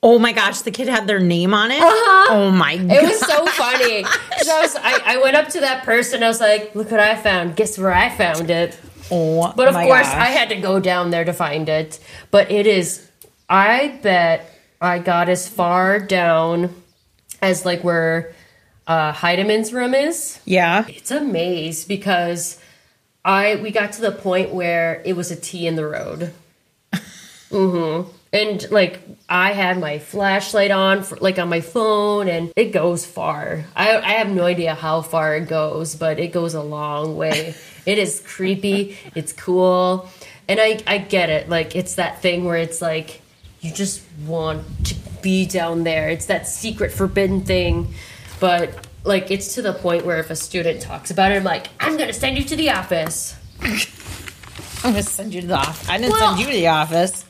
Oh 0.03 0.19
my 0.19 0.33
gosh, 0.33 0.61
the 0.61 0.71
kid 0.71 0.89
had 0.89 1.07
their 1.07 1.21
name 1.21 1.55
on 1.55 1.71
it. 1.71 1.79
Oh 1.81 2.53
my 2.55 2.77
god. 2.77 2.91
It 2.91 3.03
was 3.03 3.21
so 3.21 3.47
funny. 3.47 4.05
I 4.49 4.61
was, 4.61 4.77
I, 4.77 5.01
I 5.05 5.23
went 5.23 5.37
up 5.37 5.49
to 5.51 5.61
that 5.61 5.85
person. 5.85 6.23
I 6.23 6.29
was 6.29 6.41
like, 6.41 6.75
"Look 6.75 6.91
what 6.91 7.01
I 7.01 7.17
found! 7.17 7.57
Guess 7.57 7.79
where 7.79 7.93
I 7.93 8.11
found 8.11 8.51
it?" 8.51 8.79
oh 9.11 9.53
But 9.57 9.69
of 9.69 9.75
course, 9.75 10.07
gosh. 10.09 10.15
I 10.15 10.27
had 10.27 10.51
to 10.51 10.57
go 10.57 10.79
down 10.81 11.11
there 11.11 11.25
to 11.25 11.33
find 11.33 11.69
it. 11.69 11.99
But 12.31 12.51
it 12.51 12.67
is, 12.67 13.09
I 13.49 13.99
bet 14.03 14.51
I 14.81 14.99
got 14.99 15.29
as 15.31 15.49
far 15.49 15.99
down 16.01 16.75
as 17.41 17.65
like 17.65 17.83
where 17.83 18.35
uh, 18.87 19.13
Heideman's 19.13 19.73
room 19.73 19.95
is. 19.95 20.41
Yeah. 20.45 20.85
It's 20.89 21.11
a 21.11 21.21
maze 21.21 21.85
because 21.85 22.61
I 23.25 23.57
we 23.57 23.71
got 23.71 23.93
to 23.93 24.01
the 24.01 24.13
point 24.13 24.53
where 24.53 25.03
it 25.05 25.15
was 25.15 25.31
a 25.31 25.37
T 25.37 25.67
in 25.67 25.77
the 25.77 25.87
road. 25.87 26.33
Mm-hmm. 27.51 28.11
And 28.33 28.71
like 28.73 29.01
I 29.29 29.53
had 29.53 29.79
my 29.79 30.01
flashlight 30.01 30.73
on, 30.73 31.05
for, 31.05 31.17
like 31.19 31.39
on 31.39 31.49
my 31.49 31.61
phone, 31.61 32.27
and 32.27 32.53
it 32.57 32.73
goes 32.73 33.07
far. 33.07 33.65
I 33.77 33.97
I 33.97 34.13
have 34.15 34.29
no 34.29 34.45
idea 34.45 34.75
how 34.75 35.03
far 35.03 35.37
it 35.37 35.49
goes, 35.49 35.95
but 35.95 36.19
it 36.19 36.33
goes 36.33 36.55
a 36.55 36.63
long 36.63 37.17
way. 37.17 37.55
it 37.87 37.99
is 37.99 38.21
creepy. 38.27 38.99
It's 39.15 39.33
cool, 39.33 40.09
and 40.49 40.59
I 40.59 40.81
I 40.85 40.99
get 40.99 41.31
it. 41.31 41.49
Like 41.49 41.77
it's 41.77 41.95
that 41.95 42.23
thing 42.23 42.45
where 42.45 42.57
it's 42.57 42.83
like 42.83 43.21
you 43.61 43.73
just 43.73 44.03
want 44.27 44.65
to 44.87 44.97
be 45.23 45.47
down 45.47 45.85
there. 45.85 46.09
It's 46.09 46.27
that 46.27 46.49
secret 46.49 46.91
forbidden 46.91 47.43
thing, 47.43 47.95
but 48.45 48.87
like 49.05 49.31
it's 49.31 49.55
to 49.55 49.63
the 49.63 49.73
point 49.73 50.05
where 50.05 50.19
if 50.19 50.29
a 50.29 50.37
student 50.37 50.83
talks 50.83 51.11
about 51.11 51.33
it, 51.33 51.37
I'm 51.37 51.45
like, 51.45 51.69
I'm 51.81 51.97
gonna 51.97 52.13
send 52.13 52.37
you 52.37 52.45
to 52.45 52.57
the 52.57 52.69
office. 52.69 53.35
I'm 53.63 54.93
gonna 54.93 55.03
send 55.03 55.33
you 55.33 55.41
to 55.41 55.47
the 55.47 55.55
office. 55.57 55.89
I 55.89 55.97
didn't 55.97 56.11
Well- 56.13 56.37
send 56.37 56.41
you 56.41 56.47
to 56.53 56.53
the 56.53 56.67
office. 56.69 57.25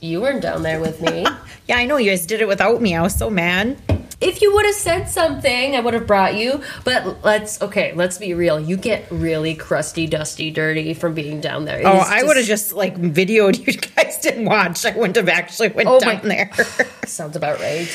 You 0.00 0.22
weren't 0.22 0.40
down 0.40 0.62
there 0.62 0.80
with 0.80 1.02
me. 1.02 1.26
Yeah, 1.66 1.76
I 1.78 1.86
know 1.86 1.96
you 1.96 2.10
guys 2.10 2.26
did 2.26 2.42
it 2.42 2.48
without 2.48 2.82
me. 2.82 2.94
I 2.94 3.00
was 3.00 3.14
so 3.14 3.30
mad. 3.30 3.78
If 4.20 4.40
you 4.42 4.54
would 4.54 4.64
have 4.66 4.74
said 4.74 5.04
something, 5.08 5.74
I 5.76 5.80
would 5.80 5.94
have 5.94 6.06
brought 6.06 6.34
you. 6.34 6.62
But 6.84 7.24
let's 7.24 7.60
okay, 7.62 7.92
let's 7.94 8.18
be 8.18 8.34
real. 8.34 8.58
You 8.60 8.76
get 8.76 9.06
really 9.10 9.54
crusty, 9.54 10.06
dusty, 10.06 10.50
dirty 10.50 10.94
from 10.94 11.14
being 11.14 11.40
down 11.40 11.64
there. 11.64 11.80
It 11.80 11.84
Oh, 11.84 11.98
I 11.98 12.22
would 12.22 12.36
have 12.36 12.46
just 12.46 12.72
like 12.72 12.96
videoed 12.96 13.66
you 13.66 13.72
guys 13.72 14.18
didn't 14.20 14.44
watch. 14.46 14.84
I 14.86 14.92
wouldn't 14.96 15.16
have 15.16 15.28
actually 15.28 15.68
went 15.68 15.88
Oh 15.88 16.00
my- 16.04 16.14
down 16.16 16.28
there. 16.28 16.50
sounds 17.06 17.36
about 17.36 17.58
right. 17.60 17.88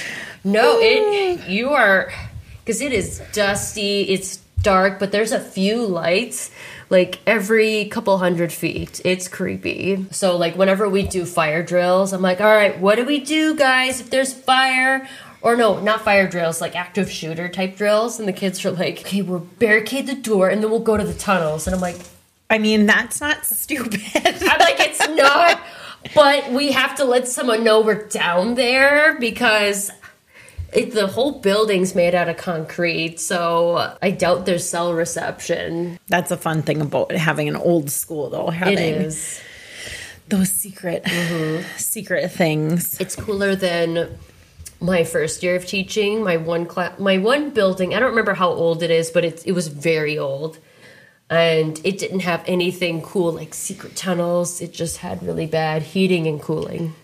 No, 0.44 0.78
it 0.80 1.50
you 1.50 1.70
are 1.70 2.12
because 2.64 2.82
it 2.82 2.94
is 2.94 3.22
dusty. 3.34 4.02
It's 4.04 4.38
dark, 4.62 5.00
but 5.00 5.12
there's 5.12 5.32
a 5.32 5.40
few 5.40 5.86
lights 5.86 6.52
like 6.90 7.20
every 7.26 7.86
couple 7.86 8.18
hundred 8.18 8.52
feet. 8.52 9.00
It's 9.06 9.28
creepy. 9.28 10.06
So 10.12 10.38
like 10.38 10.56
whenever 10.58 10.88
we 10.90 11.04
do 11.04 11.26
fire 11.26 11.64
drills, 11.64 12.14
I'm 12.14 12.22
like, 12.22 12.42
all 12.42 12.48
right, 12.54 12.78
what 12.80 12.96
do 12.96 13.06
we 13.06 13.20
do, 13.20 13.56
guys? 13.56 14.00
If 14.02 14.10
there's 14.10 14.34
fire. 14.34 15.08
Or 15.42 15.56
no, 15.56 15.80
not 15.80 16.02
fire 16.02 16.28
drills, 16.28 16.60
like 16.60 16.76
active 16.76 17.10
shooter 17.10 17.48
type 17.48 17.78
drills. 17.78 18.20
And 18.20 18.28
the 18.28 18.34
kids 18.34 18.64
are 18.66 18.72
like, 18.72 19.00
okay, 19.02 19.22
we'll 19.22 19.40
barricade 19.40 20.08
the 20.08 20.16
door 20.16 20.50
and 20.50 20.62
then 20.62 20.70
we'll 20.70 20.82
go 20.82 20.98
to 20.98 21.04
the 21.04 21.14
tunnels. 21.14 21.66
And 21.66 21.76
I'm 21.76 21.82
like, 21.82 21.98
I 22.50 22.58
mean, 22.58 22.86
that's 22.86 23.22
not 23.22 23.46
stupid. 23.46 24.02
I'm 24.16 24.60
like, 24.60 24.80
it's 24.80 25.08
not. 25.08 25.62
But 26.16 26.52
we 26.52 26.72
have 26.72 26.96
to 26.96 27.06
let 27.06 27.28
someone 27.28 27.64
know 27.64 27.82
we're 27.82 28.08
down 28.08 28.56
there 28.56 29.18
because 29.20 29.92
it, 30.74 30.92
the 30.92 31.08
whole 31.08 31.40
building's 31.40 31.96
made 31.96 32.16
out 32.16 32.30
of 32.30 32.38
concrete. 32.38 33.20
So 33.20 33.96
I 34.02 34.12
doubt 34.12 34.46
there's 34.46 34.68
cell 34.68 34.94
reception. 34.94 36.00
That's 36.08 36.32
a 36.32 36.38
fun 36.38 36.62
thing 36.64 36.82
about 36.82 37.12
having 37.12 37.48
an 37.48 37.56
old 37.56 37.90
school, 37.92 38.30
though. 38.30 38.50
Having 38.50 38.78
It 38.78 39.02
is. 39.02 39.42
those 40.28 40.52
secret, 40.52 41.04
mm-hmm. 41.04 41.66
secret 41.78 42.32
things. 42.32 43.00
It's 43.00 43.16
cooler 43.16 43.56
than 43.56 44.18
my 44.80 45.04
first 45.04 45.44
year 45.44 45.56
of 45.56 45.66
teaching. 45.66 46.24
My 46.24 46.38
one 46.38 46.66
class, 46.66 46.98
my 47.00 47.18
one 47.18 47.50
building. 47.52 47.94
I 47.94 48.00
don't 48.00 48.10
remember 48.10 48.34
how 48.34 48.50
old 48.50 48.84
it 48.84 48.92
is, 48.92 49.12
but 49.12 49.26
it 49.26 49.44
it 49.46 49.52
was 49.54 49.68
very 49.68 50.18
old. 50.18 50.58
And 51.30 51.80
it 51.84 52.00
didn't 52.00 52.22
have 52.22 52.44
anything 52.48 53.04
cool 53.04 53.32
like 53.32 53.54
secret 53.54 53.96
tunnels. 53.96 54.62
It 54.62 54.74
just 54.74 54.98
had 54.98 55.22
really 55.22 55.46
bad 55.46 55.84
heating 55.84 56.26
and 56.26 56.42
cooling. 56.42 56.96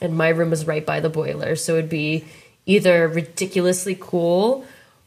And 0.00 0.16
my 0.16 0.28
room 0.28 0.50
was 0.50 0.64
right 0.64 0.86
by 0.86 1.00
the 1.00 1.08
boiler, 1.08 1.56
so 1.56 1.74
it'd 1.74 1.90
be 1.90 2.24
either 2.66 3.08
ridiculously 3.08 3.96
cool 3.98 4.64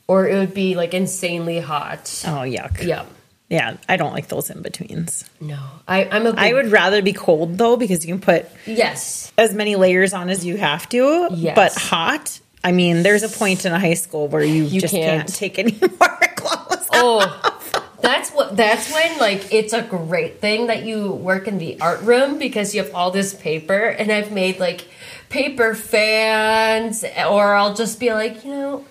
or 0.07 0.27
it 0.27 0.37
would 0.37 0.53
be 0.53 0.75
like 0.75 0.93
insanely 0.93 1.59
hot. 1.59 2.23
Oh, 2.27 2.41
yuck. 2.41 2.83
Yeah. 2.83 3.05
Yeah, 3.51 3.75
I 3.89 3.97
don't 3.97 4.13
like 4.13 4.29
those 4.29 4.49
in 4.49 4.61
betweens. 4.61 5.29
No. 5.41 5.59
I, 5.87 6.05
I'm 6.05 6.25
a 6.25 6.31
big, 6.31 6.39
I 6.39 6.53
would 6.53 6.71
rather 6.71 7.01
be 7.01 7.11
cold, 7.13 7.57
though, 7.57 7.75
because 7.75 8.05
you 8.05 8.13
can 8.13 8.21
put 8.21 8.45
Yes. 8.65 9.31
as 9.37 9.53
many 9.53 9.75
layers 9.75 10.13
on 10.13 10.29
as 10.29 10.45
you 10.45 10.55
have 10.57 10.87
to. 10.89 11.27
Yes. 11.31 11.55
But 11.55 11.73
hot, 11.75 12.39
I 12.63 12.71
mean, 12.71 13.03
there's 13.03 13.23
a 13.23 13.29
point 13.29 13.65
in 13.65 13.73
a 13.73 13.79
high 13.79 13.95
school 13.95 14.29
where 14.29 14.41
you, 14.43 14.63
You 14.63 14.79
just 14.79 14.93
can't. 14.93 15.27
can't. 15.27 15.35
take 15.35 15.59
any 15.59 15.73
more 15.81 16.17
clothes. 16.37 16.87
Oh, 16.93 17.61
that's 17.99 18.29
what. 18.31 18.55
That's 18.55 18.91
when 18.93 19.17
like 19.19 19.53
it's 19.53 19.73
a 19.73 19.81
great 19.81 20.39
thing 20.39 20.67
that 20.67 20.83
you 20.83 21.11
work 21.11 21.47
in 21.47 21.57
the 21.57 21.79
art 21.81 22.01
room 22.03 22.39
because 22.39 22.73
you 22.73 22.81
have 22.83 22.95
all 22.95 23.11
this 23.11 23.33
paper, 23.33 23.79
and 23.85 24.11
I've 24.11 24.31
made 24.31 24.59
like 24.59 24.87
paper 25.29 25.75
fans, 25.75 27.03
or 27.03 27.53
I'll 27.55 27.73
just 27.73 27.99
be 27.99 28.13
like, 28.13 28.43
you 28.45 28.51
know, 28.51 28.85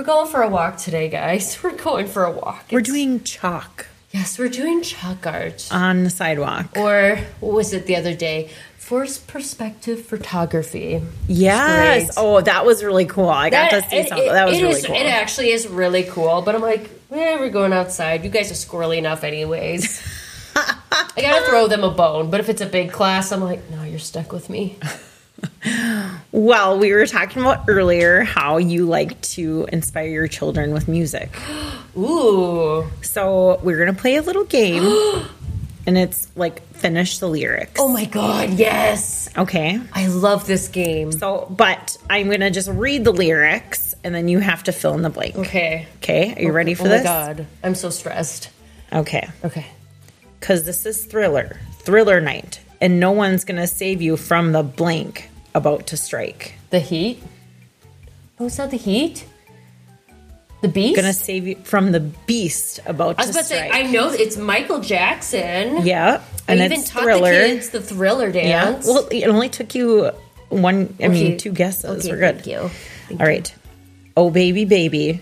we're 0.00 0.06
going 0.06 0.26
for 0.26 0.40
a 0.42 0.48
walk 0.48 0.78
today, 0.78 1.10
guys. 1.10 1.58
We're 1.62 1.76
going 1.76 2.06
for 2.06 2.24
a 2.24 2.30
walk. 2.30 2.64
We're 2.72 2.78
It's- 2.78 2.90
doing 2.90 3.22
chalk 3.22 3.86
yes, 4.12 4.38
we're 4.38 4.48
doing 4.48 4.82
chalk 4.82 5.26
art, 5.26 5.68
on 5.70 6.04
the 6.04 6.10
sidewalk. 6.10 6.74
or 6.76 7.18
what 7.40 7.52
was 7.54 7.74
it 7.74 7.84
the 7.84 7.96
other 7.96 8.14
day? 8.14 8.48
Forced 8.78 9.26
perspective 9.28 10.04
photography. 10.06 11.02
Yes. 11.28 12.14
Oh, 12.16 12.40
that 12.40 12.64
was 12.64 12.82
really 12.82 13.04
cool. 13.04 13.28
I 13.28 13.50
got 13.50 13.70
to 13.72 13.82
see 13.82 13.96
it- 13.98 14.08
some. 14.08 14.18
it- 14.18 14.32
that 14.32 14.48
was 14.48 14.60
really 14.62 14.80
is- 14.80 14.86
cool. 14.86 14.96
It 14.96 15.04
actually 15.06 15.50
is 15.50 15.68
really 15.68 16.04
cool, 16.04 16.40
but 16.40 16.54
I'm 16.54 16.62
like, 16.62 16.84
eh, 17.12 17.36
we're 17.38 17.50
going 17.50 17.74
outside. 17.74 18.24
You 18.24 18.30
guys 18.30 18.50
are 18.50 18.54
squirrely 18.54 18.96
enough, 18.96 19.22
anyways. 19.22 20.02
I 20.56 21.10
gotta 21.20 21.44
throw 21.46 21.68
them 21.68 21.84
a 21.84 21.90
bone, 21.90 22.30
but 22.30 22.40
if 22.40 22.48
it's 22.48 22.62
a 22.62 22.66
big 22.66 22.90
class, 22.90 23.32
I'm 23.32 23.42
like, 23.42 23.68
no, 23.70 23.82
you're 23.84 23.98
stuck 23.98 24.32
with 24.32 24.48
me. 24.48 24.78
Well, 26.32 26.78
we 26.78 26.92
were 26.92 27.06
talking 27.06 27.42
about 27.42 27.64
earlier 27.66 28.22
how 28.22 28.58
you 28.58 28.86
like 28.86 29.20
to 29.22 29.66
inspire 29.72 30.06
your 30.06 30.28
children 30.28 30.72
with 30.72 30.86
music. 30.86 31.36
Ooh. 31.96 32.86
So 33.02 33.58
we're 33.64 33.78
gonna 33.78 33.98
play 33.98 34.14
a 34.14 34.22
little 34.22 34.44
game, 34.44 34.84
and 35.86 35.98
it's 35.98 36.28
like 36.36 36.62
finish 36.74 37.18
the 37.18 37.28
lyrics. 37.28 37.80
Oh 37.80 37.88
my 37.88 38.04
god, 38.04 38.50
yes. 38.50 39.28
Okay. 39.36 39.80
I 39.92 40.06
love 40.06 40.46
this 40.46 40.68
game. 40.68 41.10
So, 41.10 41.48
but 41.50 41.96
I'm 42.08 42.30
gonna 42.30 42.50
just 42.50 42.68
read 42.68 43.04
the 43.04 43.12
lyrics, 43.12 43.96
and 44.04 44.14
then 44.14 44.28
you 44.28 44.38
have 44.38 44.62
to 44.64 44.72
fill 44.72 44.94
in 44.94 45.02
the 45.02 45.10
blank. 45.10 45.36
Okay. 45.36 45.88
Okay. 45.96 46.34
Are 46.36 46.42
you 46.42 46.52
ready 46.52 46.74
for 46.74 46.84
oh 46.84 46.90
this? 46.90 47.00
Oh 47.00 47.04
my 47.04 47.26
god. 47.34 47.46
I'm 47.64 47.74
so 47.74 47.90
stressed. 47.90 48.50
Okay. 48.92 49.28
Okay. 49.44 49.66
Because 50.38 50.64
this 50.64 50.86
is 50.86 51.06
thriller, 51.06 51.58
thriller 51.80 52.20
night, 52.20 52.60
and 52.80 53.00
no 53.00 53.10
one's 53.10 53.44
gonna 53.44 53.66
save 53.66 54.00
you 54.00 54.16
from 54.16 54.52
the 54.52 54.62
blank 54.62 55.29
about 55.54 55.86
to 55.88 55.96
strike. 55.96 56.54
The 56.70 56.80
heat? 56.80 57.22
Oh, 58.38 58.46
is 58.46 58.56
that 58.56 58.70
the 58.70 58.76
heat? 58.76 59.26
The 60.62 60.68
beast? 60.68 60.96
Gonna 60.96 61.12
save 61.14 61.46
you 61.46 61.56
from 61.64 61.92
the 61.92 62.00
beast 62.00 62.80
about 62.84 63.18
I 63.18 63.22
was 63.26 63.30
about 63.30 63.42
to 63.42 63.46
say. 63.48 63.70
I 63.70 63.84
know 63.84 64.10
it's 64.12 64.36
Michael 64.36 64.80
Jackson. 64.80 65.86
yeah, 65.86 66.22
I 66.48 66.52
and 66.52 66.60
even 66.60 66.80
it's 66.80 66.90
taught 66.90 67.02
thriller. 67.04 67.32
the 67.32 67.48
kids 67.48 67.70
the 67.70 67.80
thriller 67.80 68.28
Yeah. 68.28 68.64
dance. 68.72 68.86
Well, 68.86 69.08
it 69.10 69.26
only 69.26 69.48
took 69.48 69.74
you 69.74 70.10
one. 70.50 70.94
I 71.00 71.04
Okay. 71.04 71.08
mean, 71.08 71.38
two 71.38 71.52
guesses. 71.52 72.04
Okay, 72.04 72.10
We're 72.10 72.18
good. 72.18 72.34
Thank 72.44 72.46
you. 72.46 72.70
Thank 73.08 73.20
All 73.20 73.26
right. 73.26 73.54
Oh 74.18 74.28
baby, 74.30 74.66
baby, 74.66 75.20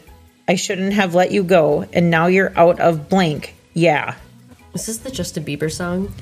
I 0.49 0.57
shouldn't 0.57 0.93
have 0.95 1.15
let 1.15 1.31
you 1.31 1.45
go, 1.45 1.87
and 1.93 2.11
now 2.11 2.27
you're 2.27 2.53
out 2.59 2.81
of 2.81 3.09
blank. 3.09 3.55
Yeah. 3.75 4.15
Is 4.75 4.87
this 4.87 4.99
the 4.99 5.11
Justin 5.11 5.45
Bieber 5.45 5.71
song? 5.71 6.13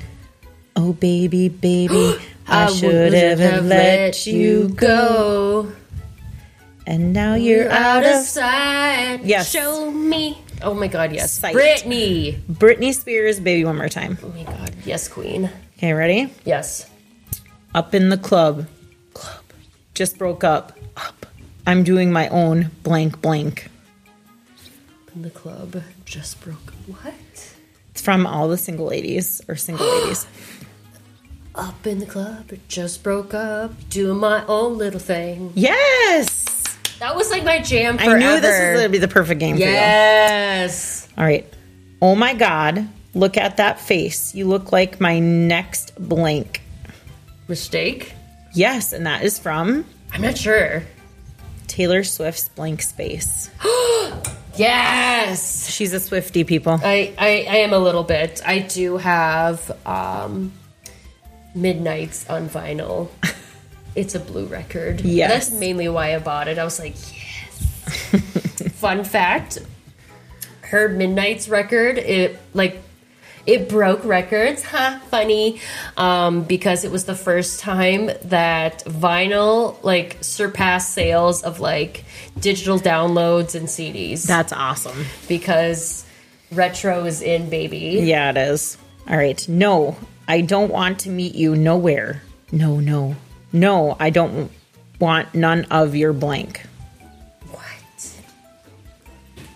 Oh 0.77 0.93
baby, 0.93 1.49
baby, 1.49 2.17
I, 2.49 2.73
should 2.73 2.93
wouldn't 2.93 3.41
have 3.41 3.65
let 3.67 4.27
you 4.27 4.69
go, 4.69 5.73
and 6.87 7.13
now 7.13 7.35
you're 7.35 7.71
out 7.71 8.05
of. 8.05 8.23
sight. 8.23 9.21
Yes. 9.25 9.51
Show 9.51 9.91
me. 9.91 10.39
Oh 10.63 10.75
my 10.75 10.87
god, 10.87 11.13
yes. 11.13 11.33
Sight. 11.33 11.55
Britney. 11.55 12.41
Britney 12.43 12.95
Spears, 12.95 13.41
baby, 13.41 13.65
one 13.65 13.77
more 13.77 13.89
time. 13.89 14.17
Oh 14.23 14.29
my 14.29 14.45
god, 14.45 14.75
yes, 14.85 15.09
queen. 15.09 15.51
Okay, 15.79 15.93
ready? 15.93 16.33
Yes. 16.45 16.89
Up 17.75 17.95
in 17.95 18.09
the 18.09 18.17
club. 18.17 18.67
Club. 19.13 19.45
Just 19.95 20.17
broke 20.19 20.45
up. 20.45 20.73
Up. 20.97 21.27
I'm 21.67 21.83
doing 21.83 22.13
my 22.13 22.29
own 22.29 22.71
blank 22.83 23.21
blank. 23.21 23.69
In 25.15 25.23
the 25.23 25.31
club 25.31 25.83
just 26.05 26.41
broke. 26.41 26.73
What? 26.87 27.15
It's 27.91 28.01
from 28.03 28.27
all 28.27 28.49
the 28.49 28.57
single 28.59 28.87
ladies 28.87 29.41
or 29.49 29.57
single 29.57 29.87
ladies. 30.01 30.27
Up 31.57 31.87
in 31.87 32.01
the 32.01 32.07
club, 32.07 32.53
it 32.53 32.69
just 32.69 33.03
broke 33.03 33.33
up. 33.33 33.73
Doing 33.89 34.19
my 34.19 34.45
own 34.47 34.77
little 34.77 35.01
thing. 35.01 35.53
Yes. 35.55 36.63
That 36.99 37.17
was 37.17 37.31
like 37.31 37.45
my 37.45 37.61
jam 37.61 37.97
I 37.99 38.07
knew 38.07 38.41
this 38.41 38.61
was 38.61 38.75
going 38.75 38.83
to 38.85 38.89
be 38.91 38.99
the 38.99 39.09
perfect 39.09 39.41
game 39.41 39.57
for 39.57 39.63
you. 39.63 39.69
Yes. 39.69 41.09
All 41.17 41.25
right. 41.25 41.47
Oh 42.03 42.15
my 42.15 42.35
God. 42.35 42.87
Look 43.15 43.39
at 43.39 43.57
that 43.57 43.81
face. 43.81 44.35
You 44.35 44.47
look 44.47 44.71
like 44.71 45.01
my 45.01 45.19
next 45.19 45.93
blank. 45.99 46.61
Mistake? 47.49 48.13
Yes, 48.53 48.93
and 48.93 49.07
that 49.07 49.23
is 49.23 49.39
from 49.39 49.87
I'm 50.13 50.21
not 50.21 50.37
sure. 50.37 50.83
Taylor 51.67 52.05
Swift's 52.05 52.49
Blank 52.51 52.83
Space. 52.83 53.51
Yes. 54.59 55.69
She's 55.71 55.93
a 55.93 55.99
Swiftie, 55.99 56.47
people. 56.47 56.81
I, 56.83 57.13
I, 57.19 57.47
I 57.47 57.57
am 57.57 57.75
a 57.75 57.79
little 57.79 58.05
bit. 58.05 58.41
I 58.43 58.61
do 58.61 58.97
have 58.97 59.71
um, 59.87 60.51
Midnights 61.57 62.29
on 62.29 62.49
vinyl. 62.49 63.09
It's 63.97 64.15
a 64.15 64.21
blue 64.21 64.45
record. 64.45 65.01
Yes. 65.01 65.49
That's 65.49 65.59
mainly 65.59 65.89
why 65.89 66.15
I 66.15 66.19
bought 66.19 66.49
it. 66.49 66.59
I 66.59 66.65
was 66.65 66.79
like, 66.79 66.93
yes. 67.17 68.73
Fun 68.75 69.05
fact 69.05 69.59
her 70.67 70.89
Midnights 70.89 71.49
record, 71.49 71.99
it 71.99 72.39
like 72.53 72.83
it 73.47 73.69
broke 73.69 74.05
records. 74.05 74.63
Ha, 74.77 75.01
funny. 75.11 75.61
Um, 75.97 76.43
because 76.43 76.85
it 76.85 76.91
was 76.91 77.05
the 77.05 77.15
first 77.15 77.61
time 77.61 78.11
that 78.25 78.85
vinyl 78.85 79.83
like 79.85 80.19
surpassed 80.21 80.93
sales 80.93 81.43
of 81.43 81.61
like 81.61 82.05
digital 82.39 82.79
downloads 82.79 83.55
and 83.55 83.69
CDs 83.69 84.27
That's 84.27 84.53
awesome. 84.53 85.07
because 85.29 86.05
retro 86.51 87.05
is 87.05 87.23
in, 87.23 87.49
baby. 87.49 88.01
Yeah, 88.03 88.31
it 88.31 88.37
is. 88.37 88.77
All 89.09 89.17
right. 89.17 89.49
No, 89.49 89.97
I 90.29 90.41
don't 90.41 90.71
want 90.71 91.01
to 91.01 91.11
meet 91.11 91.35
you 91.35 91.55
nowhere. 91.55 92.23
No, 92.53 92.81
no. 92.81 93.17
No, 93.53 93.97
I 93.99 94.11
don't 94.11 94.51
want 94.99 95.35
none 95.35 95.67
of 95.71 95.95
your 95.95 96.13
blank. 96.13 96.63
What? 97.51 98.13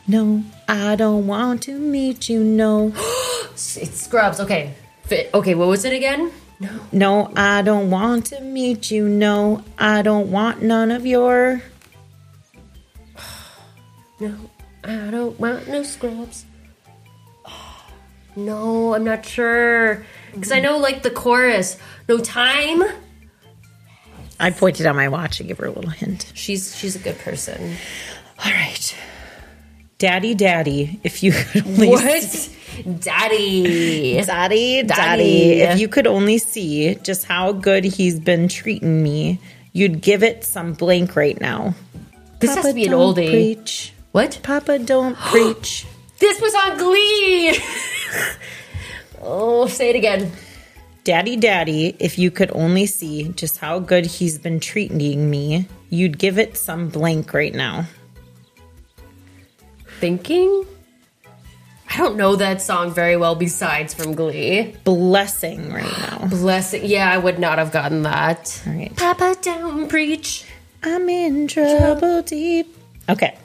No, 0.07 0.45
I 0.69 0.97
don't 0.97 1.27
want 1.27 1.63
to 1.65 1.79
meet 1.79 2.29
you. 2.29 2.43
No. 2.43 2.93
It's 3.53 4.01
Scrubs. 4.01 4.41
Okay. 4.41 4.73
Fit. 5.03 5.29
Okay, 5.35 5.55
what 5.55 5.69
was 5.69 5.85
it 5.85 5.93
again? 5.93 6.33
No. 6.61 6.81
No, 6.93 7.33
I 7.37 7.61
don't 7.63 7.91
want 7.91 8.27
to 8.27 8.41
meet 8.41 8.91
you. 8.91 9.07
No, 9.07 9.63
I 9.79 10.01
don't 10.03 10.31
want 10.31 10.63
none 10.63 10.91
of 10.91 11.05
your. 11.07 11.63
No. 14.21 14.35
I 14.83 15.11
don't 15.11 15.39
want 15.39 15.69
no 15.69 15.83
Scrubs. 15.83 16.47
No, 18.37 18.95
I'm 18.95 19.05
not 19.05 19.27
sure. 19.27 20.07
Because 20.35 20.53
I 20.53 20.61
know, 20.61 20.79
like, 20.79 21.03
the 21.03 21.11
chorus. 21.11 21.77
No 22.09 22.19
time. 22.19 22.83
I 24.39 24.51
pointed 24.51 24.87
at 24.87 24.95
my 24.97 25.09
watch 25.09 25.41
and 25.41 25.49
give 25.49 25.59
her 25.59 25.67
a 25.67 25.71
little 25.71 25.91
hint. 25.91 26.33
She's 26.35 26.75
she's 26.77 26.97
a 26.97 26.99
good 26.99 27.19
person. 27.19 27.77
All 28.45 28.51
right. 28.51 28.97
Daddy, 29.99 30.35
daddy, 30.35 30.99
if 31.05 31.23
you 31.23 31.33
could 31.33 31.67
only 31.67 31.89
What? 31.91 32.49
Daddy. 33.01 34.15
Daddy, 34.23 34.23
daddy, 34.25 34.85
Daddy. 34.85 35.61
if 35.61 35.79
you 35.79 35.89
could 35.89 36.07
only 36.07 36.39
see 36.39 36.95
just 37.03 37.25
how 37.25 37.53
good 37.53 37.85
he's 37.85 38.19
been 38.19 38.49
treating 38.49 39.03
me, 39.03 39.39
you'd 39.75 40.01
give 40.01 40.23
it 40.23 40.45
some 40.45 40.73
blank 40.73 41.17
right 41.17 41.39
now. 41.39 41.75
This 42.39 42.55
has 42.55 42.65
to 42.65 42.73
be 42.73 42.87
an 42.87 42.93
oldie. 42.95 43.29
Preach. 43.31 43.93
What? 44.13 44.41
Papa, 44.43 44.79
don't 44.79 45.17
preach. 45.19 45.87
This 46.19 46.41
was 46.41 46.55
on 46.55 46.79
Glee. 46.79 47.59
oh, 49.21 49.67
say 49.67 49.91
it 49.91 49.97
again. 49.97 50.33
Daddy, 51.05 51.37
daddy, 51.37 51.97
if 51.99 52.19
you 52.19 52.31
could 52.31 52.51
only 52.55 52.87
see 52.87 53.29
just 53.31 53.59
how 53.59 53.79
good 53.79 54.05
he's 54.05 54.39
been 54.39 54.61
treating 54.61 55.31
me, 55.31 55.67
you'd 55.89 56.19
give 56.19 56.39
it 56.39 56.57
some 56.57 56.89
blank 56.89 57.33
right 57.33 57.55
now. 57.55 57.87
Thinking? 59.99 60.67
I 61.93 61.97
don't 61.97 62.17
know 62.17 62.37
that 62.37 62.63
song 62.63 62.93
very 62.93 63.17
well 63.17 63.35
besides 63.35 63.95
from 63.95 64.15
Glee. 64.15 64.75
Blessing 64.85 65.73
right 65.73 65.99
now. 65.99 66.27
Blessing. 66.31 66.85
Yeah, 66.85 67.11
I 67.11 67.19
would 67.19 67.39
not 67.39 67.59
have 67.59 67.73
gotten 67.73 68.03
that. 68.03 68.63
All 68.67 68.73
right. 68.73 68.95
Papa 68.97 69.37
down 69.43 69.89
preach. 69.89 70.45
I'm 70.83 71.09
in 71.09 71.49
trouble 71.49 72.23
deep. 72.23 72.75
Okay. 73.09 73.37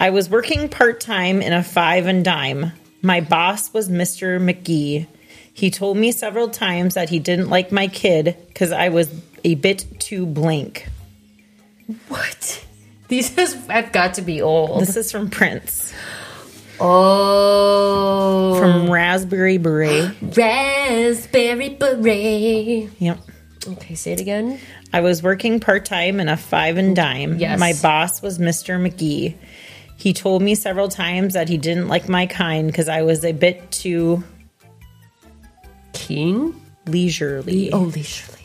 I 0.00 0.10
was 0.10 0.30
working 0.30 0.68
part 0.68 1.00
time 1.00 1.42
in 1.42 1.52
a 1.52 1.62
five 1.62 2.06
and 2.06 2.24
dime. 2.24 2.72
My 3.02 3.20
boss 3.20 3.72
was 3.72 3.88
Mr. 3.88 4.38
McGee. 4.40 5.06
He 5.52 5.70
told 5.70 5.96
me 5.96 6.12
several 6.12 6.48
times 6.48 6.94
that 6.94 7.08
he 7.10 7.18
didn't 7.18 7.48
like 7.50 7.72
my 7.72 7.86
kid 7.88 8.36
because 8.48 8.72
I 8.72 8.88
was 8.88 9.12
a 9.44 9.54
bit 9.56 9.84
too 9.98 10.26
blank. 10.26 10.86
What? 12.08 12.64
These 13.08 13.34
has, 13.36 13.54
have 13.66 13.90
got 13.92 14.14
to 14.14 14.22
be 14.22 14.40
old. 14.40 14.80
This 14.80 14.96
is 14.96 15.10
from 15.10 15.28
Prince 15.30 15.92
Oh. 16.82 18.56
from 18.58 18.90
Raspberry 18.90 19.58
Beret. 19.58 20.14
Raspberry 20.36 21.70
Beret. 21.70 22.90
Yep. 22.98 23.18
Okay, 23.68 23.94
say 23.94 24.12
it 24.12 24.20
again. 24.20 24.58
I 24.92 25.00
was 25.02 25.22
working 25.22 25.60
part 25.60 25.84
time 25.84 26.20
in 26.20 26.28
a 26.28 26.36
five 26.36 26.78
and 26.78 26.96
dime. 26.96 27.36
Yes. 27.38 27.58
My 27.60 27.74
boss 27.82 28.22
was 28.22 28.38
Mr. 28.38 28.80
McGee. 28.80 29.34
He 30.00 30.14
told 30.14 30.40
me 30.40 30.54
several 30.54 30.88
times 30.88 31.34
that 31.34 31.50
he 31.50 31.58
didn't 31.58 31.88
like 31.88 32.08
my 32.08 32.24
kind 32.24 32.66
because 32.68 32.88
I 32.88 33.02
was 33.02 33.22
a 33.22 33.32
bit 33.32 33.70
too 33.70 34.24
King? 35.92 36.58
leisurely. 36.86 37.70
Oh, 37.70 37.80
leisurely. 37.80 38.38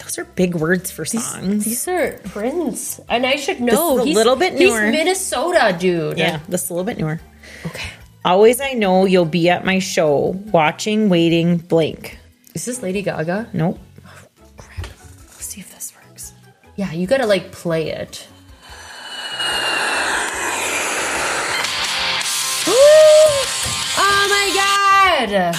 Those 0.00 0.18
are 0.18 0.26
big 0.26 0.56
words 0.56 0.90
for 0.90 1.06
songs. 1.06 1.64
These 1.64 1.88
are 1.88 2.20
Prince. 2.26 3.00
And 3.08 3.24
I 3.24 3.36
should 3.36 3.62
know. 3.62 3.98
a 3.98 4.04
little 4.04 4.36
bit 4.36 4.52
newer. 4.52 4.84
He's 4.84 4.92
Minnesota, 4.92 5.74
dude. 5.80 6.18
yeah, 6.18 6.40
this 6.50 6.64
is 6.64 6.70
a 6.70 6.74
little 6.74 6.84
bit 6.84 6.98
newer. 6.98 7.18
Okay. 7.64 7.88
Always 8.26 8.60
I 8.60 8.72
know 8.72 9.06
you'll 9.06 9.24
be 9.24 9.48
at 9.48 9.64
my 9.64 9.78
show, 9.78 10.38
watching, 10.52 11.08
waiting, 11.08 11.56
blank. 11.56 12.18
Is 12.54 12.66
this 12.66 12.82
Lady 12.82 13.00
Gaga? 13.00 13.48
Nope. 13.54 13.78
Oh, 14.06 14.26
crap. 14.58 14.82
Let's 14.82 15.46
see 15.46 15.60
if 15.60 15.74
this 15.74 15.94
works. 15.96 16.34
Yeah, 16.76 16.92
you 16.92 17.06
gotta 17.06 17.26
like 17.26 17.52
play 17.52 17.88
it. 17.88 18.28
Oh 24.24 24.28
my 24.28 25.26
god! 25.28 25.54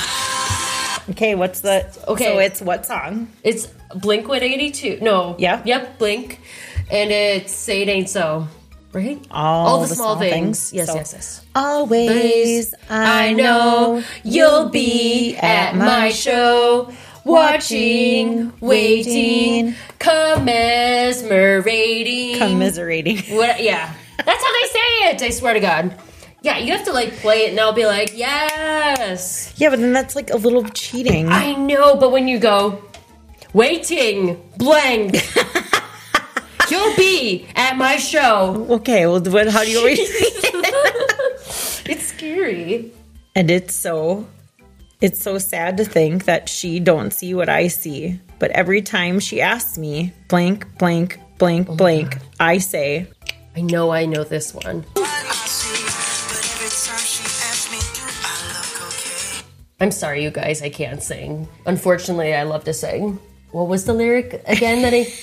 Okay, 1.12 1.36
what's 1.36 1.60
the 1.62 1.86
Okay. 2.08 2.26
So 2.26 2.40
it's 2.40 2.62
what 2.62 2.86
song? 2.86 3.30
It's 3.44 3.68
Blink 3.96 4.28
182. 4.28 5.00
No. 5.04 5.36
Yeah. 5.38 5.62
Yep, 5.64 6.00
Blink. 6.00 6.42
And 6.90 7.12
it's 7.12 7.54
Say 7.54 7.84
It 7.84 7.90
Ain't 7.90 8.10
So. 8.10 8.48
Right? 8.92 9.24
All, 9.30 9.82
the, 9.82 9.88
small, 9.88 10.18
things. 10.18 10.74
Yes, 10.74 10.88
So, 10.88 10.96
yes, 10.96 11.14
yes. 11.14 11.46
Always 11.54 12.74
I 12.90 13.34
know 13.34 14.02
you'll 14.24 14.70
be 14.70 15.36
at 15.36 15.76
my 15.76 16.10
show, 16.10 16.92
watching, 17.26 18.54
waiting, 18.62 19.76
commiserating. 20.00 22.38
commiserating. 22.38 23.18
What? 23.36 23.62
Yeah, 23.62 23.94
that's 24.18 24.44
how 24.44 24.54
they 24.54 24.68
say 24.70 25.10
it. 25.10 25.22
I 25.22 25.30
swear 25.32 25.54
to 25.56 25.60
God. 25.60 25.94
Yeah, 26.46 26.60
you 26.60 26.74
have 26.74 26.86
to 26.86 26.94
like 26.94 27.12
play 27.18 27.46
it, 27.46 27.50
and 27.50 27.60
I'll 27.60 27.74
be 27.74 27.88
like, 27.88 28.16
yes, 28.16 29.52
yeah, 29.58 29.72
but 29.72 29.80
then 29.80 29.94
that's 29.94 30.16
like 30.16 30.30
a 30.30 30.38
little 30.38 30.64
cheating. 30.66 31.28
I 31.30 31.56
know. 31.56 31.96
But 31.96 32.12
when 32.12 32.28
you 32.28 32.38
go, 32.38 32.84
waiting, 33.52 34.40
blank, 34.56 35.16
you'll 36.70 36.96
be 36.96 37.48
at 37.56 37.76
my 37.78 37.98
show. 37.98 38.68
okay, 38.70 39.08
well, 39.08 39.20
what, 39.22 39.48
how 39.48 39.64
do 39.64 39.72
you 39.72 39.80
always? 39.80 39.98
It's 41.88 42.06
scary. 42.06 42.92
and 43.36 43.50
it's 43.50 43.74
so, 43.74 44.28
it's 45.02 45.20
so 45.20 45.40
sad 45.40 45.78
to 45.78 45.84
think 45.84 46.26
that 46.26 46.48
she 46.48 46.80
don't 46.80 47.12
see 47.12 47.34
what 47.34 47.50
I 47.50 47.70
see. 47.70 48.20
But 48.38 48.52
every 48.52 48.84
time 48.84 49.20
she 49.20 49.42
asks 49.42 49.80
me, 49.80 50.14
blank, 50.28 50.78
blank, 50.78 51.20
blank, 51.40 51.70
Oh 51.72 51.76
blank, 51.76 52.20
I 52.40 52.60
say, 52.60 53.08
I 53.58 53.62
know. 53.62 53.90
I 53.90 54.06
know 54.06 54.24
this 54.24 54.54
one. 54.54 54.86
I'm 59.80 59.92
sorry, 59.92 60.24
you 60.24 60.32
guys. 60.32 60.62
I 60.62 60.70
can't 60.70 61.02
sing. 61.04 61.48
Unfortunately, 61.66 62.34
I 62.34 62.44
love 62.44 62.64
to 62.66 62.74
sing. 62.74 63.20
What 63.52 63.68
was 63.68 63.86
the 63.86 63.94
lyric 63.94 64.42
again? 64.46 64.82
That 64.84 64.94
I. 64.94 65.08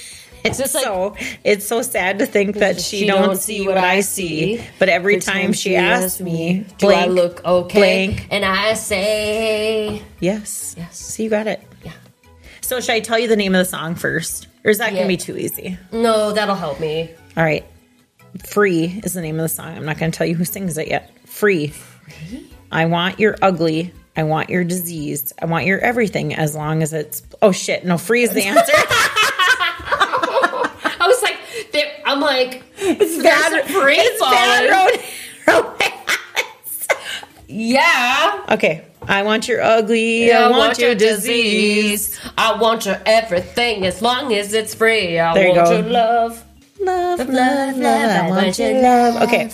It's 0.44 0.58
just 0.58 0.74
like- 0.74 0.82
so 0.82 1.14
it's 1.44 1.64
so 1.64 1.82
sad 1.82 2.18
to 2.18 2.26
think 2.26 2.56
that 2.56 2.80
she, 2.80 3.06
don't, 3.06 3.36
see 3.38 3.64
what 3.64 3.78
I 3.78 4.00
see. 4.00 4.60
But 4.80 4.88
every 4.88 5.20
time 5.20 5.52
she 5.52 5.76
asks 5.76 6.20
me, 6.20 6.66
"Do 6.78 6.90
I 6.90 7.06
look 7.06 7.44
okay?" 7.44 7.78
blank. 8.08 8.26
and 8.28 8.44
I 8.44 8.74
say, 8.74 10.02
Yes. 10.18 10.74
Yes. 10.76 10.98
So 10.98 11.22
you 11.22 11.30
got 11.30 11.46
it. 11.46 11.62
Yeah. 11.84 11.92
So 12.60 12.80
should 12.80 12.90
I 12.90 12.98
tell 12.98 13.20
you 13.20 13.28
the 13.28 13.36
name 13.36 13.54
of 13.54 13.60
the 13.60 13.64
song 13.64 13.94
first? 13.94 14.48
Or 14.64 14.72
is 14.72 14.78
that 14.78 14.90
Yeah. 14.92 14.98
gonna 15.02 15.08
be 15.08 15.16
too 15.16 15.36
easy? 15.38 15.78
"No, 15.92 16.32
that'll 16.32 16.56
help 16.56 16.80
me." 16.80 17.10
All 17.36 17.44
right. 17.44 17.64
Free 18.44 19.00
is 19.04 19.14
the 19.14 19.20
name 19.22 19.38
of 19.38 19.44
the 19.44 19.48
song. 19.48 19.76
I'm 19.76 19.84
not 19.84 19.96
gonna 19.96 20.10
tell 20.10 20.26
you 20.26 20.34
who 20.34 20.44
sings 20.44 20.76
it 20.76 20.88
yet. 20.88 21.08
Free. 21.24 21.72
I 22.72 22.86
want 22.86 23.20
your 23.20 23.36
ugly. 23.42 23.92
I 24.16 24.24
want 24.24 24.50
your 24.50 24.64
disease. 24.64 25.32
I 25.40 25.46
want 25.46 25.66
your 25.66 25.78
everything 25.78 26.34
as 26.34 26.54
long 26.54 26.82
as 26.82 26.92
it's. 26.92 27.22
Oh 27.40 27.52
shit! 27.52 27.84
No, 27.84 27.96
free 27.98 28.22
is 28.22 28.32
the 28.32 28.42
answer. 28.42 28.72
I 30.94 31.06
was 31.06 31.22
like, 31.22 31.38
I'm 32.04 32.20
like, 32.20 32.62
it's 32.76 33.22
bad. 33.22 33.64
Freeze 33.68 34.20
bad 34.20 34.70
road, 34.70 35.00
yeah. 37.48 38.44
Okay. 38.50 38.84
I 39.02 39.22
want 39.22 39.48
your 39.48 39.60
ugly. 39.60 40.26
Yeah, 40.26 40.46
I, 40.46 40.50
want, 40.50 40.58
want 40.58 40.78
your, 40.78 40.90
your 40.90 40.98
disease. 40.98 42.08
disease. 42.08 42.30
I 42.38 42.60
want 42.60 42.86
your 42.86 43.00
everything 43.04 43.84
as 43.84 44.00
long 44.00 44.32
as 44.32 44.54
it's 44.54 44.74
free. 44.74 45.18
I 45.18 45.34
there 45.34 45.52
want 45.52 45.68
go. 45.68 45.72
your 45.72 45.82
love. 45.82 46.44
Love, 46.80 47.18
love, 47.18 47.28
love, 47.28 47.76
love. 47.76 48.10
I, 48.10 48.20
want, 48.28 48.44
want 48.46 48.58
your 48.58 48.82
love. 48.82 49.14
love. 49.14 49.22
Okay. 49.24 49.50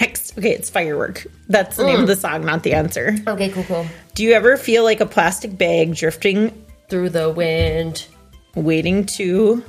Next. 0.00 0.36
Okay, 0.38 0.52
it's 0.52 0.70
firework. 0.70 1.26
That's 1.48 1.76
the 1.76 1.84
name 1.84 2.00
of 2.00 2.06
the 2.06 2.14
mm. 2.14 2.20
song, 2.20 2.44
not 2.44 2.62
the 2.62 2.74
answer. 2.74 3.16
Okay, 3.26 3.48
cool, 3.50 3.64
cool. 3.64 3.86
Do 4.14 4.22
you 4.24 4.32
ever 4.32 4.56
feel 4.56 4.84
like 4.84 5.00
a 5.00 5.06
plastic 5.06 5.56
bag 5.56 5.94
drifting, 5.94 6.64
Through 6.88 7.10
the 7.10 7.30
wind. 7.30 8.06
waiting 8.54 9.04
to? 9.06 9.64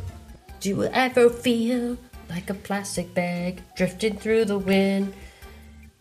Do 0.60 0.70
you 0.70 0.84
ever 0.84 1.30
feel 1.30 1.98
like 2.30 2.50
a 2.50 2.54
plastic 2.54 3.14
bag 3.14 3.62
drifting 3.76 4.18
through 4.18 4.46
the 4.46 4.58
wind? 4.58 5.14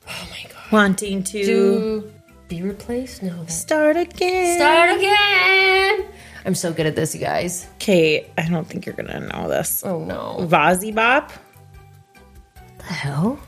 Oh 0.09 0.29
my 0.31 0.51
god. 0.51 0.73
Wanting 0.73 1.23
to 1.25 1.45
To 1.45 2.12
be 2.49 2.62
replaced? 2.62 3.23
No. 3.23 3.37
That's 3.41 3.55
start 3.55 3.97
again. 3.97 4.59
Start 4.59 4.97
again. 4.97 6.07
I'm 6.45 6.55
so 6.55 6.73
good 6.73 6.87
at 6.87 6.97
this, 6.97 7.14
you 7.14 7.21
guys. 7.21 7.66
Okay, 7.75 8.31
I 8.39 8.49
don't 8.49 8.66
think 8.66 8.87
you're 8.87 8.95
gonna 8.95 9.21
know 9.21 9.49
this. 9.49 9.83
Oh 9.85 10.05
no. 10.05 10.39
Vossi 10.49 10.95
Bop. 10.95 11.33
The 12.79 12.85
hell? 12.85 13.39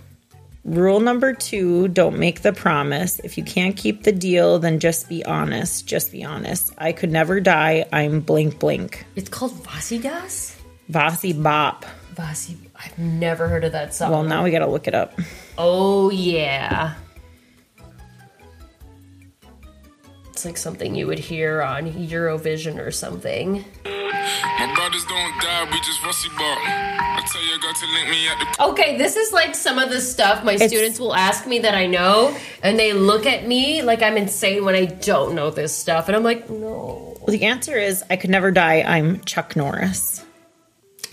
Rule 0.65 1.01
number 1.01 1.33
two: 1.33 1.89
Don't 1.89 2.19
make 2.19 2.43
the 2.43 2.53
promise. 2.53 3.19
If 3.21 3.39
you 3.39 3.45
can't 3.45 3.77
keep 3.77 4.03
the 4.03 4.13
deal, 4.13 4.59
then 4.59 4.79
just 4.79 5.09
be 5.09 5.25
honest. 5.25 5.87
Just 5.87 6.13
be 6.13 6.23
honest. 6.23 6.73
I 6.77 6.93
could 6.93 7.11
never 7.11 7.41
die. 7.41 7.87
I'm 7.93 8.21
blink 8.21 8.59
blink. 8.59 9.07
It's 9.17 9.29
called 9.29 9.53
Vasidas? 9.65 10.57
Vossi 10.91 11.41
Bop. 11.43 11.87
Vasi. 12.15 12.57
I've 12.77 12.99
never 12.99 13.49
heard 13.49 13.65
of 13.65 13.73
that 13.73 13.95
song. 13.95 14.11
Well, 14.11 14.23
now 14.23 14.45
we 14.45 14.51
gotta 14.51 14.67
look 14.67 14.87
it 14.87 14.95
up. 14.95 15.19
Oh 15.57 16.11
yeah. 16.11 16.95
It's 20.31 20.45
like 20.45 20.57
something 20.57 20.95
you 20.95 21.07
would 21.07 21.19
hear 21.19 21.63
on 21.63 21.93
Eurovision 21.93 22.79
or 22.79 22.91
something. 22.91 23.65
My 24.59 24.73
brothers 24.75 25.05
don't 25.05 25.41
die, 25.41 25.69
we 25.71 25.79
just 25.81 26.05
rusty 26.05 26.29
ball. 26.31 26.57
I 26.63 27.23
tell 27.33 27.43
your 27.45 27.59
girl 27.59 27.73
to 27.73 27.87
link 27.87 28.11
me 28.11 28.29
at 28.29 28.39
the 28.39 28.65
Okay, 28.65 28.99
this 28.99 29.17
is 29.17 29.33
like 29.33 29.55
some 29.55 29.79
of 29.79 29.91
the 29.91 30.01
stuff 30.01 30.45
my 30.45 30.57
students 30.57 30.99
will 30.99 31.15
ask 31.15 31.47
me 31.47 31.61
that 31.61 31.75
I 31.75 31.87
know, 31.87 32.37
and 32.63 32.79
they 32.79 32.93
look 32.93 33.27
at 33.27 33.47
me 33.47 33.83
like 33.83 34.03
I'm 34.03 34.17
insane 34.17 34.65
when 34.65 34.75
I 34.75 34.87
don't 34.87 35.35
know 35.35 35.51
this 35.51 35.77
stuff, 35.77 36.09
and 36.09 36.17
I'm 36.17 36.23
like, 36.25 36.49
no. 36.51 37.17
Well, 37.21 37.27
the 37.29 37.45
answer 37.45 37.77
is 37.77 38.03
I 38.11 38.17
could 38.17 38.31
never 38.31 38.51
die. 38.51 38.83
I'm 38.83 39.21
Chuck 39.25 39.55
Norris. 39.57 40.25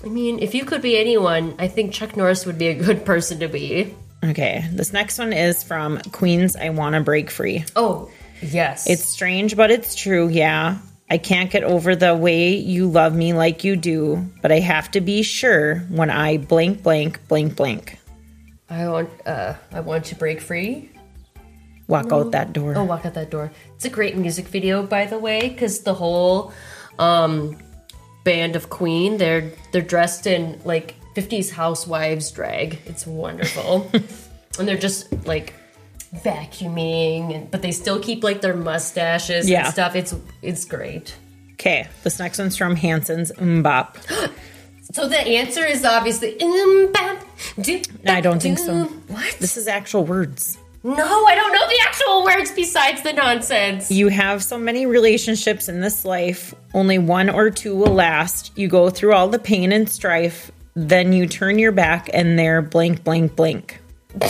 I 0.03 0.07
mean, 0.07 0.39
if 0.39 0.53
you 0.53 0.63
could 0.65 0.81
be 0.81 0.97
anyone, 0.97 1.55
I 1.59 1.67
think 1.67 1.93
Chuck 1.93 2.15
Norris 2.15 2.45
would 2.45 2.57
be 2.57 2.67
a 2.67 2.75
good 2.75 3.05
person 3.05 3.39
to 3.39 3.47
be. 3.47 3.95
Okay, 4.23 4.65
this 4.71 4.93
next 4.93 5.19
one 5.19 5.33
is 5.33 5.63
from 5.63 5.99
Queen's 6.11 6.55
I 6.55 6.69
Wanna 6.69 7.01
Break 7.01 7.29
Free. 7.29 7.65
Oh, 7.75 8.09
yes. 8.41 8.89
It's 8.89 9.03
strange, 9.03 9.55
but 9.55 9.71
it's 9.71 9.95
true, 9.95 10.27
yeah. 10.27 10.77
I 11.10 11.18
can't 11.18 11.49
get 11.49 11.64
over 11.64 11.95
the 11.95 12.16
way 12.16 12.55
you 12.55 12.88
love 12.88 13.16
me 13.16 13.32
like 13.34 13.64
you 13.64 13.78
do, 13.78 14.26
but 14.41 14.51
I 14.51 14.60
have 14.60 14.91
to 14.91 15.01
be 15.01 15.24
sure 15.24 15.80
when 15.89 16.10
I 16.10 16.38
blank, 16.38 16.84
blank, 16.84 17.26
blank, 17.30 17.55
blank. 17.55 17.97
I 18.70 18.89
want. 18.89 19.10
Uh, 19.26 19.53
I 19.72 19.80
want 19.80 20.05
to 20.05 20.16
break 20.16 20.41
free. 20.41 20.91
Walk 21.88 22.12
out 22.12 22.32
that 22.32 22.51
door. 22.51 22.74
Oh, 22.76 22.84
walk 22.84 23.05
out 23.05 23.14
that 23.14 23.32
door. 23.32 23.51
It's 23.76 23.86
a 23.86 23.89
great 23.89 24.18
music 24.18 24.47
video, 24.47 24.86
by 24.86 25.05
the 25.05 25.18
way, 25.18 25.47
because 25.47 25.84
the 25.84 25.93
whole 25.93 26.51
um, 26.99 27.58
band 28.26 28.58
of 28.58 28.70
Queen 28.70 29.16
they're 29.16 29.49
they're 29.72 29.82
dressed 29.82 30.28
in 30.28 30.60
like 30.66 30.95
50s 31.16 31.49
housewives 31.49 32.30
drag. 32.32 32.80
It's 32.86 33.08
wonderful, 33.08 33.89
and 34.60 34.68
they're 34.68 34.78
just 34.78 35.26
like 35.26 35.53
vacuuming, 36.16 37.36
and, 37.36 37.51
but 37.51 37.62
they 37.62 37.72
still 37.72 37.99
keep 37.99 38.24
like 38.24 38.41
their 38.41 38.55
mustaches 38.55 39.49
Yeah. 39.49 39.66
and 39.66 39.74
stuff. 39.74 39.95
It's 39.95 40.16
it's 40.41 40.66
great. 40.66 41.16
Okay, 41.53 41.88
this 42.03 42.20
next 42.20 42.38
one's 42.39 42.55
from 42.58 42.76
Hanson's 42.76 43.32
MMMBop. 43.34 44.32
So 44.93 45.05
the 45.10 45.20
answer 45.20 45.66
is 45.66 45.84
obviously. 45.84 46.38
bam, 46.39 47.18
do, 47.60 47.82
I 48.08 48.22
don't 48.22 48.41
think 48.41 48.58
so. 48.58 48.86
What? 48.86 49.36
This 49.38 49.58
is 49.58 49.68
actual 49.68 50.05
words. 50.05 50.58
No, 50.82 50.93
I 51.26 51.36
don't 51.36 51.51
know 51.51 51.68
the 51.68 51.80
actual 51.82 52.24
words 52.24 52.51
besides 52.51 53.01
the 53.03 53.12
nonsense. 53.12 53.91
You 53.91 54.08
have 54.08 54.41
so 54.41 54.58
many 54.58 54.86
relationships 54.86 55.68
in 55.68 55.82
this 55.82 56.05
life, 56.05 56.55
only 56.74 56.99
one 56.99 57.30
or 57.30 57.49
two 57.49 57.76
will 57.76 57.93
last. 57.93 58.58
You 58.58 58.70
go 58.70 58.89
through 58.89 59.14
all 59.14 59.28
the 59.28 59.39
pain 59.39 59.74
and 59.74 59.89
strife, 59.89 60.51
then 60.74 61.12
you 61.12 61.28
turn 61.28 61.60
your 61.60 61.74
back 61.74 62.10
and 62.14 62.39
they're 62.39 62.62
blank, 62.62 63.03
blank, 63.03 63.36
blank. 63.36 63.82
Bop, 64.14 64.30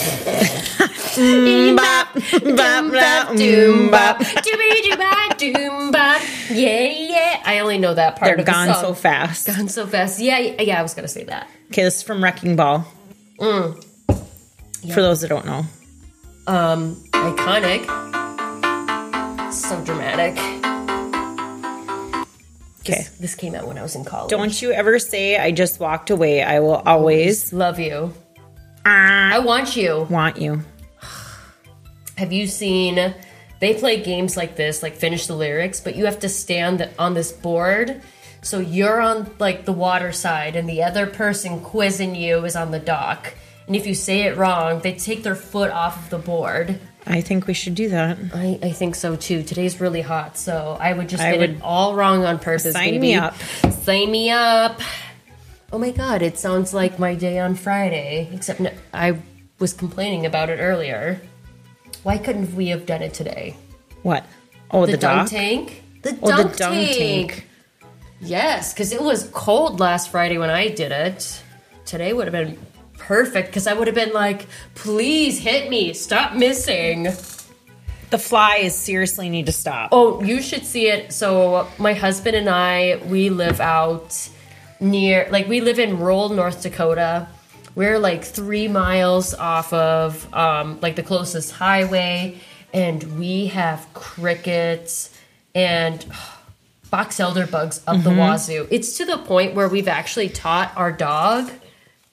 bop, 2.56 2.92
bop, 2.92 3.36
doom, 3.38 3.92
bop, 3.92 4.20
bop. 4.20 4.20
doobie 4.20 4.84
doo 4.84 4.98
bop, 4.98 5.38
doom, 5.38 5.92
bop. 5.92 6.22
Yeah, 6.50 6.86
yeah. 6.86 7.42
I 7.46 7.60
only 7.60 7.78
know 7.78 7.94
that 7.94 8.18
part 8.18 8.30
They're 8.30 8.40
of 8.40 8.46
the 8.46 8.52
gone 8.52 8.74
song. 8.74 8.82
so 8.82 8.94
fast. 8.94 9.48
Gone 9.48 9.70
so 9.70 9.86
fast. 9.88 10.20
Yeah, 10.20 10.40
yeah. 10.40 10.80
I 10.80 10.82
was 10.82 10.94
gonna 10.94 11.08
say 11.08 11.24
that. 11.26 11.48
Okay, 11.72 11.84
this 11.84 11.98
is 11.98 12.04
from 12.04 12.24
Wrecking 12.24 12.56
Ball. 12.56 12.86
Mm. 13.40 13.84
For 14.94 15.02
those 15.02 15.22
that 15.22 15.28
don't 15.30 15.46
know. 15.46 15.64
Um, 16.48 16.96
iconic. 17.12 17.86
So 19.54 19.82
dramatic. 19.84 20.38
Okay. 22.82 23.04
This, 23.04 23.10
this 23.20 23.36
came 23.36 23.54
out 23.56 23.68
when 23.68 23.78
I 23.78 23.82
was 23.84 23.96
in 23.96 24.06
college. 24.06 24.30
Don't 24.30 24.62
you 24.62 24.72
ever 24.72 24.98
say, 24.98 25.38
I 25.38 25.52
just 25.52 25.80
walked 25.80 26.10
away. 26.10 26.42
I 26.42 26.60
will 26.62 26.82
always 26.86 27.52
love 27.54 27.80
you. 27.80 28.14
Ah. 28.90 29.34
I 29.36 29.40
want 29.40 29.76
you. 29.76 30.08
want 30.10 30.38
you. 30.38 30.62
Have 32.18 32.32
you 32.34 32.48
seen? 32.48 33.14
They 33.60 33.74
play 33.74 34.02
games 34.02 34.38
like 34.38 34.56
this, 34.56 34.82
like 34.84 34.96
finish 34.96 35.28
the 35.28 35.36
lyrics, 35.36 35.80
but 35.82 35.96
you 35.96 36.06
have 36.06 36.20
to 36.20 36.30
stand 36.30 36.88
on 36.98 37.14
this 37.14 37.32
board. 37.32 38.02
So 38.42 38.60
you're 38.60 39.02
on 39.02 39.30
like 39.40 39.66
the 39.66 39.74
water 39.74 40.12
side, 40.12 40.56
and 40.56 40.70
the 40.70 40.84
other 40.84 41.06
person 41.08 41.60
quizzing 41.60 42.16
you 42.16 42.46
is 42.46 42.56
on 42.56 42.72
the 42.72 42.80
dock. 42.80 43.34
And 43.68 43.76
if 43.76 43.86
you 43.86 43.94
say 43.96 44.22
it 44.22 44.38
wrong, 44.38 44.80
they 44.80 44.94
take 44.94 45.24
their 45.24 45.36
foot 45.36 45.72
off 45.72 46.06
of 46.06 46.10
the 46.10 46.18
board. 46.20 46.80
I 47.06 47.22
think 47.22 47.48
we 47.48 47.54
should 47.54 47.76
do 47.76 47.90
that. 47.90 48.18
I, 48.34 48.60
I 48.62 48.72
think 48.72 48.96
so 48.96 49.16
too. 49.16 49.42
Today's 49.44 49.80
really 49.82 50.02
hot, 50.02 50.38
so 50.38 50.78
I 50.80 50.94
would 50.94 51.10
just 51.10 51.22
I 51.24 51.32
get 51.32 51.40
would- 51.40 51.50
it 51.58 51.62
all 51.62 51.96
wrong 51.96 52.26
on 52.26 52.40
purpose. 52.40 52.74
Sign 52.74 52.92
baby. 52.92 53.00
me 53.00 53.16
up. 53.16 53.36
Sign 53.84 54.10
me 54.12 54.30
up. 54.30 54.82
Oh 55.72 55.78
my 55.78 55.92
god, 55.92 56.22
it 56.22 56.38
sounds 56.38 56.74
like 56.74 56.98
my 56.98 57.14
day 57.16 57.40
on 57.40 57.56
Friday. 57.56 58.30
Except 58.34 58.60
no, 58.60 58.72
I 58.94 59.20
was 59.60 59.74
complaining 59.74 60.26
about 60.26 60.50
it 60.50 60.60
earlier. 60.60 61.20
Why 62.04 62.18
couldn't 62.18 62.56
we 62.56 62.68
have 62.70 62.86
done 62.86 63.02
it 63.02 63.14
today? 63.14 63.56
What? 64.04 64.26
Oh, 64.72 64.86
the, 64.86 64.94
The, 64.94 64.98
dunk 64.98 65.30
tank. 65.30 65.84
The 66.04 66.18
Oh, 66.22 66.30
dunk, 66.30 66.52
the 66.54 66.58
dunk 66.58 66.76
tank. 66.76 66.98
tank. 66.98 67.48
Yes, 68.22 68.74
because 68.74 68.94
it 68.94 69.02
was 69.02 69.30
cold 69.34 69.80
last 69.80 70.10
Friday 70.10 70.38
when 70.38 70.50
I 70.50 70.70
did 70.70 70.92
it. 70.92 71.42
Today 71.86 72.14
would 72.14 72.28
have 72.28 72.34
been 72.34 72.58
perfect 72.98 73.50
because 73.50 73.68
I 73.68 73.74
would 73.74 73.88
have 73.88 73.96
been 73.96 74.14
like, 74.14 74.48
"Please 74.74 75.40
hit 75.40 75.70
me! 75.70 75.94
Stop 75.94 76.34
missing." 76.34 77.04
The 78.10 78.18
flies 78.18 78.76
seriously 78.78 79.30
need 79.30 79.46
to 79.48 79.52
stop. 79.52 79.90
Oh, 79.92 80.24
you 80.24 80.42
should 80.42 80.66
see 80.66 80.88
it. 80.88 81.12
So 81.12 81.68
my 81.78 81.94
husband 81.94 82.38
and 82.38 82.50
I, 82.50 83.02
we 83.06 83.30
live 83.30 83.60
out 83.60 84.30
near, 84.80 85.28
like 85.32 85.48
we 85.48 85.62
live 85.62 85.80
in 85.80 86.00
rural 86.00 86.30
North 86.30 86.62
Dakota. 86.62 87.28
We're 87.76 88.00
like 88.00 88.24
three 88.24 88.68
miles 88.68 89.34
off 89.34 89.72
of 89.72 90.34
um, 90.34 90.80
like 90.82 90.96
the 90.96 91.04
closest 91.04 91.52
highway, 91.52 92.40
and 92.74 93.20
we 93.20 93.48
have 93.48 93.88
crickets 93.94 95.16
and 95.54 96.06
box 96.90 97.20
elder 97.20 97.46
bugs 97.46 97.82
up 97.86 98.02
the 98.04 98.10
wazoo. 98.12 98.68
It's 98.72 98.98
to 98.98 99.06
the 99.06 99.18
point 99.18 99.56
where 99.56 99.68
we've 99.68 99.88
actually 99.88 100.30
taught 100.30 100.72
our 100.76 100.92
dog 100.92 101.52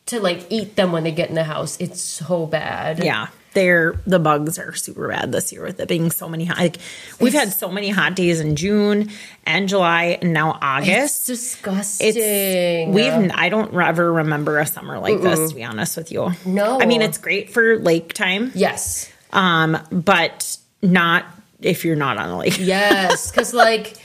to 0.06 0.20
like 0.20 0.46
eat 0.50 0.76
them 0.76 0.92
when 0.92 1.04
they 1.04 1.12
get 1.12 1.28
in 1.28 1.34
the 1.34 1.44
house. 1.44 1.80
It's 1.80 2.00
so 2.00 2.46
bad. 2.46 3.02
Yeah. 3.02 3.28
They're 3.54 3.94
the 4.06 4.18
bugs 4.18 4.58
are 4.58 4.74
super 4.74 5.08
bad 5.08 5.32
this 5.32 5.52
year 5.52 5.62
with 5.62 5.80
it 5.80 5.88
being 5.88 6.10
so 6.10 6.28
many 6.28 6.44
hot. 6.44 6.58
Like, 6.58 6.76
we've 7.20 7.32
had 7.32 7.52
so 7.52 7.70
many 7.70 7.88
hot 7.88 8.14
days 8.16 8.40
in 8.40 8.56
June 8.56 9.10
and 9.46 9.68
July 9.68 10.18
and 10.20 10.32
now 10.32 10.50
It's 10.54 10.58
August. 10.62 11.26
disgusting. 11.26 12.08
It's 12.16 12.94
we've 12.94 13.30
I 13.34 13.48
don't 13.48 13.74
ever 13.74 14.12
remember 14.12 14.58
a 14.58 14.66
summer 14.66 14.98
like 14.98 15.20
this 15.20 15.50
to 15.50 15.54
be 15.54 15.64
honest 15.64 15.96
with 15.96 16.10
you. 16.12 16.32
No. 16.44 16.80
I 16.80 16.86
mean 16.86 17.00
it's 17.00 17.18
great 17.18 17.50
for 17.50 17.78
lake 17.78 18.12
time, 18.12 18.52
yes. 18.54 19.10
um, 19.32 19.78
but 19.90 20.58
not 20.82 21.24
if 21.60 21.84
you're 21.84 21.96
not 21.96 22.18
on 22.18 22.28
a 22.28 22.38
lake. 22.38 22.58
Yes, 22.58 23.30
because 23.30 23.54
like 23.64 23.96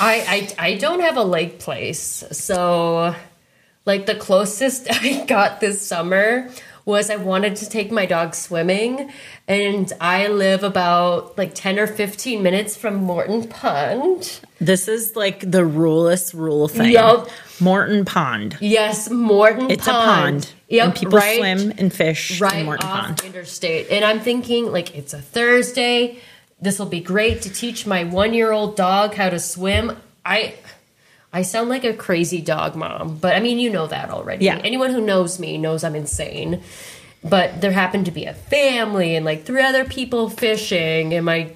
I, 0.00 0.48
I 0.58 0.66
I 0.66 0.74
don't 0.76 1.00
have 1.00 1.16
a 1.16 1.24
lake 1.24 1.58
place, 1.58 2.22
so 2.30 3.14
like 3.86 4.06
the 4.06 4.14
closest 4.14 4.86
I 4.90 5.24
got 5.24 5.60
this 5.60 5.80
summer 5.86 6.50
was 6.84 7.10
I 7.10 7.16
wanted 7.16 7.56
to 7.56 7.68
take 7.68 7.90
my 7.90 8.06
dog 8.06 8.34
swimming, 8.34 9.10
and 9.48 9.92
I 10.00 10.28
live 10.28 10.62
about 10.64 11.36
like 11.38 11.54
ten 11.54 11.78
or 11.78 11.86
fifteen 11.86 12.42
minutes 12.42 12.76
from 12.76 12.96
Morton 12.96 13.46
Pond. 13.48 14.40
This 14.60 14.88
is 14.88 15.14
like 15.16 15.40
the 15.50 15.64
ruleless 15.64 16.34
rule 16.34 16.68
thing. 16.68 16.92
Yup. 16.92 17.28
Morton 17.60 18.04
Pond. 18.04 18.56
Yes, 18.60 19.08
Morton 19.10 19.70
It's 19.70 19.84
Pond. 19.86 19.96
a 19.96 20.06
pond. 20.46 20.52
Yep, 20.68 20.84
and 20.86 20.94
people 20.96 21.18
right, 21.18 21.38
swim 21.38 21.72
and 21.78 21.92
fish 21.92 22.40
right 22.40 22.56
in 22.60 22.64
Morton 22.66 22.86
off 22.88 23.06
Pond. 23.06 23.22
interstate. 23.24 23.88
And 23.90 24.04
I'm 24.04 24.20
thinking 24.20 24.72
like 24.72 24.96
it's 24.96 25.12
a 25.14 25.20
Thursday. 25.20 26.18
this 26.60 26.78
will 26.78 26.86
be 26.86 27.00
great 27.00 27.42
to 27.42 27.50
teach 27.52 27.86
my 27.86 28.04
one 28.04 28.34
year 28.34 28.50
old 28.52 28.76
dog 28.76 29.14
how 29.14 29.28
to 29.30 29.38
swim. 29.38 29.96
I. 30.24 30.54
I 31.32 31.42
sound 31.42 31.70
like 31.70 31.84
a 31.84 31.94
crazy 31.94 32.42
dog 32.42 32.76
mom, 32.76 33.16
but 33.16 33.34
I 33.34 33.40
mean, 33.40 33.58
you 33.58 33.70
know 33.70 33.86
that 33.86 34.10
already. 34.10 34.44
Yeah. 34.44 34.60
Anyone 34.62 34.90
who 34.90 35.00
knows 35.00 35.38
me 35.38 35.56
knows 35.56 35.82
I'm 35.82 35.94
insane. 35.94 36.62
But 37.24 37.60
there 37.60 37.70
happened 37.70 38.06
to 38.06 38.10
be 38.10 38.24
a 38.24 38.34
family 38.34 39.14
and 39.14 39.24
like 39.24 39.44
three 39.44 39.62
other 39.62 39.84
people 39.84 40.28
fishing, 40.28 41.14
and 41.14 41.24
my 41.24 41.52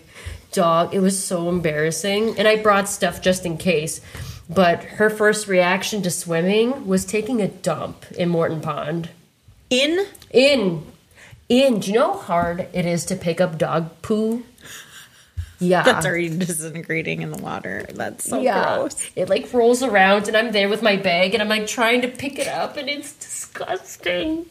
dog, 0.53 0.95
it 0.95 1.01
was 1.01 1.23
so 1.23 1.49
embarrassing. 1.49 2.39
And 2.39 2.47
I 2.47 2.63
brought 2.63 2.89
stuff 2.89 3.21
just 3.21 3.45
in 3.45 3.59
case. 3.59 4.01
But 4.49 4.85
her 4.85 5.11
first 5.11 5.49
reaction 5.49 6.03
to 6.03 6.11
swimming 6.11 6.87
was 6.87 7.05
taking 7.05 7.43
a 7.43 7.49
dump 7.49 8.07
in 8.13 8.29
Morton 8.29 8.61
Pond. 8.61 9.11
In 9.71 10.07
In, 10.31 10.87
in. 11.49 11.81
Do 11.81 11.89
you 11.89 11.99
know 11.99 12.13
how 12.13 12.19
hard 12.19 12.69
it 12.73 12.87
is 12.87 13.05
to 13.07 13.17
pick 13.17 13.41
up 13.41 13.59
dog 13.59 13.91
poo? 14.03 14.45
Yeah. 15.59 15.83
that's 15.83 16.05
already 16.05 16.29
disintegrating 16.37 17.23
in 17.23 17.31
the 17.31 17.39
water. 17.39 17.87
That's 17.95 18.29
so 18.29 18.41
yeah. 18.41 18.77
gross. 18.77 19.11
It 19.17 19.29
like 19.29 19.53
rolls 19.53 19.83
around 19.83 20.29
and 20.29 20.37
I'm 20.37 20.53
there 20.53 20.69
with 20.69 20.83
my 20.83 20.97
bag 20.97 21.35
and 21.35 21.43
I'm 21.43 21.49
like 21.49 21.67
trying 21.67 22.03
to 22.03 22.09
pick 22.09 22.39
it 22.39 22.49
up 22.49 22.77
and 22.77 22.89
it's 22.89 23.15
disgusting. 23.15 24.47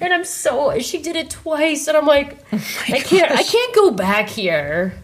And 0.00 0.12
I'm 0.12 0.24
so 0.24 0.78
she 0.80 1.00
did 1.00 1.16
it 1.16 1.30
twice 1.30 1.86
and 1.86 1.96
I'm 1.96 2.06
like 2.06 2.38
oh 2.52 2.82
I 2.88 3.00
can't 3.00 3.30
I 3.30 3.42
can't 3.42 3.74
go 3.74 3.90
back 3.90 4.28
here. 4.28 4.94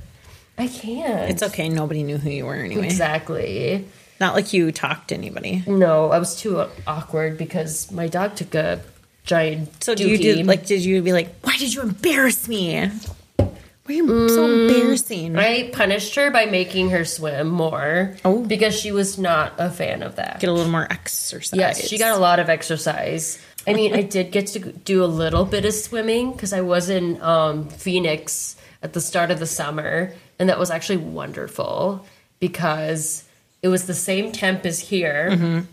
I 0.58 0.68
can't. 0.68 1.30
It's 1.30 1.42
okay. 1.42 1.68
Nobody 1.68 2.02
knew 2.02 2.18
who 2.18 2.28
you 2.28 2.44
were 2.44 2.54
anyway. 2.54 2.84
Exactly. 2.84 3.86
Not 4.20 4.34
like 4.34 4.52
you 4.52 4.70
talked 4.70 5.08
to 5.08 5.14
anybody. 5.14 5.62
No, 5.66 6.10
I 6.10 6.18
was 6.18 6.36
too 6.36 6.66
awkward 6.86 7.38
because 7.38 7.90
my 7.90 8.06
dog 8.06 8.36
took 8.36 8.54
a 8.54 8.82
giant. 9.24 9.82
So 9.82 9.94
do 9.94 10.06
you 10.06 10.18
do 10.18 10.42
like? 10.42 10.66
Did 10.66 10.84
you 10.84 11.00
be 11.00 11.14
like, 11.14 11.34
why 11.40 11.56
did 11.56 11.72
you 11.72 11.80
embarrass 11.80 12.46
me? 12.46 12.90
You 13.90 14.28
so 14.28 14.46
embarrassing? 14.46 15.36
I 15.36 15.70
punished 15.70 16.14
her 16.14 16.30
by 16.30 16.46
making 16.46 16.90
her 16.90 17.04
swim 17.04 17.48
more. 17.48 18.16
Oh. 18.24 18.44
because 18.44 18.78
she 18.78 18.92
was 18.92 19.18
not 19.18 19.54
a 19.58 19.70
fan 19.70 20.02
of 20.02 20.16
that. 20.16 20.40
Get 20.40 20.48
a 20.48 20.52
little 20.52 20.70
more 20.70 20.86
exercise. 20.90 21.58
Yes, 21.58 21.86
she 21.86 21.98
got 21.98 22.16
a 22.16 22.20
lot 22.20 22.38
of 22.38 22.48
exercise. 22.48 23.38
I 23.66 23.74
mean, 23.74 23.94
I 23.94 24.02
did 24.02 24.32
get 24.32 24.46
to 24.48 24.58
do 24.58 25.04
a 25.04 25.06
little 25.06 25.44
bit 25.44 25.64
of 25.64 25.74
swimming 25.74 26.32
because 26.32 26.52
I 26.52 26.62
was 26.62 26.88
in 26.88 27.20
um, 27.20 27.68
Phoenix 27.68 28.56
at 28.82 28.94
the 28.94 29.00
start 29.00 29.30
of 29.30 29.38
the 29.38 29.46
summer, 29.46 30.14
and 30.38 30.48
that 30.48 30.58
was 30.58 30.70
actually 30.70 30.96
wonderful 30.98 32.06
because 32.38 33.24
it 33.62 33.68
was 33.68 33.86
the 33.86 33.94
same 33.94 34.32
temp 34.32 34.64
as 34.64 34.78
here. 34.80 35.66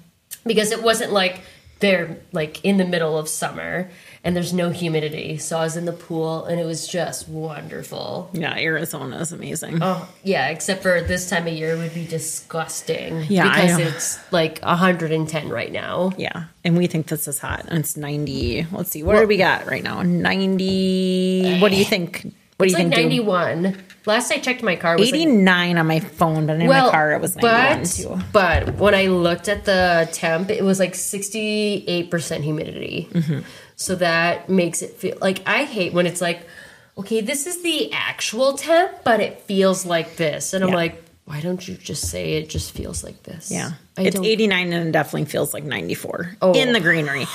Because 0.45 0.71
it 0.71 0.83
wasn't 0.83 1.13
like 1.13 1.41
they're 1.79 2.17
like 2.31 2.63
in 2.65 2.77
the 2.77 2.85
middle 2.85 3.17
of 3.17 3.29
summer 3.29 3.89
and 4.27 4.35
there's 4.35 4.51
no 4.51 4.71
humidity. 4.71 5.37
So 5.37 5.57
I 5.57 5.63
was 5.63 5.77
in 5.77 5.85
the 5.85 5.93
pool 5.93 6.43
and 6.43 6.59
it 6.59 6.65
was 6.65 6.85
just 6.85 7.29
wonderful. 7.29 8.29
Yeah, 8.33 8.57
Arizona 8.57 9.19
is 9.19 9.31
amazing. 9.31 9.79
Oh, 9.81 10.05
yeah, 10.21 10.49
except 10.49 10.83
for 10.83 10.99
this 10.99 11.29
time 11.29 11.47
of 11.47 11.53
year 11.53 11.71
it 11.71 11.77
would 11.77 11.93
be 11.93 12.05
disgusting. 12.05 13.23
Yeah, 13.29 13.49
Because 13.49 13.79
it's 13.79 14.33
like 14.33 14.59
110 14.63 15.47
right 15.47 15.71
now. 15.71 16.11
Yeah, 16.17 16.43
and 16.65 16.77
we 16.77 16.87
think 16.87 17.07
this 17.07 17.25
is 17.29 17.39
hot, 17.39 17.67
and 17.69 17.79
it's 17.79 17.95
ninety. 17.95 18.67
Let's 18.69 18.91
see, 18.91 19.01
what 19.01 19.17
do 19.17 19.25
we 19.27 19.37
got 19.37 19.65
right 19.65 19.81
now? 19.81 20.01
Ninety. 20.01 21.59
What 21.59 21.71
do 21.71 21.77
you 21.77 21.85
think? 21.85 22.33
What 22.57 22.65
do 22.65 22.71
you 22.71 22.77
like 22.77 22.89
think? 22.93 22.95
Dude? 22.95 23.25
91. 23.25 23.77
Last 24.07 24.31
I 24.31 24.39
checked 24.39 24.63
my 24.63 24.75
car 24.75 24.97
was 24.97 25.11
like, 25.11 25.21
89 25.21 25.77
on 25.77 25.85
my 25.85 25.99
phone, 25.99 26.47
but 26.47 26.59
in 26.59 26.67
well, 26.67 26.87
my 26.87 26.91
car 26.91 27.13
it 27.13 27.21
was 27.21 27.35
91 27.35 27.79
but, 27.79 27.85
too. 27.85 28.25
but 28.33 28.75
when 28.77 28.95
I 28.95 29.07
looked 29.07 29.47
at 29.47 29.65
the 29.65 30.09
temp, 30.11 30.49
it 30.49 30.63
was 30.63 30.79
like 30.79 30.93
68% 30.93 32.41
humidity. 32.41 33.09
Mm-hmm. 33.11 33.39
So 33.77 33.95
that 33.95 34.49
makes 34.49 34.81
it 34.81 34.91
feel 34.95 35.17
like 35.21 35.41
I 35.47 35.63
hate 35.63 35.93
when 35.93 36.07
it's 36.07 36.19
like, 36.19 36.41
okay, 36.97 37.21
this 37.21 37.45
is 37.45 37.61
the 37.61 37.91
actual 37.93 38.53
temp, 38.57 39.03
but 39.03 39.19
it 39.19 39.41
feels 39.41 39.85
like 39.85 40.15
this. 40.17 40.53
And 40.53 40.63
I'm 40.63 40.71
Yeah. 40.71 40.75
like, 40.75 41.03
why 41.25 41.41
don't 41.41 41.65
you 41.67 41.75
just 41.75 42.09
say 42.09 42.33
it 42.33 42.49
just 42.49 42.71
feels 42.71 43.03
like 43.03 43.21
this? 43.23 43.51
Yeah. 43.51 43.71
I 43.95 44.01
it's 44.03 44.15
don't- 44.15 44.25
89 44.25 44.73
and 44.73 44.87
it 44.89 44.91
definitely 44.91 45.25
feels 45.25 45.53
like 45.53 45.63
94 45.63 46.37
Oh, 46.41 46.53
in 46.53 46.73
the 46.73 46.79
greenery. 46.79 47.21
As 47.23 47.29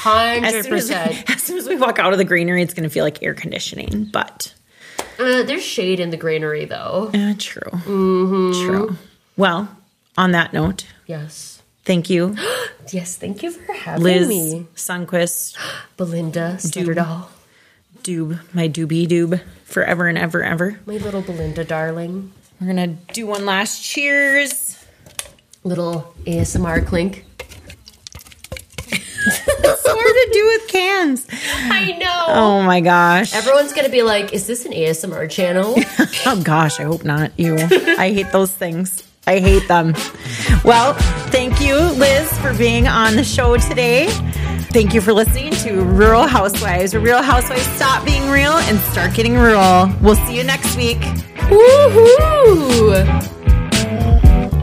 soon 0.65 0.75
as, 0.75 0.91
100%. 0.91 1.31
as 1.35 1.43
soon 1.43 1.59
as 1.59 1.69
we 1.69 1.77
walk 1.77 1.99
out 2.01 2.13
of 2.13 2.19
the 2.19 2.25
greenery, 2.25 2.61
it's 2.63 2.75
going 2.75 2.85
to 2.89 2.91
feel 2.91 3.05
like 3.05 3.23
air 3.23 3.35
conditioning. 3.35 4.09
But 4.13 4.53
Uh, 5.21 5.45
there's 5.45 5.63
shade 5.63 6.01
in 6.01 6.11
the 6.11 6.17
granary 6.17 6.65
though. 6.65 7.11
uh, 7.15 7.35
true. 7.39 7.71
True. 7.85 8.97
Well, 9.37 9.69
on 10.19 10.33
that 10.33 10.53
note, 10.53 10.87
Yes. 11.07 11.52
Thank 11.85 12.11
you, 12.11 12.37
Yes, 12.93 13.17
thank 13.17 13.43
you 13.43 13.51
for 13.53 13.73
having 13.73 14.03
Liz 14.05 14.29
me. 14.29 14.67
Sunquist, 14.75 15.57
Belinda 15.97 16.57
Snitterdoll. 16.59 17.29
Dub, 18.03 18.39
my 18.53 18.69
doobie 18.69 19.07
doob, 19.07 19.41
forever 19.65 20.09
and 20.09 20.19
ever, 20.19 20.43
ever. 20.43 20.81
My 20.87 20.95
little 20.97 21.23
Belinda 21.23 21.65
darling. 21.65 22.33
We're 22.61 22.75
going 22.75 22.97
to 23.07 23.13
do 23.15 23.27
one 23.27 23.47
last 23.47 23.83
cheers. 23.85 24.85
Little 25.65 26.13
ASMR 26.25 26.85
clink. 26.87 27.25
It's 29.25 29.87
hard 29.87 29.97
to 30.17 30.31
do 30.33 30.47
with 30.47 30.69
cans. 30.69 31.27
I 31.71 31.93
know. 31.93 32.25
Oh 32.29 32.63
my 32.63 32.81
gosh. 32.81 33.33
Everyone's 33.35 33.73
gonna 33.73 33.89
be 33.89 34.03
like, 34.03 34.33
"Is 34.33 34.49
this 34.49 34.67
an 34.67 34.73
ASMR 34.73 35.31
channel?" 35.31 35.77
Oh 36.27 36.41
gosh, 36.43 36.81
I 36.81 36.83
hope 36.83 37.05
not. 37.05 37.31
You. 37.39 37.57
I 37.61 38.11
hate 38.13 38.33
those 38.33 38.51
things. 38.51 39.05
I 39.27 39.39
hate 39.39 39.69
them. 39.69 39.95
Well, 40.65 40.95
thank 41.31 41.61
you, 41.61 41.77
Liz, 41.77 42.33
for 42.41 42.53
being 42.55 42.89
on 42.89 43.15
the 43.15 43.23
show 43.23 43.57
today. 43.57 44.09
Thank 44.73 44.95
you 44.95 45.01
for 45.01 45.13
listening 45.13 45.53
to 45.53 45.83
Rural 45.83 46.27
Housewives. 46.27 46.95
Real 46.95 47.23
Housewives 47.23 47.67
stop 47.77 48.05
being 48.05 48.29
real 48.31 48.53
and 48.53 48.79
start 48.81 49.15
getting 49.15 49.35
rural. 49.35 49.93
We'll 50.01 50.17
see 50.27 50.37
you 50.37 50.43
next 50.45 50.77
week. 50.77 50.99
Woohoo! 51.51 53.42